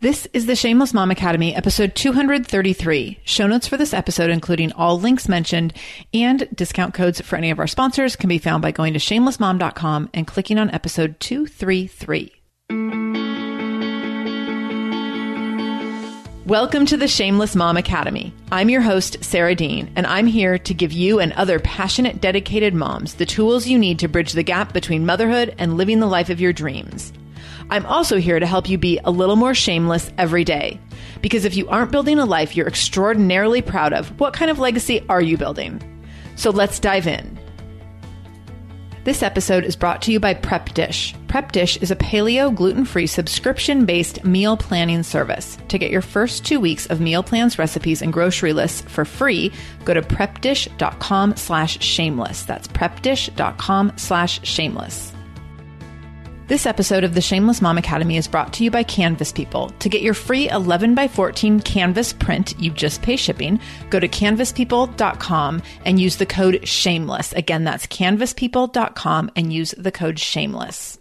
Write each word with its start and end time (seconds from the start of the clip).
This 0.00 0.26
is 0.34 0.44
the 0.46 0.56
Shameless 0.56 0.92
Mom 0.92 1.10
Academy, 1.10 1.54
episode 1.54 1.94
233. 1.94 3.20
Show 3.24 3.46
notes 3.46 3.66
for 3.66 3.78
this 3.78 3.94
episode, 3.94 4.28
including 4.28 4.72
all 4.72 5.00
links 5.00 5.28
mentioned 5.28 5.72
and 6.12 6.46
discount 6.54 6.92
codes 6.92 7.22
for 7.22 7.36
any 7.36 7.50
of 7.50 7.58
our 7.58 7.66
sponsors, 7.66 8.14
can 8.16 8.28
be 8.28 8.36
found 8.38 8.60
by 8.60 8.70
going 8.70 8.92
to 8.92 8.98
shamelessmom.com 8.98 10.10
and 10.12 10.26
clicking 10.26 10.58
on 10.58 10.68
episode 10.72 11.18
233. 11.20 12.32
Welcome 16.44 16.84
to 16.86 16.98
the 16.98 17.08
Shameless 17.08 17.56
Mom 17.56 17.78
Academy. 17.78 18.34
I'm 18.52 18.68
your 18.68 18.82
host, 18.82 19.24
Sarah 19.24 19.54
Dean, 19.54 19.90
and 19.96 20.06
I'm 20.06 20.26
here 20.26 20.58
to 20.58 20.74
give 20.74 20.92
you 20.92 21.20
and 21.20 21.32
other 21.32 21.58
passionate, 21.60 22.20
dedicated 22.20 22.74
moms 22.74 23.14
the 23.14 23.24
tools 23.24 23.66
you 23.66 23.78
need 23.78 24.00
to 24.00 24.08
bridge 24.08 24.32
the 24.32 24.42
gap 24.42 24.74
between 24.74 25.06
motherhood 25.06 25.54
and 25.56 25.78
living 25.78 26.00
the 26.00 26.06
life 26.06 26.28
of 26.28 26.40
your 26.40 26.52
dreams. 26.52 27.12
I'm 27.74 27.86
also 27.86 28.18
here 28.18 28.38
to 28.38 28.46
help 28.46 28.68
you 28.68 28.78
be 28.78 29.00
a 29.02 29.10
little 29.10 29.34
more 29.34 29.52
shameless 29.52 30.12
every 30.16 30.44
day. 30.44 30.78
Because 31.20 31.44
if 31.44 31.56
you 31.56 31.68
aren't 31.68 31.90
building 31.90 32.20
a 32.20 32.24
life 32.24 32.54
you're 32.54 32.68
extraordinarily 32.68 33.62
proud 33.62 33.92
of, 33.92 34.20
what 34.20 34.32
kind 34.32 34.48
of 34.48 34.60
legacy 34.60 35.04
are 35.08 35.20
you 35.20 35.36
building? 35.36 35.82
So 36.36 36.50
let's 36.50 36.78
dive 36.78 37.08
in. 37.08 37.36
This 39.02 39.24
episode 39.24 39.64
is 39.64 39.74
brought 39.74 40.02
to 40.02 40.12
you 40.12 40.20
by 40.20 40.34
Prep 40.34 40.72
Dish. 40.72 41.16
Prep 41.26 41.50
Dish 41.50 41.76
is 41.78 41.90
a 41.90 41.96
paleo 41.96 42.54
gluten 42.54 42.84
free 42.84 43.08
subscription 43.08 43.86
based 43.86 44.24
meal 44.24 44.56
planning 44.56 45.02
service. 45.02 45.58
To 45.66 45.76
get 45.76 45.90
your 45.90 46.00
first 46.00 46.46
two 46.46 46.60
weeks 46.60 46.86
of 46.86 47.00
meal 47.00 47.24
plans, 47.24 47.58
recipes, 47.58 48.02
and 48.02 48.12
grocery 48.12 48.52
lists 48.52 48.82
for 48.82 49.04
free, 49.04 49.52
go 49.84 49.94
to 49.94 50.00
prepdish.com 50.00 51.34
slash 51.34 51.82
shameless. 51.82 52.44
That's 52.44 52.68
prepdish.com 52.68 53.94
slash 53.96 54.46
shameless. 54.46 55.13
This 56.46 56.66
episode 56.66 57.04
of 57.04 57.14
the 57.14 57.22
Shameless 57.22 57.62
Mom 57.62 57.78
Academy 57.78 58.18
is 58.18 58.28
brought 58.28 58.52
to 58.52 58.64
you 58.64 58.70
by 58.70 58.82
Canvas 58.82 59.32
People. 59.32 59.70
To 59.78 59.88
get 59.88 60.02
your 60.02 60.12
free 60.12 60.50
11 60.50 60.94
by 60.94 61.08
14 61.08 61.60
canvas 61.60 62.12
print, 62.12 62.54
you 62.60 62.70
just 62.70 63.00
pay 63.00 63.16
shipping. 63.16 63.58
Go 63.88 63.98
to 63.98 64.08
canvaspeople.com 64.08 65.62
and 65.86 65.98
use 65.98 66.16
the 66.16 66.26
code 66.26 66.68
shameless. 66.68 67.32
Again, 67.32 67.64
that's 67.64 67.86
canvaspeople.com 67.86 69.30
and 69.34 69.54
use 69.54 69.70
the 69.78 69.90
code 69.90 70.18
shameless. 70.18 70.98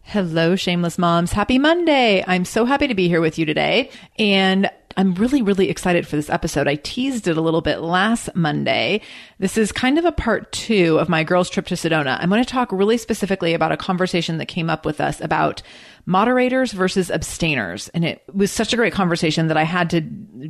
Hello, 0.00 0.56
shameless 0.56 0.96
moms. 0.96 1.32
Happy 1.32 1.58
Monday. 1.58 2.24
I'm 2.26 2.46
so 2.46 2.64
happy 2.64 2.86
to 2.86 2.94
be 2.94 3.06
here 3.06 3.20
with 3.20 3.38
you 3.38 3.44
today. 3.44 3.90
And 4.18 4.70
I'm 4.98 5.14
really, 5.14 5.42
really 5.42 5.70
excited 5.70 6.08
for 6.08 6.16
this 6.16 6.28
episode. 6.28 6.66
I 6.66 6.74
teased 6.74 7.28
it 7.28 7.36
a 7.36 7.40
little 7.40 7.60
bit 7.60 7.78
last 7.78 8.34
Monday. 8.34 9.00
This 9.38 9.56
is 9.56 9.70
kind 9.70 9.96
of 9.96 10.04
a 10.04 10.10
part 10.10 10.50
two 10.50 10.98
of 10.98 11.08
my 11.08 11.22
girls' 11.22 11.48
trip 11.48 11.66
to 11.66 11.76
Sedona. 11.76 12.18
I'm 12.20 12.28
going 12.28 12.42
to 12.42 12.50
talk 12.50 12.72
really 12.72 12.98
specifically 12.98 13.54
about 13.54 13.70
a 13.70 13.76
conversation 13.76 14.38
that 14.38 14.46
came 14.46 14.68
up 14.68 14.84
with 14.84 15.00
us 15.00 15.20
about 15.20 15.62
moderators 16.04 16.72
versus 16.72 17.12
abstainers. 17.12 17.86
And 17.90 18.04
it 18.04 18.24
was 18.34 18.50
such 18.50 18.72
a 18.72 18.76
great 18.76 18.92
conversation 18.92 19.46
that 19.46 19.56
I 19.56 19.62
had 19.62 19.90
to 19.90 20.02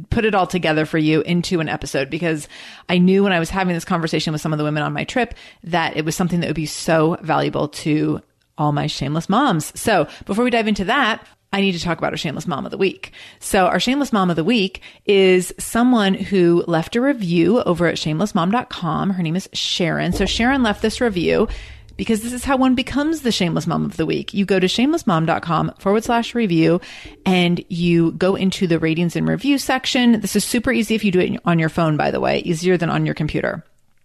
put 0.08 0.24
it 0.24 0.34
all 0.34 0.46
together 0.46 0.86
for 0.86 0.96
you 0.96 1.20
into 1.20 1.60
an 1.60 1.68
episode 1.68 2.08
because 2.08 2.48
I 2.88 2.96
knew 2.96 3.24
when 3.24 3.32
I 3.34 3.40
was 3.40 3.50
having 3.50 3.74
this 3.74 3.84
conversation 3.84 4.32
with 4.32 4.40
some 4.40 4.54
of 4.54 4.58
the 4.58 4.64
women 4.64 4.82
on 4.82 4.94
my 4.94 5.04
trip 5.04 5.34
that 5.64 5.98
it 5.98 6.06
was 6.06 6.16
something 6.16 6.40
that 6.40 6.46
would 6.46 6.56
be 6.56 6.64
so 6.64 7.18
valuable 7.20 7.68
to 7.68 8.22
all 8.56 8.72
my 8.72 8.86
shameless 8.86 9.28
moms. 9.28 9.78
So 9.78 10.08
before 10.24 10.44
we 10.44 10.50
dive 10.50 10.68
into 10.68 10.86
that, 10.86 11.26
I 11.52 11.60
need 11.60 11.72
to 11.72 11.80
talk 11.80 11.98
about 11.98 12.12
our 12.12 12.18
shameless 12.18 12.46
mom 12.46 12.66
of 12.66 12.70
the 12.70 12.78
week. 12.78 13.12
So 13.40 13.66
our 13.66 13.80
shameless 13.80 14.12
mom 14.12 14.28
of 14.28 14.36
the 14.36 14.44
week 14.44 14.82
is 15.06 15.54
someone 15.58 16.14
who 16.14 16.62
left 16.66 16.94
a 16.94 17.00
review 17.00 17.62
over 17.62 17.86
at 17.86 17.96
shamelessmom.com. 17.96 19.10
Her 19.10 19.22
name 19.22 19.36
is 19.36 19.48
Sharon. 19.54 20.12
So 20.12 20.26
Sharon 20.26 20.62
left 20.62 20.82
this 20.82 21.00
review 21.00 21.48
because 21.96 22.22
this 22.22 22.32
is 22.32 22.44
how 22.44 22.56
one 22.56 22.74
becomes 22.74 23.22
the 23.22 23.32
shameless 23.32 23.66
mom 23.66 23.84
of 23.84 23.96
the 23.96 24.06
week. 24.06 24.32
You 24.34 24.44
go 24.44 24.60
to 24.60 24.66
shamelessmom.com 24.66 25.74
forward 25.78 26.04
slash 26.04 26.34
review 26.34 26.80
and 27.24 27.64
you 27.68 28.12
go 28.12 28.36
into 28.36 28.66
the 28.66 28.78
ratings 28.78 29.16
and 29.16 29.26
review 29.26 29.58
section. 29.58 30.20
This 30.20 30.36
is 30.36 30.44
super 30.44 30.70
easy 30.70 30.94
if 30.94 31.04
you 31.04 31.10
do 31.10 31.20
it 31.20 31.40
on 31.46 31.58
your 31.58 31.70
phone, 31.70 31.96
by 31.96 32.10
the 32.10 32.20
way, 32.20 32.40
easier 32.40 32.76
than 32.76 32.90
on 32.90 33.06
your 33.06 33.14
computer. 33.14 33.64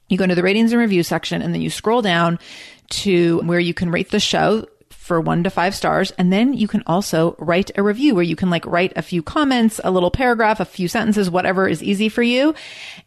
You 0.09 0.17
go 0.17 0.23
into 0.23 0.35
the 0.35 0.43
ratings 0.43 0.71
and 0.71 0.81
review 0.81 1.03
section 1.03 1.41
and 1.41 1.53
then 1.53 1.61
you 1.61 1.69
scroll 1.69 2.01
down 2.01 2.39
to 2.89 3.39
where 3.41 3.59
you 3.59 3.73
can 3.73 3.91
rate 3.91 4.11
the 4.11 4.19
show 4.19 4.65
for 5.03 5.19
one 5.19 5.43
to 5.43 5.49
five 5.49 5.75
stars. 5.75 6.11
And 6.11 6.31
then 6.31 6.53
you 6.53 6.65
can 6.65 6.81
also 6.87 7.35
write 7.37 7.71
a 7.75 7.83
review 7.83 8.15
where 8.15 8.23
you 8.23 8.37
can 8.37 8.49
like 8.49 8.65
write 8.65 8.93
a 8.95 9.01
few 9.01 9.21
comments, 9.21 9.81
a 9.83 9.91
little 9.91 10.09
paragraph, 10.09 10.61
a 10.61 10.65
few 10.65 10.87
sentences, 10.87 11.29
whatever 11.29 11.67
is 11.67 11.83
easy 11.83 12.07
for 12.07 12.23
you. 12.23 12.55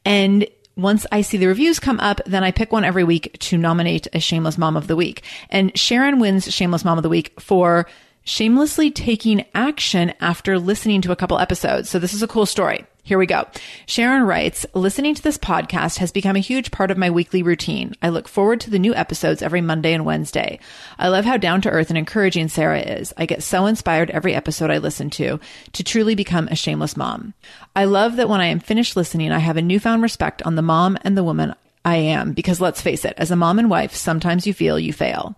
And 0.05 0.47
once 0.77 1.07
I 1.11 1.23
see 1.23 1.39
the 1.39 1.47
reviews 1.47 1.81
come 1.81 1.99
up, 2.01 2.21
then 2.27 2.45
I 2.45 2.51
pick 2.51 2.71
one 2.71 2.85
every 2.85 3.03
week 3.03 3.39
to 3.39 3.57
nominate 3.57 4.09
a 4.13 4.21
shameless 4.21 4.59
mom 4.59 4.77
of 4.77 4.89
the 4.89 4.97
week. 4.97 5.23
And 5.49 5.77
Sharon 5.77 6.21
wins 6.21 6.53
shameless 6.53 6.85
mom 6.85 6.99
of 6.99 7.03
the 7.03 7.09
week 7.09 7.41
for 7.41 7.87
shamelessly 8.25 8.91
taking 8.91 9.47
action 9.55 10.13
after 10.21 10.59
listening 10.59 11.01
to 11.01 11.13
a 11.13 11.17
couple 11.17 11.39
episodes. 11.39 11.89
So 11.89 11.99
this 11.99 12.13
is 12.13 12.23
a 12.23 12.29
cool 12.29 12.45
story. 12.45 12.85
Here 13.07 13.19
we 13.19 13.27
go. 13.27 13.47
Sharon 13.87 14.25
writes, 14.25 14.67
listening 14.75 15.15
to 15.15 15.23
this 15.23 15.39
podcast 15.39 15.99
has 15.99 16.11
become 16.11 16.35
a 16.35 16.41
huge 16.41 16.73
part 16.73 16.91
of 16.91 16.99
my 16.99 17.09
weekly 17.09 17.41
routine. 17.41 17.95
I 18.03 18.09
look 18.09 18.27
forward 18.27 18.61
to 18.63 18.71
the 18.71 18.81
new 18.81 18.97
episodes 18.97 19.43
every 19.43 19.61
Monday 19.61 19.93
and 19.93 20.05
Wednesday. 20.05 20.59
I 20.99 21.07
love 21.07 21.25
how 21.25 21.37
down 21.37 21.61
to 21.61 21.71
earth 21.71 21.89
and 21.91 21.97
encouraging 21.97 22.49
Sarah 22.49 22.81
is. 22.81 23.15
I 23.17 23.27
get 23.27 23.45
so 23.45 23.67
inspired 23.67 24.11
every 24.11 24.35
episode 24.35 24.73
I 24.73 24.79
listen 24.79 25.09
to 25.11 25.39
to 25.75 25.85
truly 25.85 26.17
become 26.17 26.49
a 26.49 26.57
shameless 26.57 26.97
mom. 26.97 27.35
I 27.77 27.85
love 27.85 28.17
that 28.17 28.29
when 28.29 28.41
I 28.41 28.47
am 28.47 28.59
finished 28.59 28.97
listening, 28.97 29.31
I 29.31 29.39
have 29.39 29.57
a 29.57 29.63
newfound 29.63 30.03
respect 30.03 30.43
on 30.43 30.57
the 30.57 30.63
mom 30.63 30.99
and 31.03 31.17
the 31.17 31.23
woman 31.23 31.55
I 31.85 31.95
am 31.95 32.33
because 32.33 32.61
let's 32.61 32.81
face 32.81 33.05
it, 33.05 33.15
as 33.19 33.31
a 33.31 33.37
mom 33.37 33.61
and 33.61 33.71
wife, 33.71 33.95
sometimes 33.95 34.49
you 34.49 34.53
feel 34.53 34.81
you 34.81 34.93
fail. 34.93 35.37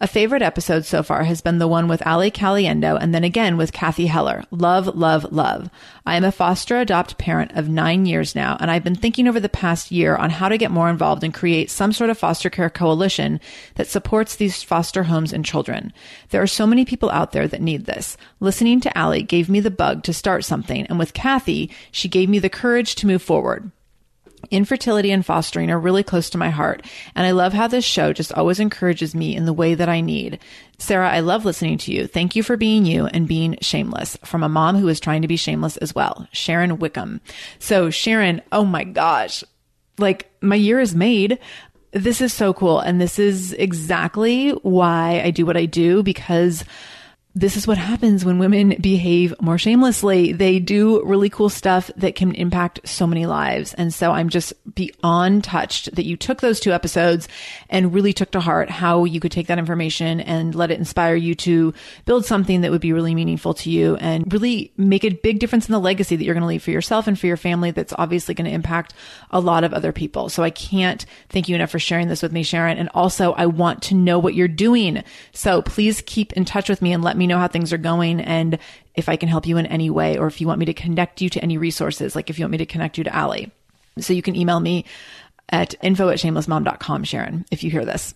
A 0.00 0.06
favorite 0.06 0.42
episode 0.42 0.84
so 0.84 1.02
far 1.02 1.24
has 1.24 1.40
been 1.40 1.58
the 1.58 1.66
one 1.66 1.88
with 1.88 2.06
Ali 2.06 2.30
Caliendo 2.30 2.96
and 3.00 3.12
then 3.12 3.24
again 3.24 3.56
with 3.56 3.72
Cathy 3.72 4.06
Heller. 4.06 4.44
Love, 4.52 4.86
love, 4.94 5.32
love. 5.32 5.68
I 6.06 6.14
am 6.14 6.22
a 6.22 6.30
foster 6.30 6.78
adopt 6.78 7.18
parent 7.18 7.50
of 7.56 7.68
nine 7.68 8.06
years 8.06 8.36
now, 8.36 8.56
and 8.60 8.70
I've 8.70 8.84
been 8.84 8.94
thinking 8.94 9.26
over 9.26 9.40
the 9.40 9.48
past 9.48 9.90
year 9.90 10.14
on 10.14 10.30
how 10.30 10.48
to 10.48 10.56
get 10.56 10.70
more 10.70 10.88
involved 10.88 11.24
and 11.24 11.34
create 11.34 11.68
some 11.68 11.92
sort 11.92 12.10
of 12.10 12.18
foster 12.18 12.48
care 12.48 12.70
coalition 12.70 13.40
that 13.74 13.88
supports 13.88 14.36
these 14.36 14.62
foster 14.62 15.02
homes 15.02 15.32
and 15.32 15.44
children. 15.44 15.92
There 16.28 16.42
are 16.42 16.46
so 16.46 16.64
many 16.64 16.84
people 16.84 17.10
out 17.10 17.32
there 17.32 17.48
that 17.48 17.60
need 17.60 17.86
this. 17.86 18.16
Listening 18.38 18.80
to 18.82 18.96
Ali 18.96 19.24
gave 19.24 19.48
me 19.48 19.58
the 19.58 19.68
bug 19.68 20.04
to 20.04 20.12
start 20.12 20.44
something, 20.44 20.86
and 20.86 21.00
with 21.00 21.12
Cathy, 21.12 21.72
she 21.90 22.06
gave 22.06 22.28
me 22.28 22.38
the 22.38 22.48
courage 22.48 22.94
to 22.96 23.06
move 23.08 23.22
forward. 23.22 23.72
Infertility 24.50 25.10
and 25.10 25.24
fostering 25.24 25.70
are 25.70 25.78
really 25.78 26.02
close 26.02 26.30
to 26.30 26.38
my 26.38 26.50
heart, 26.50 26.86
and 27.14 27.26
I 27.26 27.32
love 27.32 27.52
how 27.52 27.66
this 27.66 27.84
show 27.84 28.12
just 28.12 28.32
always 28.32 28.60
encourages 28.60 29.14
me 29.14 29.34
in 29.34 29.46
the 29.46 29.52
way 29.52 29.74
that 29.74 29.88
I 29.88 30.00
need. 30.00 30.38
Sarah, 30.78 31.10
I 31.10 31.20
love 31.20 31.44
listening 31.44 31.78
to 31.78 31.92
you. 31.92 32.06
Thank 32.06 32.36
you 32.36 32.42
for 32.42 32.56
being 32.56 32.86
you 32.86 33.06
and 33.06 33.26
being 33.26 33.58
shameless 33.60 34.16
from 34.24 34.42
a 34.42 34.48
mom 34.48 34.76
who 34.76 34.88
is 34.88 35.00
trying 35.00 35.22
to 35.22 35.28
be 35.28 35.36
shameless 35.36 35.76
as 35.78 35.94
well. 35.94 36.28
Sharon 36.32 36.78
Wickham. 36.78 37.20
So, 37.58 37.90
Sharon, 37.90 38.40
oh 38.52 38.64
my 38.64 38.84
gosh, 38.84 39.42
like 39.98 40.30
my 40.40 40.56
year 40.56 40.80
is 40.80 40.94
made. 40.94 41.38
This 41.92 42.20
is 42.20 42.32
so 42.32 42.52
cool. 42.52 42.80
And 42.80 43.00
this 43.00 43.18
is 43.18 43.52
exactly 43.54 44.50
why 44.50 45.20
I 45.24 45.30
do 45.30 45.44
what 45.44 45.56
I 45.56 45.66
do 45.66 46.02
because 46.02 46.64
this 47.38 47.56
is 47.56 47.68
what 47.68 47.78
happens 47.78 48.24
when 48.24 48.40
women 48.40 48.74
behave 48.80 49.32
more 49.40 49.58
shamelessly. 49.58 50.32
They 50.32 50.58
do 50.58 51.04
really 51.04 51.30
cool 51.30 51.48
stuff 51.48 51.88
that 51.96 52.16
can 52.16 52.34
impact 52.34 52.80
so 52.84 53.06
many 53.06 53.26
lives. 53.26 53.74
And 53.74 53.94
so 53.94 54.10
I'm 54.10 54.28
just 54.28 54.52
beyond 54.74 55.44
touched 55.44 55.94
that 55.94 56.04
you 56.04 56.16
took 56.16 56.40
those 56.40 56.58
two 56.58 56.72
episodes 56.72 57.28
and 57.70 57.94
really 57.94 58.12
took 58.12 58.32
to 58.32 58.40
heart 58.40 58.70
how 58.70 59.04
you 59.04 59.20
could 59.20 59.30
take 59.30 59.46
that 59.46 59.58
information 59.58 60.18
and 60.20 60.52
let 60.52 60.72
it 60.72 60.80
inspire 60.80 61.14
you 61.14 61.36
to 61.36 61.72
build 62.06 62.24
something 62.26 62.62
that 62.62 62.72
would 62.72 62.80
be 62.80 62.92
really 62.92 63.14
meaningful 63.14 63.54
to 63.54 63.70
you 63.70 63.94
and 63.96 64.32
really 64.32 64.72
make 64.76 65.04
a 65.04 65.10
big 65.10 65.38
difference 65.38 65.68
in 65.68 65.72
the 65.72 65.78
legacy 65.78 66.16
that 66.16 66.24
you're 66.24 66.34
going 66.34 66.42
to 66.42 66.48
leave 66.48 66.64
for 66.64 66.72
yourself 66.72 67.06
and 67.06 67.20
for 67.20 67.28
your 67.28 67.36
family 67.36 67.70
that's 67.70 67.94
obviously 67.98 68.34
going 68.34 68.46
to 68.46 68.50
impact 68.50 68.94
a 69.30 69.38
lot 69.38 69.62
of 69.62 69.72
other 69.72 69.92
people. 69.92 70.28
So 70.28 70.42
I 70.42 70.50
can't 70.50 71.06
thank 71.28 71.48
you 71.48 71.54
enough 71.54 71.70
for 71.70 71.78
sharing 71.78 72.08
this 72.08 72.20
with 72.20 72.32
me, 72.32 72.42
Sharon. 72.42 72.78
And 72.78 72.88
also 72.94 73.32
I 73.34 73.46
want 73.46 73.80
to 73.84 73.94
know 73.94 74.18
what 74.18 74.34
you're 74.34 74.48
doing. 74.48 75.04
So 75.30 75.62
please 75.62 76.02
keep 76.04 76.32
in 76.32 76.44
touch 76.44 76.68
with 76.68 76.82
me 76.82 76.92
and 76.92 77.04
let 77.04 77.16
me 77.16 77.27
know 77.28 77.38
how 77.38 77.48
things 77.48 77.72
are 77.72 77.78
going 77.78 78.20
and 78.20 78.58
if 78.94 79.08
I 79.08 79.16
can 79.16 79.28
help 79.28 79.46
you 79.46 79.58
in 79.58 79.66
any 79.66 79.90
way, 79.90 80.18
or 80.18 80.26
if 80.26 80.40
you 80.40 80.46
want 80.46 80.58
me 80.58 80.66
to 80.66 80.74
connect 80.74 81.20
you 81.20 81.28
to 81.30 81.42
any 81.42 81.56
resources, 81.56 82.16
like 82.16 82.30
if 82.30 82.38
you 82.38 82.44
want 82.44 82.52
me 82.52 82.58
to 82.58 82.66
connect 82.66 82.98
you 82.98 83.04
to 83.04 83.16
Ali. 83.16 83.52
So 83.98 84.12
you 84.12 84.22
can 84.22 84.34
email 84.34 84.58
me 84.58 84.84
at 85.50 85.74
info 85.82 86.08
at 86.08 86.18
shamelessmom.com, 86.18 87.04
Sharon, 87.04 87.44
if 87.50 87.62
you 87.62 87.70
hear 87.70 87.84
this. 87.84 88.14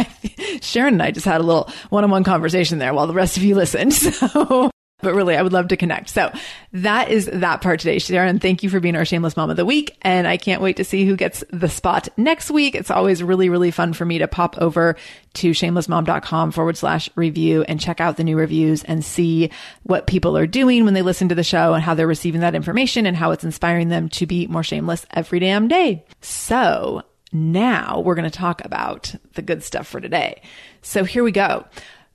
Sharon 0.60 0.94
and 0.94 1.02
I 1.02 1.10
just 1.10 1.26
had 1.26 1.40
a 1.40 1.44
little 1.44 1.68
one 1.90 2.04
on 2.04 2.10
one 2.10 2.24
conversation 2.24 2.78
there 2.78 2.94
while 2.94 3.06
the 3.06 3.14
rest 3.14 3.36
of 3.36 3.42
you 3.42 3.54
listened. 3.54 3.92
So 4.02 4.70
but 5.02 5.14
really, 5.14 5.36
I 5.36 5.42
would 5.42 5.52
love 5.52 5.68
to 5.68 5.76
connect. 5.76 6.10
So 6.10 6.32
that 6.72 7.10
is 7.10 7.26
that 7.32 7.60
part 7.60 7.80
today, 7.80 7.98
Sharon. 7.98 8.38
Thank 8.38 8.62
you 8.62 8.70
for 8.70 8.80
being 8.80 8.96
our 8.96 9.04
shameless 9.04 9.36
mom 9.36 9.50
of 9.50 9.56
the 9.56 9.64
week. 9.64 9.96
And 10.02 10.26
I 10.26 10.36
can't 10.36 10.62
wait 10.62 10.76
to 10.76 10.84
see 10.84 11.04
who 11.06 11.16
gets 11.16 11.44
the 11.50 11.68
spot 11.68 12.08
next 12.16 12.50
week. 12.50 12.74
It's 12.74 12.90
always 12.90 13.22
really, 13.22 13.48
really 13.48 13.70
fun 13.70 13.92
for 13.92 14.04
me 14.04 14.18
to 14.18 14.28
pop 14.28 14.58
over 14.58 14.96
to 15.34 15.50
shamelessmom.com 15.50 16.50
forward 16.50 16.76
slash 16.76 17.08
review 17.14 17.62
and 17.62 17.80
check 17.80 18.00
out 18.00 18.16
the 18.16 18.24
new 18.24 18.36
reviews 18.36 18.82
and 18.84 19.04
see 19.04 19.50
what 19.84 20.06
people 20.06 20.36
are 20.36 20.46
doing 20.46 20.84
when 20.84 20.94
they 20.94 21.02
listen 21.02 21.28
to 21.28 21.34
the 21.34 21.44
show 21.44 21.74
and 21.74 21.82
how 21.82 21.94
they're 21.94 22.06
receiving 22.06 22.40
that 22.40 22.54
information 22.54 23.06
and 23.06 23.16
how 23.16 23.30
it's 23.30 23.44
inspiring 23.44 23.88
them 23.88 24.08
to 24.08 24.26
be 24.26 24.46
more 24.46 24.64
shameless 24.64 25.06
every 25.12 25.38
damn 25.38 25.68
day. 25.68 26.04
So 26.20 27.02
now 27.32 28.00
we're 28.00 28.16
going 28.16 28.30
to 28.30 28.36
talk 28.36 28.64
about 28.64 29.14
the 29.34 29.42
good 29.42 29.62
stuff 29.62 29.86
for 29.86 30.00
today. 30.00 30.42
So 30.82 31.04
here 31.04 31.22
we 31.22 31.32
go. 31.32 31.64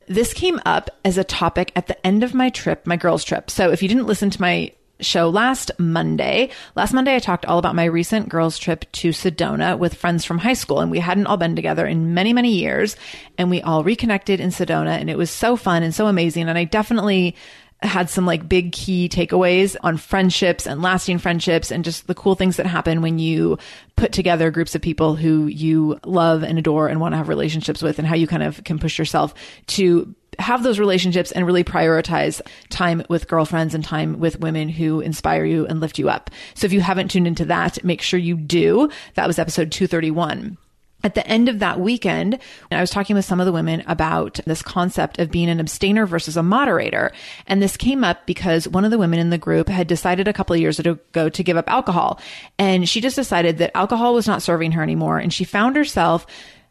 This 0.08 0.34
came 0.34 0.60
up 0.66 0.90
as 1.04 1.18
a 1.18 1.24
topic 1.24 1.72
at 1.76 1.88
the 1.88 2.06
end 2.06 2.24
of 2.24 2.34
my 2.34 2.50
trip, 2.50 2.86
my 2.86 2.98
girls' 2.98 3.24
trip. 3.24 3.50
So 3.50 3.72
if 3.72 3.82
you 3.82 3.88
didn't 3.88 4.08
listen 4.08 4.30
to 4.30 4.42
my 4.42 4.72
show 5.00 5.30
last 5.30 5.72
Monday. 5.78 6.50
Last 6.76 6.94
Monday, 6.94 7.16
I 7.16 7.20
talked 7.20 7.46
all 7.46 7.60
about 7.60 7.76
my 7.76 7.86
recent 7.86 8.30
girls' 8.30 8.58
trip 8.58 8.90
to 8.94 9.10
Sedona 9.10 9.78
with 9.78 9.96
friends 9.96 10.26
from 10.26 10.38
high 10.38 10.54
school, 10.54 10.80
and 10.80 10.90
we 10.90 11.00
hadn't 11.00 11.28
all 11.28 11.38
been 11.38 11.56
together 11.56 11.86
in 11.86 12.14
many, 12.14 12.34
many 12.34 12.54
years. 12.54 12.96
And 13.38 13.50
we 13.50 13.62
all 13.62 13.84
reconnected 13.84 14.40
in 14.40 14.50
Sedona, 14.50 15.00
and 15.00 15.10
it 15.10 15.18
was 15.18 15.30
so 15.30 15.56
fun 15.56 15.84
and 15.84 15.94
so 15.94 16.08
amazing. 16.08 16.48
And 16.48 16.58
I 16.58 16.64
definitely 16.64 17.36
had 17.82 18.10
some 18.10 18.26
like 18.26 18.48
big 18.48 18.72
key 18.72 19.10
takeaways 19.10 19.76
on 19.84 19.98
friendships 19.98 20.66
and 20.66 20.82
lasting 20.82 21.18
friendships 21.18 21.72
and 21.72 21.84
just 21.84 22.08
the 22.08 22.16
cool 22.16 22.36
things 22.36 22.58
that 22.58 22.66
happen 22.66 23.02
when 23.02 23.20
you 23.20 23.58
put 23.96 24.12
together 24.12 24.50
groups 24.50 24.76
of 24.76 24.82
people 24.82 25.16
who 25.16 25.46
you 25.48 26.00
love 26.06 26.44
and 26.44 26.58
adore 26.58 26.88
and 26.88 27.00
want 27.00 27.14
to 27.14 27.18
have 27.18 27.30
relationships 27.30 27.82
with 27.82 28.00
and 28.00 28.08
how 28.08 28.16
you 28.16 28.28
kind 28.28 28.44
of 28.44 28.64
can 28.64 28.80
push 28.80 28.98
yourself 28.98 29.34
to 29.68 30.14
have 30.40 30.64
those 30.64 30.80
relationships 30.80 31.32
and 31.32 31.46
really 31.46 31.64
prioritize 31.64 32.42
time 32.70 33.04
with 33.10 33.28
girlfriends 33.28 33.74
and 33.74 33.84
time 33.84 34.20
with 34.20 34.40
women 34.40 34.68
who 34.68 35.00
inspire 35.00 35.46
you 35.46 35.66
and 35.68 35.80
lift 35.80 35.98
you 35.98 36.10
up. 36.10 36.30
So 36.56 36.66
if 36.66 36.74
you 36.74 36.82
haven't 36.82 37.10
tuned 37.10 37.28
into 37.28 37.46
that, 37.46 37.84
make 37.84 38.02
sure 38.02 38.20
you 38.20 38.36
do. 38.36 38.90
That 39.14 39.28
was 39.28 39.40
episode 39.40 39.72
231 39.72 40.58
at 41.06 41.14
the 41.14 41.26
end 41.28 41.50
of 41.50 41.60
that 41.60 41.80
weekend, 41.80 42.40
I 42.72 42.82
was 42.82 42.90
talking 42.90 43.16
with 43.16 43.26
some 43.26 43.40
of 43.40 43.46
the 43.46 43.52
women 43.52 43.84
about 43.86 44.40
this 44.48 44.64
concept 44.64 45.20
of 45.20 45.30
being 45.30 45.50
an 45.50 45.60
abstainer 45.60 46.08
versus 46.08 46.36
a 46.36 46.42
moderator. 46.42 47.12
And 47.46 47.62
this 47.62 47.78
came 47.78 48.04
up 48.04 48.26
because 48.26 48.68
one 48.68 48.86
of 48.86 48.90
the 48.90 48.98
women 48.98 49.20
in 49.20 49.30
the 49.30 49.38
group 49.38 49.70
had 49.70 49.86
decided 49.86 50.28
a 50.28 50.34
couple 50.34 50.56
of 50.56 50.60
years 50.60 50.80
ago 50.80 51.30
to 51.30 51.44
give 51.44 51.58
up 51.58 51.70
alcohol. 51.70 52.20
And 52.58 52.90
she 52.90 53.02
just 53.02 53.16
decided 53.16 53.60
that 53.60 53.78
alcohol 53.78 54.16
was 54.16 54.26
not 54.26 54.42
serving 54.42 54.72
her 54.72 54.82
anymore. 54.82 55.20
And 55.20 55.32
she 55.32 55.44
found 55.44 55.76
herself 55.76 56.26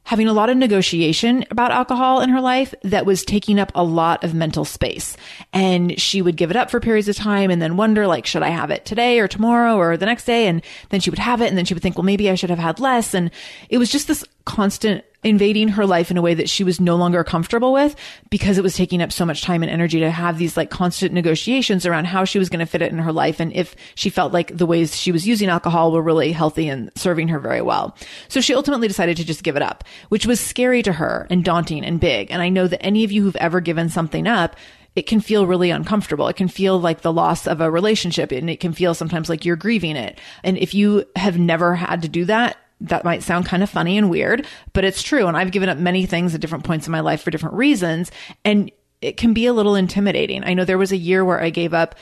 having 0.05 0.29
a 0.29 0.33
lot 0.33 0.51
of 0.51 0.56
negotiation 0.56 1.45
about 1.51 1.73
alcohol 1.73 2.21
in 2.21 2.29
her 2.29 2.41
life 2.41 2.75
that 2.83 3.06
was 3.06 3.25
taking 3.25 3.59
up 3.59 3.73
a 3.75 3.83
lot 3.83 4.23
of 4.23 4.35
mental 4.35 4.65
space. 4.65 5.17
And 5.53 5.99
she 6.01 6.21
would 6.23 6.37
give 6.37 6.51
it 6.51 6.56
up 6.56 6.71
for 6.71 6.79
periods 6.79 7.09
of 7.09 7.17
time 7.17 7.51
and 7.51 7.61
then 7.61 7.77
wonder, 7.77 8.06
like, 8.06 8.27
should 8.27 8.43
I 8.43 8.51
have 8.51 8.71
it 8.71 8.85
today 8.85 9.19
or 9.19 9.29
tomorrow 9.29 9.77
or 9.77 9.97
the 9.97 10.06
next 10.06 10.25
day? 10.25 10.47
And 10.47 10.62
then 10.91 11.01
she 11.01 11.11
would 11.11 11.19
have 11.19 11.41
it 11.41 11.49
and 11.49 11.56
then 11.56 11.65
she 11.65 11.75
would 11.75 11.83
think, 11.83 11.97
well, 11.97 12.05
maybe 12.05 12.31
I 12.31 12.35
should 12.35 12.51
have 12.51 12.59
had 12.59 12.81
less. 12.81 13.15
And 13.15 13.31
it 13.69 13.79
was 13.79 13.91
just 13.91 14.06
this 14.06 14.25
constant 14.44 15.05
invading 15.25 15.69
her 15.69 15.87
life 15.87 16.11
in 16.11 16.17
a 16.17 16.23
way 16.23 16.35
that 16.35 16.50
she 16.50 16.62
was 16.62 16.79
no 16.79 16.96
longer 16.96 17.25
comfortable 17.25 17.73
with 17.73 17.96
because 18.29 18.58
it 18.58 18.62
was 18.62 18.76
taking 18.76 19.02
up 19.02 19.11
so 19.11 19.25
much 19.25 19.43
time 19.43 19.62
and 19.62 19.73
energy 19.73 19.99
to 20.00 20.11
have 20.11 20.38
these 20.38 20.56
like 20.56 20.70
constant 20.70 21.12
negotiations 21.12 21.87
around 21.87 22.05
how 22.05 22.25
she 22.25 22.38
was 22.38 22.50
going 22.50 22.61
to 22.61 22.67
fit 22.67 22.82
it 22.82 22.93
in 22.93 22.99
her 22.99 23.12
life 23.12 23.41
and 23.41 23.52
if 23.55 23.75
she 23.94 24.11
felt 24.11 24.32
like 24.32 24.55
the 24.56 24.67
ways 24.67 24.94
she 24.94 25.11
was 25.11 25.26
using 25.26 25.49
alcohol 25.49 25.91
were 25.91 26.02
really 26.02 26.31
healthy 26.31 26.69
and 26.69 26.91
serving 26.94 27.29
her 27.29 27.38
very 27.38 27.62
well. 27.62 27.96
So 28.29 28.41
she 28.41 28.55
ultimately 28.55 28.87
decided 28.87 29.17
to 29.17 29.25
just 29.25 29.43
give 29.43 29.56
it 29.56 29.62
up, 29.62 29.82
which 30.11 30.26
was 30.26 30.41
scary 30.41 30.82
to 30.82 30.93
her 30.93 31.26
and 31.31 31.43
daunting 31.43 31.85
and 31.85 31.99
big. 31.99 32.31
And 32.31 32.43
I 32.43 32.50
know 32.50 32.69
that 32.69 32.85
any 32.85 33.02
of 33.02 33.11
you 33.11 33.23
who've 33.23 33.37
ever 33.37 33.61
given 33.61 33.88
something 33.88 34.26
up, 34.26 34.56
it 34.94 35.06
can 35.06 35.20
feel 35.20 35.46
really 35.46 35.70
uncomfortable. 35.70 36.29
It 36.29 36.37
can 36.37 36.49
feel 36.49 36.79
like 36.79 37.00
the 37.00 37.12
loss 37.12 37.46
of 37.46 37.61
a 37.61 37.70
relationship 37.70 38.31
and 38.31 38.49
it 38.49 38.61
can 38.61 38.73
feel 38.73 38.94
sometimes 38.94 39.29
like 39.29 39.44
you're 39.44 39.56
grieving 39.56 39.96
it. 39.96 40.20
And 40.44 40.56
if 40.58 40.75
you 40.75 41.05
have 41.17 41.38
never 41.38 41.75
had 41.75 42.02
to 42.02 42.08
do 42.08 42.26
that, 42.26 42.56
that 42.81 43.05
might 43.05 43.23
sound 43.23 43.47
kind 43.47 43.62
of 43.62 43.71
funny 43.71 43.97
and 43.97 44.11
weird, 44.11 44.47
but 44.73 44.85
it's 44.85 45.03
true. 45.03 45.26
And 45.26 45.37
I've 45.37 45.53
given 45.53 45.69
up 45.69 45.79
many 45.79 46.06
things 46.06 46.35
at 46.35 46.41
different 46.41 46.65
points 46.65 46.87
in 46.87 46.93
my 46.93 47.00
life 47.00 47.23
for 47.23 47.31
different 47.31 47.56
reasons. 47.56 48.11
And 48.44 48.71
it 49.00 49.17
can 49.17 49.32
be 49.32 49.47
a 49.47 49.53
little 49.53 49.75
intimidating. 49.75 50.44
I 50.44 50.55
know 50.55 50.65
there 50.65 50.79
was 50.79 50.93
a 50.93 50.97
year 50.97 51.25
where 51.25 51.41
I 51.41 51.50
gave 51.50 51.75
up 51.75 51.94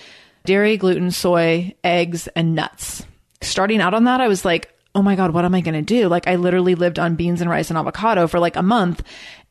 dairy, 0.45 0.77
gluten, 0.77 1.11
soy, 1.11 1.75
eggs, 1.85 2.29
and 2.29 2.55
nuts. 2.55 3.05
Starting 3.41 3.81
out 3.81 3.95
on 3.95 4.05
that, 4.05 4.21
I 4.21 4.29
was 4.29 4.45
like, 4.45 4.73
oh 4.95 5.03
my 5.03 5.17
God, 5.17 5.33
what 5.33 5.45
am 5.45 5.55
I 5.55 5.63
going 5.63 5.75
to 5.75 5.83
do? 5.83 6.09
Like, 6.09 6.29
I 6.29 6.37
literally 6.37 6.75
lived 6.75 6.99
on 6.99 7.17
beans 7.17 7.41
and 7.41 7.49
rice 7.49 7.71
and 7.71 7.79
avocado 7.79 8.27
for 8.27 8.39
like 8.39 8.57
a 8.57 8.63
month 8.63 9.03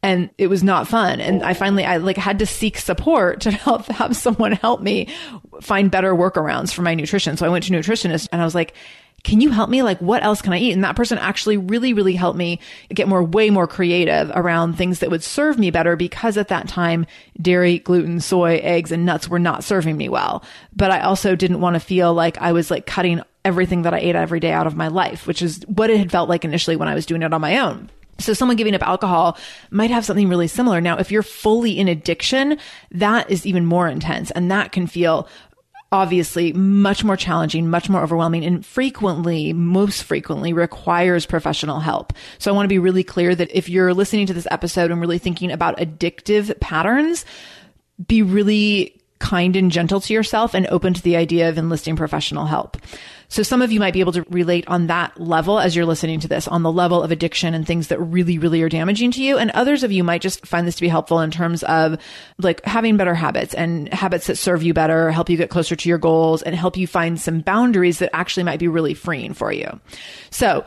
and 0.04 0.32
it 0.38 0.48
was 0.48 0.64
not 0.64 0.88
fun. 0.88 1.20
And 1.20 1.44
I 1.44 1.54
finally, 1.54 1.86
I 1.86 1.98
like 1.98 2.18
had 2.18 2.40
to 2.40 2.46
seek 2.46 2.78
support 2.78 3.42
to 3.42 3.52
help 3.52 3.86
have 3.88 4.16
someone 4.16 4.54
help 4.54 4.82
me 4.82 5.08
find 5.62 5.92
better 5.92 6.14
workarounds 6.14 6.74
for 6.74 6.82
my 6.82 6.96
nutrition. 6.96 7.38
So 7.38 7.46
I 7.46 7.50
went 7.50 7.66
to 7.66 7.74
nutritionist 7.74 8.28
and 8.32 8.42
I 8.42 8.46
was 8.46 8.56
like, 8.56 8.74
can 9.24 9.42
you 9.42 9.52
help 9.52 9.70
me? 9.70 9.84
Like, 9.84 10.00
what 10.00 10.24
else 10.24 10.42
can 10.42 10.54
I 10.54 10.58
eat? 10.58 10.72
And 10.72 10.84
that 10.84 10.96
person 10.96 11.18
actually 11.18 11.58
really, 11.58 11.94
really 11.94 12.16
helped 12.16 12.38
me 12.38 12.60
get 12.90 13.08
more, 13.08 13.24
way 13.24 13.50
more 13.50 13.68
creative 13.68 14.32
around 14.34 14.74
things 14.74 15.00
that 15.00 15.12
would 15.12 15.24
serve 15.24 15.60
me 15.60 15.72
better 15.72 15.96
because 15.96 16.38
at 16.38 16.48
that 16.48 16.68
time, 16.68 17.06
dairy, 17.42 17.80
gluten, 17.80 18.20
soy, 18.20 18.58
eggs, 18.58 18.92
and 18.92 19.06
nuts 19.06 19.28
were 19.28 19.40
not 19.40 19.64
serving 19.64 19.98
me 19.98 20.10
well. 20.10 20.44
But 20.76 20.92
I 20.92 21.02
also 21.02 21.36
didn't 21.36 21.62
want 21.62 21.76
to 21.76 21.80
feel 21.80 22.14
like 22.14 22.38
I 22.40 22.52
was 22.52 22.72
like 22.72 22.86
cutting 22.86 23.22
everything 23.46 23.84
that 23.84 23.94
I 23.94 24.00
ate 24.00 24.16
every 24.16 24.40
day 24.40 24.52
out 24.52 24.68
of 24.68 24.76
my 24.76 24.88
life, 24.88 25.28
which 25.28 25.42
is 25.42 25.64
what 25.68 25.90
it 25.90 25.98
had 25.98 26.12
felt 26.12 26.30
like 26.30 26.46
initially 26.46 26.76
when 26.76 26.88
I 26.88 26.96
was 26.96 27.06
doing 27.06 27.22
it 27.22 27.34
on 27.34 27.42
my 27.42 27.60
own. 27.60 27.90
So 28.20 28.34
someone 28.34 28.58
giving 28.58 28.76
up 28.76 28.88
alcohol 28.88 29.38
might 29.72 29.90
have 29.90 30.06
something 30.06 30.30
really 30.30 30.48
similar. 30.48 30.80
Now, 30.80 30.98
if 30.98 31.12
you're 31.12 31.24
fully 31.24 31.78
in 31.78 31.88
addiction, 31.88 32.60
that 32.92 33.30
is 33.32 33.46
even 33.46 33.66
more 33.66 33.88
intense 33.88 34.32
and 34.32 34.52
that 34.52 34.72
can 34.72 34.86
feel 34.86 35.28
obviously 35.92 36.54
much 36.54 37.04
more 37.04 37.18
challenging, 37.18 37.70
much 37.70 37.90
more 37.90 38.02
overwhelming, 38.02 38.46
and 38.46 38.66
frequently, 38.66 39.52
most 39.52 40.04
frequently 40.04 40.54
requires 40.54 41.26
professional 41.26 41.80
help. 41.80 42.14
So 42.38 42.52
I 42.52 42.56
want 42.56 42.66
to 42.66 42.70
be 42.70 42.80
really 42.80 43.04
clear 43.04 43.36
that 43.36 43.52
if 43.56 43.68
you're 43.68 43.94
listening 43.94 44.26
to 44.28 44.34
this 44.34 44.48
episode 44.50 44.92
and 44.92 45.02
really 45.02 45.20
thinking 45.20 45.52
about 45.52 45.78
addictive 45.78 46.58
patterns, 46.60 47.26
be 48.08 48.22
really 48.22 49.02
kind 49.20 49.56
and 49.56 49.72
gentle 49.72 50.02
to 50.02 50.14
yourself 50.14 50.54
and 50.54 50.66
open 50.68 50.94
to 50.94 51.02
the 51.02 51.16
idea 51.16 51.50
of 51.50 51.58
enlisting 51.58 51.96
professional 51.96 52.46
help. 52.46 52.78
So 53.32 53.44
some 53.44 53.62
of 53.62 53.72
you 53.72 53.80
might 53.80 53.94
be 53.94 54.02
able 54.02 54.12
to 54.12 54.26
relate 54.30 54.68
on 54.68 54.88
that 54.88 55.18
level 55.18 55.58
as 55.58 55.74
you're 55.74 55.86
listening 55.86 56.20
to 56.20 56.28
this, 56.28 56.50
on 56.50 56.64
the 56.64 56.72
level 56.72 57.02
of 57.02 57.12
addiction 57.12 57.54
and 57.54 57.66
things 57.66 57.88
that 57.88 57.98
really, 57.98 58.38
really 58.38 58.62
are 58.62 58.68
damaging 58.68 59.10
to 59.12 59.24
you. 59.24 59.38
And 59.38 59.52
others 59.52 59.84
of 59.84 59.92
you 59.94 60.04
might 60.04 60.22
just 60.22 60.46
find 60.46 60.68
this 60.68 60.76
to 60.76 60.82
be 60.82 60.90
helpful 60.90 61.22
in 61.22 61.32
terms 61.32 61.64
of 61.64 61.98
like 62.40 62.64
having 62.66 62.98
better 62.98 63.16
habits 63.16 63.54
and 63.54 63.92
habits 63.94 64.28
that 64.28 64.38
serve 64.38 64.64
you 64.64 64.74
better, 64.74 65.12
help 65.12 65.30
you 65.30 65.38
get 65.38 65.50
closer 65.50 65.78
to 65.78 65.88
your 65.88 65.98
goals 65.98 66.42
and 66.42 66.54
help 66.54 66.76
you 66.76 66.88
find 66.88 67.22
some 67.22 67.40
boundaries 67.40 68.00
that 68.00 68.14
actually 68.14 68.44
might 68.44 68.60
be 68.60 68.68
really 68.68 68.94
freeing 68.94 69.34
for 69.34 69.50
you. 69.50 69.80
So 70.30 70.66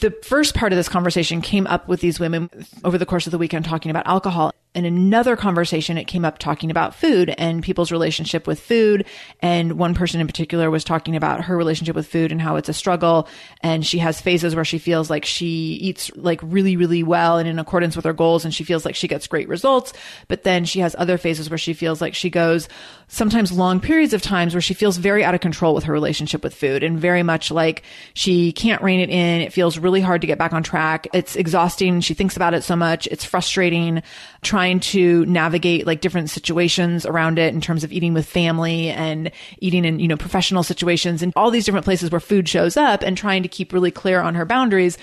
the 0.00 0.10
first 0.22 0.54
part 0.54 0.74
of 0.74 0.76
this 0.76 0.90
conversation 0.90 1.40
came 1.40 1.66
up 1.66 1.88
with 1.88 2.00
these 2.02 2.20
women 2.20 2.50
over 2.84 2.98
the 2.98 3.06
course 3.06 3.26
of 3.26 3.30
the 3.30 3.38
weekend 3.38 3.64
talking 3.64 3.90
about 3.90 4.06
alcohol 4.06 4.52
in 4.76 4.84
another 4.84 5.36
conversation, 5.36 5.96
it 5.96 6.04
came 6.04 6.24
up 6.24 6.36
talking 6.36 6.70
about 6.70 6.94
food 6.94 7.34
and 7.38 7.62
people's 7.62 7.90
relationship 7.90 8.46
with 8.46 8.60
food. 8.60 9.06
And 9.40 9.78
one 9.78 9.94
person 9.94 10.20
in 10.20 10.26
particular 10.26 10.70
was 10.70 10.84
talking 10.84 11.16
about 11.16 11.44
her 11.44 11.56
relationship 11.56 11.96
with 11.96 12.06
food 12.06 12.30
and 12.30 12.42
how 12.42 12.56
it's 12.56 12.68
a 12.68 12.74
struggle. 12.74 13.26
And 13.62 13.86
she 13.86 13.98
has 13.98 14.20
phases 14.20 14.54
where 14.54 14.66
she 14.66 14.78
feels 14.78 15.08
like 15.08 15.24
she 15.24 15.78
eats 15.80 16.10
like 16.14 16.40
really, 16.42 16.76
really 16.76 17.02
well 17.02 17.38
and 17.38 17.48
in 17.48 17.58
accordance 17.58 17.96
with 17.96 18.04
her 18.04 18.12
goals. 18.12 18.44
And 18.44 18.52
she 18.52 18.64
feels 18.64 18.84
like 18.84 18.94
she 18.94 19.08
gets 19.08 19.26
great 19.26 19.48
results. 19.48 19.94
But 20.28 20.42
then 20.42 20.66
she 20.66 20.80
has 20.80 20.94
other 20.98 21.16
phases 21.16 21.48
where 21.48 21.56
she 21.56 21.72
feels 21.72 22.02
like 22.02 22.14
she 22.14 22.28
goes 22.28 22.68
sometimes 23.08 23.52
long 23.52 23.80
periods 23.80 24.12
of 24.12 24.20
times 24.20 24.52
where 24.52 24.60
she 24.60 24.74
feels 24.74 24.98
very 24.98 25.24
out 25.24 25.34
of 25.34 25.40
control 25.40 25.74
with 25.74 25.84
her 25.84 25.92
relationship 25.92 26.42
with 26.42 26.54
food 26.54 26.82
and 26.82 26.98
very 26.98 27.22
much 27.22 27.50
like 27.50 27.82
she 28.12 28.52
can't 28.52 28.82
rein 28.82 29.00
it 29.00 29.08
in. 29.08 29.40
It 29.40 29.52
feels 29.54 29.78
really 29.78 30.02
hard 30.02 30.20
to 30.20 30.26
get 30.26 30.38
back 30.38 30.52
on 30.52 30.62
track. 30.62 31.06
It's 31.14 31.34
exhausting. 31.34 32.02
She 32.02 32.12
thinks 32.12 32.36
about 32.36 32.52
it 32.52 32.62
so 32.62 32.76
much. 32.76 33.06
It's 33.06 33.24
frustrating 33.24 34.02
trying 34.42 34.65
to 34.80 35.24
navigate 35.26 35.86
like 35.86 36.00
different 36.00 36.30
situations 36.30 37.06
around 37.06 37.38
it 37.38 37.54
in 37.54 37.60
terms 37.60 37.84
of 37.84 37.92
eating 37.92 38.14
with 38.14 38.26
family 38.26 38.90
and 38.90 39.30
eating 39.58 39.84
in, 39.84 39.98
you 39.98 40.08
know, 40.08 40.16
professional 40.16 40.62
situations 40.62 41.22
and 41.22 41.32
all 41.36 41.50
these 41.50 41.64
different 41.64 41.84
places 41.84 42.10
where 42.10 42.20
food 42.20 42.48
shows 42.48 42.76
up 42.76 43.02
and 43.02 43.16
trying 43.16 43.42
to 43.42 43.48
keep 43.48 43.72
really 43.72 43.90
clear 43.90 44.20
on 44.20 44.34
her 44.34 44.44
boundaries 44.44 44.98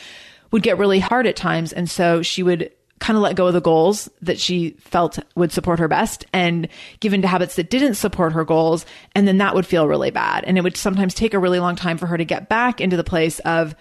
would 0.51 0.63
get 0.63 0.77
really 0.77 0.99
hard 0.99 1.25
at 1.27 1.35
times. 1.35 1.73
And 1.73 1.89
so 1.89 2.21
she 2.21 2.43
would 2.43 2.71
kind 2.99 3.17
of 3.17 3.23
let 3.23 3.35
go 3.35 3.47
of 3.47 3.53
the 3.53 3.59
goals 3.59 4.09
that 4.21 4.39
she 4.39 4.71
felt 4.79 5.19
would 5.35 5.51
support 5.51 5.79
her 5.79 5.89
best 5.89 6.25
and 6.31 6.69
give 7.01 7.13
into 7.13 7.27
habits 7.27 7.55
that 7.55 7.69
didn't 7.69 7.95
support 7.95 8.31
her 8.31 8.45
goals. 8.45 8.85
And 9.13 9.27
then 9.27 9.39
that 9.39 9.55
would 9.55 9.65
feel 9.65 9.87
really 9.87 10.11
bad. 10.11 10.45
And 10.45 10.57
it 10.57 10.61
would 10.61 10.77
sometimes 10.77 11.13
take 11.13 11.33
a 11.33 11.39
really 11.39 11.59
long 11.59 11.75
time 11.75 11.97
for 11.97 12.05
her 12.05 12.17
to 12.17 12.23
get 12.23 12.47
back 12.47 12.79
into 12.79 12.95
the 12.95 13.03
place 13.03 13.39
of 13.39 13.75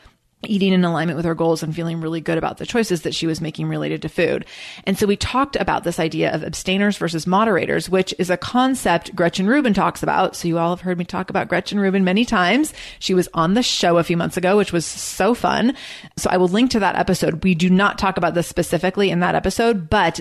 eating 0.44 0.72
in 0.72 0.84
alignment 0.84 1.16
with 1.16 1.24
her 1.24 1.34
goals 1.34 1.62
and 1.62 1.74
feeling 1.74 2.00
really 2.00 2.20
good 2.20 2.38
about 2.38 2.58
the 2.58 2.66
choices 2.66 3.02
that 3.02 3.14
she 3.14 3.26
was 3.26 3.40
making 3.40 3.68
related 3.68 4.02
to 4.02 4.08
food. 4.08 4.44
And 4.84 4.98
so 4.98 5.06
we 5.06 5.16
talked 5.16 5.56
about 5.56 5.84
this 5.84 6.00
idea 6.00 6.34
of 6.34 6.42
abstainers 6.42 6.96
versus 6.96 7.26
moderators, 7.26 7.88
which 7.88 8.14
is 8.18 8.30
a 8.30 8.36
concept 8.36 9.14
Gretchen 9.14 9.46
Rubin 9.46 9.74
talks 9.74 10.02
about. 10.02 10.34
So 10.34 10.48
you 10.48 10.58
all 10.58 10.70
have 10.70 10.80
heard 10.80 10.98
me 10.98 11.04
talk 11.04 11.30
about 11.30 11.48
Gretchen 11.48 11.78
Rubin 11.78 12.04
many 12.04 12.24
times. 12.24 12.74
She 12.98 13.14
was 13.14 13.28
on 13.34 13.54
the 13.54 13.62
show 13.62 13.98
a 13.98 14.04
few 14.04 14.16
months 14.16 14.36
ago, 14.36 14.56
which 14.56 14.72
was 14.72 14.86
so 14.86 15.34
fun. 15.34 15.76
So 16.16 16.28
I 16.30 16.36
will 16.36 16.48
link 16.48 16.70
to 16.72 16.80
that 16.80 16.96
episode. 16.96 17.44
We 17.44 17.54
do 17.54 17.70
not 17.70 17.98
talk 17.98 18.16
about 18.16 18.34
this 18.34 18.48
specifically 18.48 19.10
in 19.10 19.20
that 19.20 19.34
episode, 19.34 19.88
but 19.88 20.20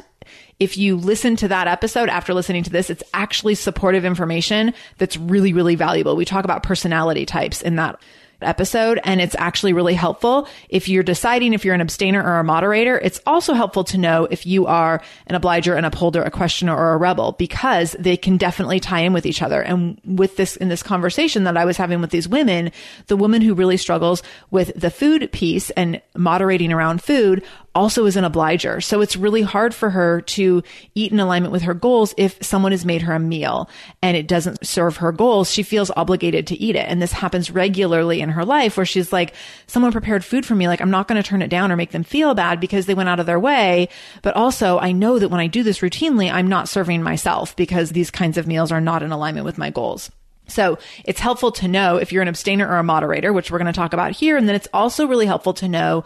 if 0.60 0.78
you 0.78 0.96
listen 0.96 1.36
to 1.38 1.48
that 1.48 1.68
episode 1.68 2.08
after 2.08 2.36
listening 2.36 2.62
to 2.64 2.70
this, 2.70 2.92
it's 2.92 3.04
actually 3.16 3.56
supportive 3.56 4.06
information 4.06 4.76
that's 5.00 5.18
really, 5.18 5.54
really 5.54 5.74
valuable. 5.74 6.16
We 6.16 6.26
talk 6.26 6.46
about 6.46 6.62
personality 6.62 7.26
types 7.26 7.64
in 7.64 7.78
that 7.78 8.00
episode 8.44 9.00
and 9.04 9.22
it's 9.22 9.36
actually 9.38 9.74
really 9.74 9.94
helpful. 9.94 10.48
If 10.70 10.90
you're 10.90 11.04
deciding 11.04 11.54
if 11.54 11.66
you're 11.66 11.76
an 11.76 11.82
abstainer 11.82 12.24
or 12.24 12.40
a 12.40 12.44
moderator, 12.44 12.98
it's 12.98 13.22
also 13.26 13.54
helpful 13.54 13.84
to 13.86 13.98
know 13.98 14.28
if 14.30 14.46
you 14.46 14.68
are 14.68 15.02
an 15.28 15.36
obliger, 15.36 15.76
an 15.76 15.86
upholder, 15.86 16.22
a 16.24 16.32
questioner, 16.32 16.76
or 16.76 16.94
a 16.94 16.98
rebel 16.98 17.34
because 17.34 17.96
they 18.00 18.18
can 18.18 18.38
definitely 18.38 18.80
tie 18.80 19.02
in 19.02 19.14
with 19.14 19.26
each 19.26 19.42
other. 19.42 19.62
And 19.62 20.00
with 20.06 20.38
this, 20.38 20.56
in 20.56 20.70
this 20.70 20.84
conversation 20.84 21.44
that 21.46 21.58
I 21.58 21.66
was 21.66 21.78
having 21.78 22.02
with 22.02 22.12
these 22.12 22.28
women, 22.28 22.72
the 23.08 23.18
woman 23.18 23.42
who 23.42 23.54
really 23.54 23.78
struggles 23.78 24.24
with 24.50 24.74
the 24.80 24.92
food 24.92 25.32
piece 25.32 25.70
and 25.72 26.02
moderating 26.16 26.72
around 26.72 27.02
food 27.02 27.44
also 27.74 28.06
is 28.06 28.18
an 28.18 28.24
obliger. 28.24 28.82
So 28.82 29.02
it's 29.02 29.16
really 29.16 29.42
hard 29.42 29.74
for 29.74 29.90
her 29.90 30.22
to 30.22 30.62
eat 30.94 31.12
in 31.12 31.20
alignment 31.20 31.52
with 31.52 31.62
her 31.64 31.74
goals 31.74 32.14
if 32.18 32.38
someone 32.44 32.72
has 32.72 32.86
made 32.86 33.04
her 33.04 33.14
a 33.14 33.20
meal 33.20 33.70
and 34.02 34.18
it 34.18 34.28
doesn't 34.28 34.66
serve 34.66 34.98
her 34.98 35.12
goals. 35.12 35.52
She 35.52 35.64
feels 35.64 35.92
obligated 35.96 36.48
to 36.48 36.60
eat 36.60 36.76
it. 36.76 36.88
And 36.88 37.02
this 37.02 37.14
happens 37.14 37.52
regularly 37.52 38.22
in 38.22 38.30
her 38.32 38.46
life 38.46 38.78
where 38.78 38.86
she's 38.86 39.14
like, 39.14 39.34
someone 39.68 39.92
prepared 39.92 40.26
food 40.26 40.46
for 40.46 40.56
me. 40.56 40.68
Like, 40.68 40.82
I'm 40.82 40.92
not 40.92 41.08
going 41.08 41.22
to 41.22 41.28
turn 41.28 41.42
it 41.42 41.50
down 41.50 41.72
or 41.72 41.76
make 41.76 41.92
them 41.92 42.04
feel 42.04 42.34
bad 42.34 42.60
because 42.60 42.86
they 42.86 42.94
went 42.94 43.10
out 43.10 43.20
of 43.20 43.26
their 43.26 43.40
way. 43.40 43.90
But 44.22 44.36
also, 44.36 44.80
I 44.80 44.92
know 44.92 45.20
that 45.20 45.30
when 45.30 45.40
I 45.40 45.48
do 45.48 45.64
this 45.64 45.80
routinely, 45.80 46.32
I'm 46.32 46.48
not 46.48 46.70
serving 46.70 47.04
myself 47.04 47.56
because 47.56 47.92
these 47.92 48.12
kinds 48.12 48.38
of 48.38 48.48
meals 48.48 48.72
are 48.72 48.82
not 48.82 49.04
in 49.04 49.12
alignment 49.12 49.46
with 49.46 49.58
my 49.58 49.70
goals. 49.70 50.12
So 50.48 50.78
it's 51.06 51.20
helpful 51.20 51.52
to 51.54 51.68
know 51.68 51.98
if 51.98 52.12
you're 52.12 52.22
an 52.22 52.28
abstainer 52.28 52.68
or 52.68 52.78
a 52.78 52.84
moderator, 52.84 53.32
which 53.32 53.50
we're 53.50 53.58
going 53.58 53.72
to 53.72 53.78
talk 53.78 53.94
about 53.94 54.12
here. 54.12 54.38
And 54.38 54.48
then 54.48 54.56
it's 54.56 54.68
also 54.74 55.08
really 55.08 55.26
helpful 55.26 55.54
to 55.56 55.68
know 55.68 56.04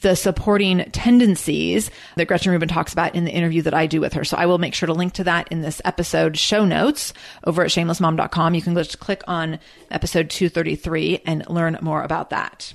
the 0.00 0.14
supporting 0.14 0.84
tendencies 0.92 1.90
that 2.16 2.26
Gretchen 2.26 2.52
Rubin 2.52 2.68
talks 2.68 2.92
about 2.92 3.14
in 3.14 3.24
the 3.24 3.32
interview 3.32 3.62
that 3.62 3.74
I 3.74 3.86
do 3.86 4.00
with 4.00 4.12
her. 4.14 4.24
So 4.24 4.36
I 4.36 4.46
will 4.46 4.58
make 4.58 4.74
sure 4.74 4.86
to 4.86 4.92
link 4.92 5.14
to 5.14 5.24
that 5.24 5.48
in 5.48 5.62
this 5.62 5.80
episode 5.84 6.36
show 6.36 6.64
notes 6.64 7.12
over 7.44 7.62
at 7.62 7.70
shamelessmom.com. 7.70 8.54
You 8.54 8.62
can 8.62 8.74
just 8.74 9.00
click 9.00 9.22
on 9.26 9.58
episode 9.90 10.30
233 10.30 11.22
and 11.26 11.48
learn 11.48 11.78
more 11.80 12.02
about 12.02 12.30
that. 12.30 12.74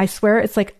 I 0.00 0.06
swear 0.06 0.38
it's 0.38 0.56
like 0.56 0.79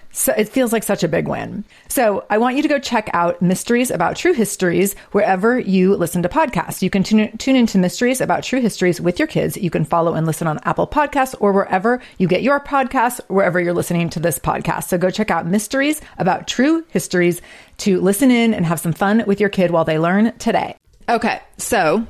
So 0.11 0.33
it 0.33 0.49
feels 0.49 0.73
like 0.73 0.83
such 0.83 1.03
a 1.03 1.07
big 1.07 1.27
win. 1.27 1.63
So 1.87 2.25
I 2.29 2.37
want 2.37 2.55
you 2.55 2.61
to 2.61 2.67
go 2.67 2.79
check 2.79 3.09
out 3.13 3.41
Mysteries 3.41 3.91
About 3.91 4.15
True 4.15 4.33
Histories 4.33 4.95
wherever 5.11 5.59
you 5.59 5.95
listen 5.95 6.21
to 6.23 6.29
podcasts. 6.29 6.81
You 6.81 6.89
can 6.89 7.03
tune, 7.03 7.37
tune 7.37 7.55
into 7.55 7.77
Mysteries 7.77 8.21
About 8.21 8.43
True 8.43 8.59
Histories 8.61 8.99
with 8.99 9.19
your 9.19 9.27
kids. 9.27 9.57
You 9.57 9.69
can 9.69 9.85
follow 9.85 10.13
and 10.13 10.25
listen 10.25 10.47
on 10.47 10.59
Apple 10.63 10.87
Podcasts 10.87 11.35
or 11.39 11.53
wherever 11.53 12.01
you 12.17 12.27
get 12.27 12.43
your 12.43 12.59
podcasts, 12.59 13.19
wherever 13.29 13.59
you're 13.59 13.73
listening 13.73 14.09
to 14.09 14.19
this 14.19 14.37
podcast. 14.37 14.85
So 14.85 14.97
go 14.97 15.09
check 15.09 15.31
out 15.31 15.45
Mysteries 15.45 16.01
About 16.17 16.47
True 16.47 16.85
Histories 16.89 17.41
to 17.77 17.99
listen 18.01 18.31
in 18.31 18.53
and 18.53 18.65
have 18.65 18.79
some 18.79 18.93
fun 18.93 19.23
with 19.25 19.39
your 19.39 19.49
kid 19.49 19.71
while 19.71 19.85
they 19.85 19.97
learn 19.97 20.37
today. 20.37 20.75
Okay, 21.09 21.41
so 21.57 22.05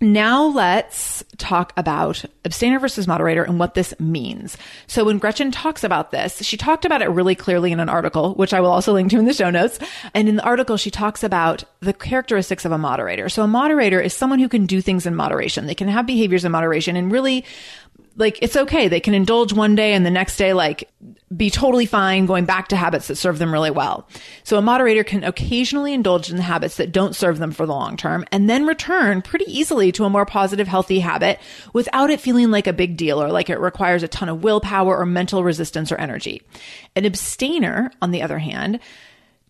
now 0.00 0.46
let's 0.46 1.24
talk 1.38 1.72
about 1.76 2.24
abstainer 2.44 2.78
versus 2.78 3.06
moderator 3.06 3.42
and 3.42 3.58
what 3.58 3.74
this 3.74 3.94
means. 3.98 4.56
So 4.86 5.04
when 5.04 5.18
Gretchen 5.18 5.50
talks 5.50 5.84
about 5.84 6.10
this, 6.10 6.42
she 6.42 6.56
talked 6.56 6.84
about 6.84 7.02
it 7.02 7.10
really 7.10 7.34
clearly 7.34 7.72
in 7.72 7.80
an 7.80 7.88
article, 7.88 8.34
which 8.34 8.54
I 8.54 8.60
will 8.60 8.70
also 8.70 8.92
link 8.92 9.10
to 9.10 9.18
in 9.18 9.24
the 9.24 9.34
show 9.34 9.50
notes. 9.50 9.78
And 10.14 10.28
in 10.28 10.36
the 10.36 10.44
article, 10.44 10.76
she 10.76 10.90
talks 10.90 11.22
about 11.22 11.64
the 11.80 11.92
characteristics 11.92 12.64
of 12.64 12.72
a 12.72 12.78
moderator. 12.78 13.28
So 13.28 13.42
a 13.42 13.48
moderator 13.48 14.00
is 14.00 14.14
someone 14.14 14.38
who 14.38 14.48
can 14.48 14.66
do 14.66 14.80
things 14.80 15.06
in 15.06 15.14
moderation. 15.14 15.66
They 15.66 15.74
can 15.74 15.88
have 15.88 16.06
behaviors 16.06 16.44
in 16.44 16.52
moderation 16.52 16.96
and 16.96 17.12
really 17.12 17.44
like 18.16 18.38
it's 18.40 18.56
okay. 18.56 18.88
They 18.88 19.00
can 19.00 19.14
indulge 19.14 19.52
one 19.52 19.74
day 19.74 19.92
and 19.92 20.04
the 20.04 20.10
next 20.10 20.36
day, 20.36 20.54
like 20.54 20.90
be 21.34 21.50
totally 21.50 21.86
fine 21.86 22.24
going 22.24 22.44
back 22.44 22.68
to 22.68 22.76
habits 22.76 23.08
that 23.08 23.16
serve 23.16 23.38
them 23.38 23.52
really 23.52 23.70
well. 23.70 24.08
So 24.44 24.56
a 24.56 24.62
moderator 24.62 25.04
can 25.04 25.24
occasionally 25.24 25.92
indulge 25.92 26.30
in 26.30 26.36
the 26.36 26.42
habits 26.42 26.76
that 26.76 26.92
don't 26.92 27.16
serve 27.16 27.38
them 27.38 27.50
for 27.50 27.66
the 27.66 27.72
long 27.72 27.96
term 27.96 28.24
and 28.32 28.48
then 28.48 28.66
return 28.66 29.22
pretty 29.22 29.44
easily 29.46 29.92
to 29.92 30.04
a 30.04 30.10
more 30.10 30.24
positive, 30.24 30.68
healthy 30.68 31.00
habit 31.00 31.25
without 31.72 32.10
it 32.10 32.20
feeling 32.20 32.50
like 32.50 32.66
a 32.66 32.72
big 32.72 32.96
deal 32.96 33.22
or 33.22 33.30
like 33.30 33.50
it 33.50 33.60
requires 33.60 34.02
a 34.02 34.08
ton 34.08 34.28
of 34.28 34.42
willpower 34.42 34.96
or 34.96 35.06
mental 35.06 35.44
resistance 35.44 35.90
or 35.90 35.96
energy. 35.96 36.42
An 36.94 37.04
abstainer, 37.04 37.90
on 38.00 38.10
the 38.10 38.22
other 38.22 38.38
hand, 38.38 38.80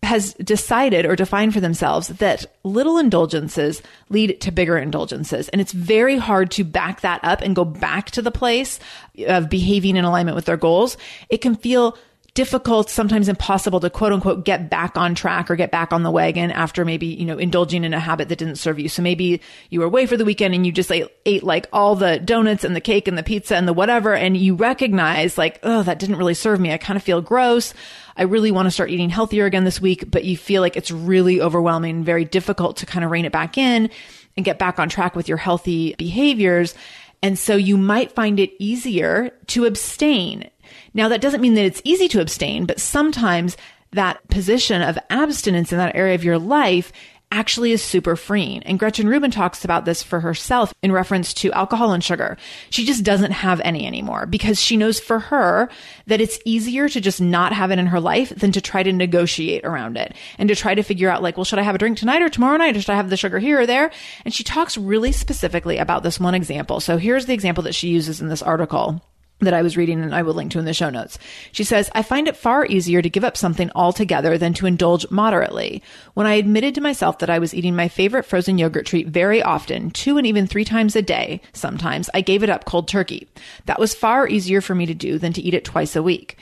has 0.03 0.35
decided 0.35 1.05
or 1.05 1.15
defined 1.15 1.53
for 1.53 1.59
themselves 1.59 2.07
that 2.09 2.45
little 2.63 2.97
indulgences 2.97 3.81
lead 4.09 4.39
to 4.41 4.51
bigger 4.51 4.77
indulgences. 4.77 5.49
And 5.49 5.59
it's 5.59 5.71
very 5.71 6.17
hard 6.17 6.51
to 6.51 6.63
back 6.63 7.01
that 7.01 7.19
up 7.23 7.41
and 7.41 7.55
go 7.55 7.65
back 7.65 8.11
to 8.11 8.21
the 8.21 8.31
place 8.31 8.79
of 9.27 9.49
behaving 9.49 9.95
in 9.95 10.05
alignment 10.05 10.35
with 10.35 10.45
their 10.45 10.57
goals. 10.57 10.97
It 11.29 11.39
can 11.39 11.55
feel 11.55 11.97
difficult, 12.37 12.87
sometimes 12.87 13.27
impossible 13.27 13.79
to 13.79 13.89
quote 13.89 14.13
unquote 14.13 14.45
get 14.45 14.69
back 14.69 14.95
on 14.95 15.15
track 15.15 15.49
or 15.49 15.55
get 15.55 15.71
back 15.71 15.91
on 15.91 16.03
the 16.03 16.11
wagon 16.11 16.51
after 16.51 16.85
maybe, 16.85 17.07
you 17.07 17.25
know, 17.25 17.39
indulging 17.39 17.83
in 17.83 17.95
a 17.95 17.99
habit 17.99 18.29
that 18.29 18.37
didn't 18.37 18.57
serve 18.57 18.77
you. 18.77 18.87
So 18.87 19.01
maybe 19.01 19.41
you 19.71 19.79
were 19.79 19.87
away 19.87 20.05
for 20.05 20.17
the 20.17 20.23
weekend 20.23 20.53
and 20.53 20.63
you 20.63 20.71
just 20.71 20.91
ate, 20.91 21.07
ate 21.25 21.41
like 21.41 21.65
all 21.73 21.95
the 21.95 22.19
donuts 22.19 22.63
and 22.63 22.75
the 22.75 22.79
cake 22.79 23.07
and 23.07 23.17
the 23.17 23.23
pizza 23.23 23.55
and 23.55 23.67
the 23.67 23.73
whatever. 23.73 24.13
And 24.13 24.37
you 24.37 24.53
recognize 24.53 25.35
like, 25.35 25.59
oh, 25.63 25.81
that 25.81 25.97
didn't 25.97 26.17
really 26.17 26.35
serve 26.35 26.59
me. 26.59 26.71
I 26.71 26.77
kind 26.77 26.95
of 26.95 27.01
feel 27.01 27.23
gross. 27.23 27.73
I 28.15 28.21
really 28.21 28.51
want 28.51 28.67
to 28.67 28.71
start 28.71 28.91
eating 28.91 29.09
healthier 29.09 29.45
again 29.45 29.63
this 29.63 29.81
week, 29.81 30.11
but 30.11 30.23
you 30.23 30.37
feel 30.37 30.61
like 30.61 30.77
it's 30.77 30.91
really 30.91 31.41
overwhelming 31.41 32.03
very 32.03 32.23
difficult 32.23 32.77
to 32.77 32.85
kind 32.85 33.03
of 33.03 33.09
rein 33.09 33.25
it 33.25 33.31
back 33.31 33.57
in 33.57 33.89
and 34.35 34.45
get 34.45 34.59
back 34.59 34.77
on 34.77 34.89
track 34.89 35.15
with 35.15 35.27
your 35.27 35.39
healthy 35.39 35.95
behaviors. 35.97 36.75
And 37.23 37.39
so 37.39 37.55
you 37.55 37.77
might 37.77 38.11
find 38.11 38.39
it 38.39 38.51
easier 38.59 39.31
to 39.47 39.65
abstain 39.65 40.51
now, 40.93 41.07
that 41.09 41.21
doesn't 41.21 41.41
mean 41.41 41.53
that 41.55 41.65
it's 41.65 41.81
easy 41.83 42.07
to 42.09 42.21
abstain, 42.21 42.65
but 42.65 42.79
sometimes 42.79 43.57
that 43.91 44.27
position 44.29 44.81
of 44.81 44.97
abstinence 45.09 45.71
in 45.71 45.77
that 45.77 45.95
area 45.95 46.15
of 46.15 46.23
your 46.23 46.37
life 46.37 46.91
actually 47.31 47.73
is 47.73 47.83
super 47.83 48.15
freeing. 48.15 48.63
And 48.63 48.79
Gretchen 48.79 49.07
Rubin 49.07 49.31
talks 49.31 49.65
about 49.65 49.83
this 49.83 50.01
for 50.01 50.21
herself 50.21 50.73
in 50.81 50.93
reference 50.93 51.33
to 51.35 51.51
alcohol 51.51 51.91
and 51.91 52.01
sugar. 52.01 52.37
She 52.69 52.85
just 52.85 53.03
doesn't 53.03 53.31
have 53.31 53.59
any 53.61 53.85
anymore 53.85 54.25
because 54.25 54.61
she 54.61 54.77
knows 54.77 54.99
for 54.99 55.19
her 55.19 55.69
that 56.05 56.21
it's 56.21 56.39
easier 56.45 56.87
to 56.87 57.01
just 57.01 57.19
not 57.19 57.51
have 57.51 57.71
it 57.71 57.79
in 57.79 57.87
her 57.87 57.99
life 57.99 58.29
than 58.29 58.53
to 58.53 58.61
try 58.61 58.81
to 58.81 58.93
negotiate 58.93 59.65
around 59.65 59.97
it 59.97 60.13
and 60.37 60.47
to 60.47 60.55
try 60.55 60.73
to 60.73 60.83
figure 60.83 61.09
out 61.09 61.21
like, 61.21 61.35
well, 61.35 61.43
should 61.43 61.59
I 61.59 61.63
have 61.63 61.75
a 61.75 61.79
drink 61.79 61.97
tonight 61.97 62.21
or 62.21 62.29
tomorrow 62.29 62.57
night 62.57 62.77
or 62.77 62.81
should 62.81 62.91
I 62.91 62.95
have 62.95 63.09
the 63.09 63.17
sugar 63.17 63.39
here 63.39 63.59
or 63.59 63.65
there? 63.65 63.91
And 64.23 64.33
she 64.33 64.43
talks 64.43 64.77
really 64.77 65.11
specifically 65.11 65.77
about 65.77 66.03
this 66.03 66.19
one 66.19 66.35
example. 66.35 66.79
So 66.79 66.97
here's 66.97 67.25
the 67.25 67.33
example 67.33 67.63
that 67.63 67.75
she 67.75 67.89
uses 67.89 68.21
in 68.21 68.29
this 68.29 68.41
article 68.41 69.01
that 69.39 69.53
I 69.53 69.61
was 69.61 69.77
reading 69.77 70.01
and 70.01 70.15
I 70.15 70.23
will 70.23 70.33
link 70.33 70.51
to 70.53 70.59
in 70.59 70.65
the 70.65 70.73
show 70.73 70.89
notes. 70.89 71.19
She 71.51 71.63
says, 71.63 71.91
I 71.93 72.01
find 72.01 72.27
it 72.27 72.35
far 72.35 72.65
easier 72.65 73.01
to 73.01 73.09
give 73.09 73.23
up 73.23 73.37
something 73.37 73.69
altogether 73.75 74.37
than 74.37 74.53
to 74.55 74.65
indulge 74.65 75.09
moderately. 75.11 75.83
When 76.15 76.25
I 76.25 76.33
admitted 76.33 76.73
to 76.75 76.81
myself 76.81 77.19
that 77.19 77.29
I 77.29 77.39
was 77.39 77.53
eating 77.53 77.75
my 77.75 77.87
favorite 77.87 78.25
frozen 78.25 78.57
yogurt 78.57 78.87
treat 78.87 79.07
very 79.07 79.41
often, 79.43 79.91
two 79.91 80.17
and 80.17 80.25
even 80.25 80.47
three 80.47 80.65
times 80.65 80.95
a 80.95 81.01
day, 81.01 81.41
sometimes 81.53 82.09
I 82.13 82.21
gave 82.21 82.41
it 82.41 82.49
up 82.49 82.65
cold 82.65 82.87
turkey. 82.87 83.27
That 83.65 83.79
was 83.79 83.93
far 83.93 84.27
easier 84.27 84.61
for 84.61 84.73
me 84.73 84.87
to 84.87 84.95
do 84.95 85.19
than 85.19 85.33
to 85.33 85.41
eat 85.41 85.53
it 85.53 85.65
twice 85.65 85.95
a 85.95 86.03
week. 86.03 86.37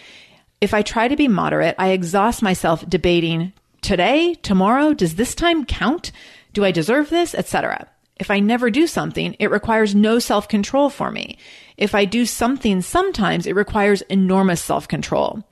If 0.62 0.74
I 0.74 0.82
try 0.82 1.10
to 1.10 1.18
be 1.18 1.28
moderate, 1.28 1.76
I 1.78 1.90
exhaust 1.90 2.42
myself 2.42 2.88
debating 2.88 3.52
today, 3.82 4.36
tomorrow, 4.36 4.94
does 4.94 5.16
this 5.16 5.36
time 5.36 5.66
count? 5.66 6.12
Do 6.54 6.64
I 6.64 6.72
deserve 6.72 7.10
this, 7.10 7.36
etc. 7.36 7.88
If 8.18 8.32
I 8.32 8.40
never 8.40 8.70
do 8.70 8.88
something, 8.88 9.36
it 9.40 9.52
requires 9.52 9.94
no 9.94 10.20
self 10.20 10.48
control 10.48 10.90
for 10.90 11.12
me. 11.12 11.38
If 11.78 11.94
I 11.94 12.06
do 12.06 12.26
something 12.26 12.82
sometimes, 12.82 13.46
it 13.46 13.56
requires 13.56 14.02
enormous 14.04 14.64
self 14.64 14.88
control. 14.88 15.44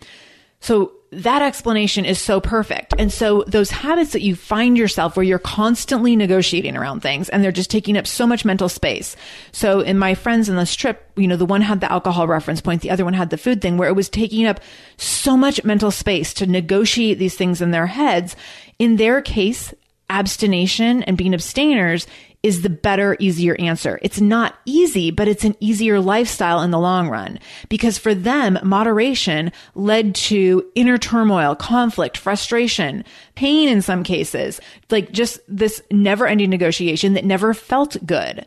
So 0.59 0.93
that 1.11 1.41
explanation 1.41 2.05
is 2.05 2.19
so 2.19 2.39
perfect. 2.39 2.93
And 2.97 3.11
so 3.11 3.43
those 3.47 3.69
habits 3.69 4.13
that 4.13 4.21
you 4.21 4.35
find 4.35 4.77
yourself 4.77 5.15
where 5.15 5.25
you're 5.25 5.39
constantly 5.39 6.15
negotiating 6.15 6.75
around 6.75 7.01
things 7.01 7.29
and 7.29 7.43
they're 7.43 7.51
just 7.51 7.69
taking 7.69 7.97
up 7.97 8.07
so 8.07 8.25
much 8.25 8.45
mental 8.45 8.69
space. 8.69 9.15
So 9.51 9.81
in 9.81 9.99
my 9.99 10.15
friends 10.15 10.49
in 10.49 10.55
this 10.55 10.75
trip, 10.75 11.11
you 11.15 11.27
know, 11.27 11.35
the 11.35 11.45
one 11.45 11.61
had 11.61 11.81
the 11.81 11.91
alcohol 11.91 12.27
reference 12.27 12.61
point, 12.61 12.81
the 12.81 12.91
other 12.91 13.03
one 13.03 13.13
had 13.13 13.29
the 13.29 13.37
food 13.37 13.61
thing 13.61 13.77
where 13.77 13.89
it 13.89 13.95
was 13.95 14.09
taking 14.09 14.45
up 14.45 14.59
so 14.97 15.37
much 15.37 15.63
mental 15.63 15.91
space 15.91 16.33
to 16.35 16.47
negotiate 16.47 17.19
these 17.19 17.35
things 17.35 17.61
in 17.61 17.71
their 17.71 17.87
heads. 17.87 18.35
In 18.79 18.95
their 18.95 19.21
case, 19.21 19.73
abstination 20.09 21.03
and 21.03 21.17
being 21.17 21.33
abstainers 21.33 22.07
is 22.43 22.61
the 22.61 22.69
better, 22.69 23.15
easier 23.19 23.55
answer. 23.57 23.97
It's 24.01 24.19
not 24.19 24.59
easy, 24.65 25.11
but 25.11 25.29
it's 25.29 25.45
an 25.45 25.55
easier 25.61 26.01
lifestyle 26.01 26.61
in 26.61 26.71
the 26.71 26.79
long 26.79 27.07
run 27.07 27.39
because 27.69 27.97
for 27.97 28.13
them, 28.13 28.59
moderation 28.61 29.53
led 29.75 30.13
to 30.15 30.69
inner 30.75 30.97
turmoil, 30.97 31.55
conflict, 31.55 32.17
frustration, 32.17 33.05
pain 33.35 33.69
in 33.69 33.81
some 33.81 34.03
cases, 34.03 34.59
like 34.89 35.13
just 35.13 35.39
this 35.47 35.81
never 35.89 36.27
ending 36.27 36.49
negotiation 36.49 37.13
that 37.13 37.23
never 37.23 37.53
felt 37.53 37.95
good. 38.05 38.45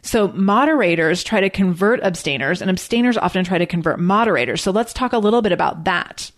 So 0.00 0.28
moderators 0.28 1.22
try 1.22 1.40
to 1.40 1.50
convert 1.50 2.02
abstainers 2.02 2.62
and 2.62 2.70
abstainers 2.70 3.16
often 3.18 3.44
try 3.44 3.58
to 3.58 3.66
convert 3.66 4.00
moderators. 4.00 4.62
So 4.62 4.70
let's 4.70 4.92
talk 4.92 5.12
a 5.12 5.18
little 5.18 5.42
bit 5.42 5.52
about 5.52 5.84
that. 5.84 6.30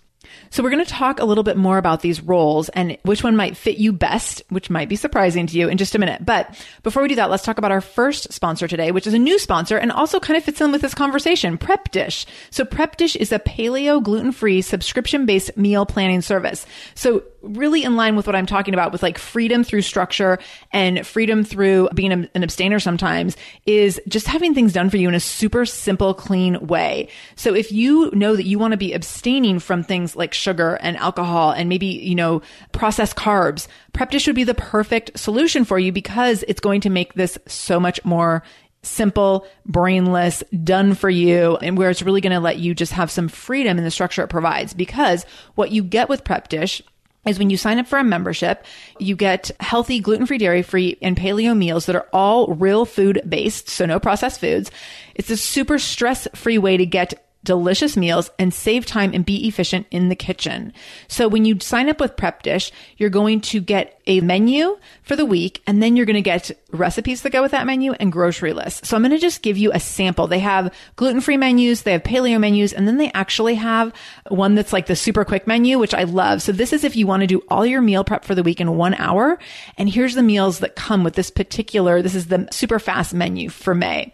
So 0.51 0.63
we're 0.63 0.71
going 0.71 0.85
to 0.85 0.91
talk 0.91 1.21
a 1.21 1.25
little 1.25 1.45
bit 1.45 1.57
more 1.57 1.79
about 1.79 2.01
these 2.01 2.21
roles 2.21 2.69
and 2.71 2.97
which 3.03 3.23
one 3.23 3.37
might 3.37 3.57
fit 3.57 3.79
you 3.79 3.93
best, 3.93 4.43
which 4.49 4.71
might 4.71 4.89
be 4.89 4.97
surprising 4.97 5.47
to 5.47 5.59
you 5.59 5.69
in 5.69 5.79
just 5.79 5.95
a 5.95 5.99
minute. 5.99 6.25
But 6.25 6.59
before 6.83 7.03
we 7.03 7.09
do 7.09 7.17
that, 7.17 7.31
let's 7.31 7.45
talk 7.45 7.59
about 7.59 7.73
our 7.73 7.81
first 7.81 8.33
sponsor 8.33 8.69
today, 8.69 8.93
which 8.93 9.07
is 9.07 9.15
a 9.15 9.19
new 9.19 9.39
sponsor 9.39 9.77
and 9.77 9.93
also 9.93 10.21
kind 10.21 10.37
of 10.37 10.45
fits 10.45 10.61
in 10.61 10.73
with 10.73 10.83
this 10.83 10.95
conversation, 10.95 11.59
Prep 11.59 11.91
Dish. 11.91 12.27
So 12.51 12.65
Prep 12.65 12.97
Dish 12.97 13.17
is 13.17 13.33
a 13.33 13.39
paleo 13.39 14.03
gluten-free 14.03 14.63
subscription-based 14.63 15.57
meal 15.57 15.87
planning 15.87 16.23
service. 16.23 16.67
So 16.95 17.25
really 17.49 17.85
in 17.85 17.97
line 17.97 18.17
with 18.17 18.27
what 18.27 18.37
I'm 18.37 18.47
talking 18.47 18.75
about 18.75 18.93
with 18.93 19.03
like 19.03 19.19
freedom 19.19 19.65
through 19.65 19.83
structure 19.83 20.39
and 20.73 21.07
freedom 21.07 21.45
through 21.45 21.89
being 21.95 22.13
an 22.13 22.31
abstainer 22.35 22.79
sometimes 22.79 23.37
is 23.67 24.01
just 24.09 24.27
having 24.27 24.55
things 24.55 24.73
done 24.73 24.91
for 24.91 24.97
you 24.97 25.09
in 25.09 25.15
a 25.15 25.21
super 25.21 25.65
simple, 25.67 26.15
clean 26.15 26.67
way. 26.67 27.09
So 27.37 27.55
if 27.55 27.73
you 27.73 28.11
know 28.13 28.37
that 28.37 28.47
you 28.47 28.59
want 28.59 28.73
to 28.73 28.79
be 28.79 28.93
abstaining 28.93 29.59
from 29.59 29.83
things 29.83 30.17
like 30.17 30.35
sugar 30.35 30.79
and 30.81 30.97
alcohol 30.97 31.53
and 31.53 31.69
maybe, 31.69 31.87
you 31.87 32.15
know, 32.15 32.43
processed 32.73 33.17
carbs, 33.17 33.69
Prep 33.93 34.11
Dish 34.11 34.27
would 34.27 34.37
be 34.37 34.45
the 34.45 34.55
perfect 34.55 35.19
solution 35.19 35.65
for 35.65 35.79
you 35.79 35.93
because 35.93 36.45
it's 36.49 36.61
going 36.61 36.81
to 36.83 36.91
make 36.91 37.15
this 37.15 37.39
so 37.47 37.81
much 37.81 38.05
more 38.05 38.43
simple, 38.87 39.47
brainless, 39.67 40.43
done 40.63 40.95
for 40.95 41.11
you, 41.11 41.57
and 41.57 41.77
where 41.77 41.91
it's 41.91 42.03
really 42.03 42.21
going 42.21 42.33
to 42.33 42.41
let 42.41 42.59
you 42.59 42.75
just 42.75 42.93
have 42.93 43.11
some 43.11 43.29
freedom 43.29 43.79
in 43.79 43.85
the 43.85 43.91
structure 43.91 44.23
it 44.23 44.29
provides. 44.29 44.73
Because 44.75 45.25
what 45.55 45.73
you 45.73 45.83
get 45.83 46.09
with 46.09 46.25
Prep 46.25 46.49
Dish 46.49 46.83
is 47.27 47.39
when 47.39 47.51
you 47.51 47.57
sign 47.57 47.79
up 47.79 47.87
for 47.87 47.99
a 47.99 48.05
membership, 48.05 48.65
you 48.99 49.17
get 49.17 49.51
healthy, 49.61 50.01
gluten-free, 50.01 50.39
dairy-free, 50.39 50.99
and 51.03 51.17
paleo 51.17 51.57
meals 51.57 51.87
that 51.87 51.97
are 51.97 52.09
all 52.13 52.55
real 52.55 52.85
food 52.85 53.21
based, 53.29 53.69
so 53.69 53.85
no 53.85 53.99
processed 53.99 54.41
foods. 54.41 54.71
It's 55.15 55.31
a 55.31 55.37
super 55.37 55.79
stress-free 55.79 56.59
way 56.59 56.77
to 56.77 56.87
get 56.87 57.26
delicious 57.47 57.97
meals 57.97 58.31
and 58.39 58.53
save 58.53 58.85
time 58.85 59.13
and 59.15 59.25
be 59.25 59.49
efficient 59.49 59.87
in 59.91 60.11
the 60.11 60.17
kitchen. 60.17 60.73
So 61.09 61.29
when 61.29 61.47
you 61.47 61.59
sign 61.61 61.89
up 61.89 62.01
with 62.01 62.17
Prep 62.17 62.43
Dish, 62.43 62.71
you're 62.99 63.09
going 63.09 63.41
to 63.43 63.61
get 63.61 63.99
a 64.07 64.21
menu 64.21 64.79
for 65.03 65.17
the 65.17 65.25
week 65.25 65.63
and 65.67 65.83
then 65.83 65.97
you're 65.97 66.07
going 66.07 66.15
to 66.15 66.21
get 66.21 66.51
recipes 66.73 67.23
that 67.23 67.31
go 67.31 67.41
with 67.41 67.53
that 67.53 67.67
menu 67.67 67.93
and 67.93 68.13
grocery 68.13 68.53
lists. 68.53 68.87
So 68.89 68.97
I'm 68.97 69.03
going 69.03 69.13
to 69.13 69.19
just 69.19 69.43
give 69.43 69.57
you 69.57 69.73
a 69.73 69.81
sample. 69.81 70.27
They 70.27 70.41
have 70.41 70.75
gluten-free 70.97 71.39
menus, 71.39 71.83
they 71.83 71.93
have 71.93 72.03
paleo 72.03 72.39
menus, 72.39 72.73
and 72.73 72.87
then 72.87 72.99
they 72.99 73.11
actually 73.13 73.55
have 73.55 73.95
one 74.29 74.55
that's 74.55 74.73
like 74.73 74.87
the 74.87 74.97
super 74.97 75.25
quick 75.25 75.47
menu, 75.47 75.79
which 75.79 75.95
I 75.95 76.03
love. 76.03 76.43
So 76.43 76.53
this 76.53 76.73
is 76.73 76.85
if 76.85 76.97
you 76.97 77.07
want 77.07 77.23
to 77.23 77.27
do 77.27 77.43
all 77.49 77.65
your 77.65 77.81
meal 77.81 78.05
prep 78.05 78.25
for 78.25 78.35
the 78.35 78.43
week 78.43 78.61
in 78.61 78.77
one 78.77 78.95
hour. 78.95 79.39
And 79.79 79.89
here's 79.89 80.15
the 80.15 80.23
meals 80.23 80.59
that 80.59 80.77
come 80.77 81.05
with 81.05 81.15
this 81.15 81.31
particular, 81.31 82.03
this 82.03 82.15
is 82.15 82.27
the 82.27 82.49
super 82.51 82.79
fast 82.79 83.15
menu 83.15 83.49
for 83.49 83.75
May. 83.75 84.13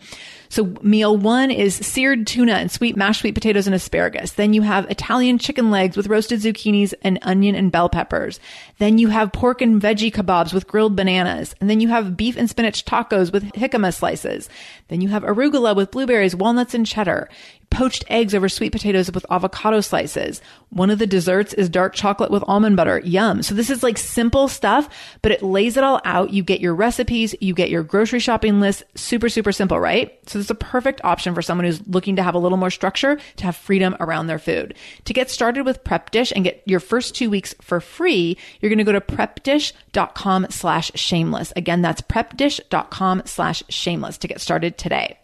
So 0.52 0.74
meal 0.82 1.16
one 1.16 1.50
is 1.50 1.74
seared 1.74 2.26
tuna 2.26 2.52
and 2.52 2.70
sweet 2.70 2.94
mashed 2.94 3.20
sweet 3.20 3.32
potatoes 3.32 3.66
and 3.66 3.74
asparagus. 3.74 4.32
Then 4.32 4.52
you 4.52 4.60
have 4.60 4.84
Italian 4.90 5.38
chicken 5.38 5.70
legs 5.70 5.96
with 5.96 6.08
roasted 6.08 6.40
zucchinis 6.40 6.92
and 7.00 7.18
onion 7.22 7.54
and 7.54 7.72
bell 7.72 7.88
peppers. 7.88 8.38
Then 8.76 8.98
you 8.98 9.08
have 9.08 9.32
pork 9.32 9.62
and 9.62 9.80
veggie 9.80 10.12
kebabs 10.12 10.52
with 10.52 10.66
grilled 10.66 10.94
bananas. 10.94 11.54
And 11.58 11.70
then 11.70 11.80
you 11.80 11.88
have 11.88 12.18
beef 12.18 12.36
and 12.36 12.50
spinach 12.50 12.84
tacos 12.84 13.32
with 13.32 13.50
jicama 13.52 13.94
slices. 13.94 14.50
Then 14.88 15.00
you 15.00 15.08
have 15.08 15.22
arugula 15.22 15.74
with 15.74 15.90
blueberries, 15.90 16.36
walnuts, 16.36 16.74
and 16.74 16.84
cheddar 16.84 17.30
poached 17.72 18.04
eggs 18.08 18.34
over 18.34 18.48
sweet 18.48 18.70
potatoes 18.70 19.10
with 19.10 19.26
avocado 19.30 19.80
slices. 19.80 20.42
One 20.68 20.90
of 20.90 20.98
the 20.98 21.06
desserts 21.06 21.54
is 21.54 21.68
dark 21.68 21.94
chocolate 21.94 22.30
with 22.30 22.44
almond 22.46 22.76
butter. 22.76 23.00
Yum. 23.00 23.42
So 23.42 23.54
this 23.54 23.70
is 23.70 23.82
like 23.82 23.96
simple 23.98 24.46
stuff, 24.46 24.88
but 25.22 25.32
it 25.32 25.42
lays 25.42 25.76
it 25.76 25.82
all 25.82 26.00
out. 26.04 26.32
You 26.32 26.42
get 26.42 26.60
your 26.60 26.74
recipes, 26.74 27.34
you 27.40 27.54
get 27.54 27.70
your 27.70 27.82
grocery 27.82 28.20
shopping 28.20 28.60
list. 28.60 28.84
Super, 28.94 29.28
super 29.28 29.52
simple, 29.52 29.80
right? 29.80 30.18
So 30.28 30.38
this 30.38 30.46
is 30.46 30.50
a 30.50 30.54
perfect 30.54 31.00
option 31.02 31.34
for 31.34 31.42
someone 31.42 31.64
who's 31.64 31.84
looking 31.88 32.16
to 32.16 32.22
have 32.22 32.34
a 32.34 32.38
little 32.38 32.58
more 32.58 32.70
structure 32.70 33.18
to 33.36 33.44
have 33.44 33.56
freedom 33.56 33.96
around 34.00 34.26
their 34.26 34.38
food. 34.38 34.74
To 35.06 35.14
get 35.14 35.30
started 35.30 35.64
with 35.64 35.82
Prep 35.82 36.10
Dish 36.10 36.32
and 36.34 36.44
get 36.44 36.62
your 36.66 36.80
first 36.80 37.14
two 37.14 37.30
weeks 37.30 37.54
for 37.62 37.80
free, 37.80 38.36
you're 38.60 38.70
going 38.70 38.78
to 38.78 38.84
go 38.84 38.92
to 38.92 39.00
prepdish.com 39.00 40.46
slash 40.50 40.92
shameless. 40.94 41.52
Again, 41.56 41.80
that's 41.80 42.02
prepdish.com 42.02 43.22
slash 43.24 43.62
shameless 43.70 44.18
to 44.18 44.28
get 44.28 44.40
started 44.40 44.76
today. 44.76 45.18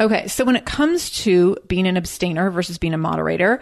Okay, 0.00 0.28
so 0.28 0.44
when 0.44 0.56
it 0.56 0.64
comes 0.64 1.10
to 1.24 1.56
being 1.66 1.86
an 1.86 1.96
abstainer 1.96 2.50
versus 2.50 2.78
being 2.78 2.94
a 2.94 2.98
moderator, 2.98 3.60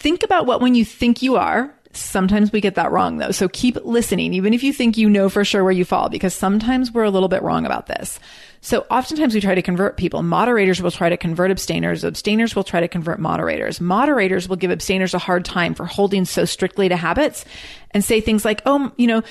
think 0.00 0.22
about 0.22 0.46
what 0.46 0.60
when 0.60 0.74
you 0.74 0.84
think 0.84 1.22
you 1.22 1.36
are. 1.36 1.72
Sometimes 1.92 2.52
we 2.52 2.60
get 2.60 2.74
that 2.74 2.92
wrong 2.92 3.16
though. 3.16 3.30
So 3.30 3.48
keep 3.48 3.76
listening, 3.84 4.34
even 4.34 4.52
if 4.52 4.62
you 4.62 4.72
think 4.72 4.98
you 4.98 5.08
know 5.08 5.30
for 5.30 5.44
sure 5.44 5.64
where 5.64 5.72
you 5.72 5.84
fall, 5.84 6.10
because 6.10 6.34
sometimes 6.34 6.92
we're 6.92 7.04
a 7.04 7.10
little 7.10 7.28
bit 7.28 7.42
wrong 7.42 7.64
about 7.64 7.86
this. 7.86 8.20
So 8.60 8.84
oftentimes 8.90 9.34
we 9.34 9.40
try 9.40 9.54
to 9.54 9.62
convert 9.62 9.96
people. 9.96 10.22
Moderators 10.22 10.82
will 10.82 10.90
try 10.90 11.08
to 11.08 11.16
convert 11.16 11.50
abstainers. 11.50 12.04
Abstainers 12.04 12.54
will 12.54 12.64
try 12.64 12.80
to 12.80 12.88
convert 12.88 13.18
moderators. 13.18 13.80
Moderators 13.80 14.48
will 14.48 14.56
give 14.56 14.70
abstainers 14.70 15.14
a 15.14 15.18
hard 15.18 15.44
time 15.44 15.74
for 15.74 15.86
holding 15.86 16.24
so 16.24 16.44
strictly 16.44 16.88
to 16.88 16.96
habits 16.96 17.44
and 17.92 18.04
say 18.04 18.20
things 18.20 18.44
like, 18.44 18.60
oh, 18.66 18.92
you 18.96 19.06
know, 19.06 19.22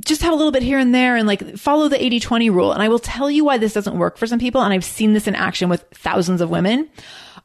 just 0.00 0.22
have 0.22 0.32
a 0.32 0.36
little 0.36 0.52
bit 0.52 0.62
here 0.62 0.78
and 0.78 0.94
there 0.94 1.16
and 1.16 1.26
like 1.26 1.56
follow 1.56 1.88
the 1.88 2.02
80 2.02 2.20
20 2.20 2.50
rule. 2.50 2.72
And 2.72 2.82
I 2.82 2.88
will 2.88 2.98
tell 2.98 3.30
you 3.30 3.44
why 3.44 3.58
this 3.58 3.72
doesn't 3.72 3.98
work 3.98 4.16
for 4.16 4.26
some 4.26 4.38
people. 4.38 4.62
And 4.62 4.72
I've 4.72 4.84
seen 4.84 5.12
this 5.12 5.26
in 5.26 5.34
action 5.34 5.68
with 5.68 5.84
thousands 5.92 6.40
of 6.40 6.50
women. 6.50 6.88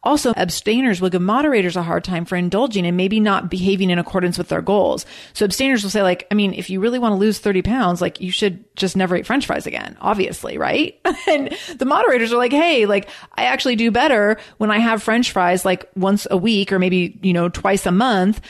Also, 0.04 0.34
abstainers 0.36 1.00
will 1.00 1.12
give 1.12 1.22
moderators 1.22 1.76
a 1.76 1.84
hard 1.84 2.04
time 2.04 2.26
for 2.26 2.36
indulging 2.36 2.88
and 2.88 2.98
maybe 2.98 3.20
not 3.20 3.52
behaving 3.52 3.92
in 3.92 4.00
accordance 4.00 4.36
with 4.36 4.48
their 4.48 4.62
goals. 4.62 5.06
So 5.34 5.46
abstainers 5.46 5.84
will 5.84 5.92
say 5.92 6.02
like, 6.02 6.26
I 6.32 6.34
mean, 6.34 6.56
if 6.56 6.72
you 6.72 6.80
really 6.80 6.98
want 6.98 7.12
to 7.14 7.18
lose 7.18 7.38
30 7.38 7.62
pounds, 7.62 8.02
like 8.02 8.20
you 8.20 8.32
should 8.32 8.64
just 8.76 8.98
never 8.98 9.16
eat 9.16 9.28
french 9.28 9.46
fries 9.46 9.68
again, 9.68 9.96
obviously, 10.02 10.58
right? 10.58 11.00
and 11.28 11.56
the 11.78 11.86
moderators 11.86 12.34
are 12.34 12.38
like, 12.38 12.52
Hey, 12.52 12.88
like 12.88 13.10
I 13.36 13.44
actually 13.44 13.76
do 13.76 13.92
better 13.92 14.40
when 14.58 14.72
I 14.72 14.80
have 14.80 15.04
french 15.04 15.32
fries 15.32 15.66
like 15.66 15.88
once 15.96 16.26
a 16.32 16.38
week 16.38 16.72
or 16.72 16.80
maybe, 16.80 17.20
you 17.22 17.34
know, 17.34 17.50
twice 17.50 17.86
a 17.86 17.92
month 17.92 18.42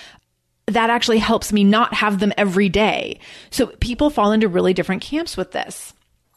that 0.74 0.90
actually 0.90 1.20
helps 1.20 1.54
me 1.54 1.64
not 1.64 1.94
have 1.94 2.20
them 2.20 2.34
every 2.38 2.70
day. 2.70 3.20
So 3.50 3.68
people 3.68 4.10
fall 4.10 4.32
into 4.32 4.48
really 4.48 4.74
different 4.74 5.02
camps 5.02 5.38
with 5.38 5.52
this. 5.52 5.94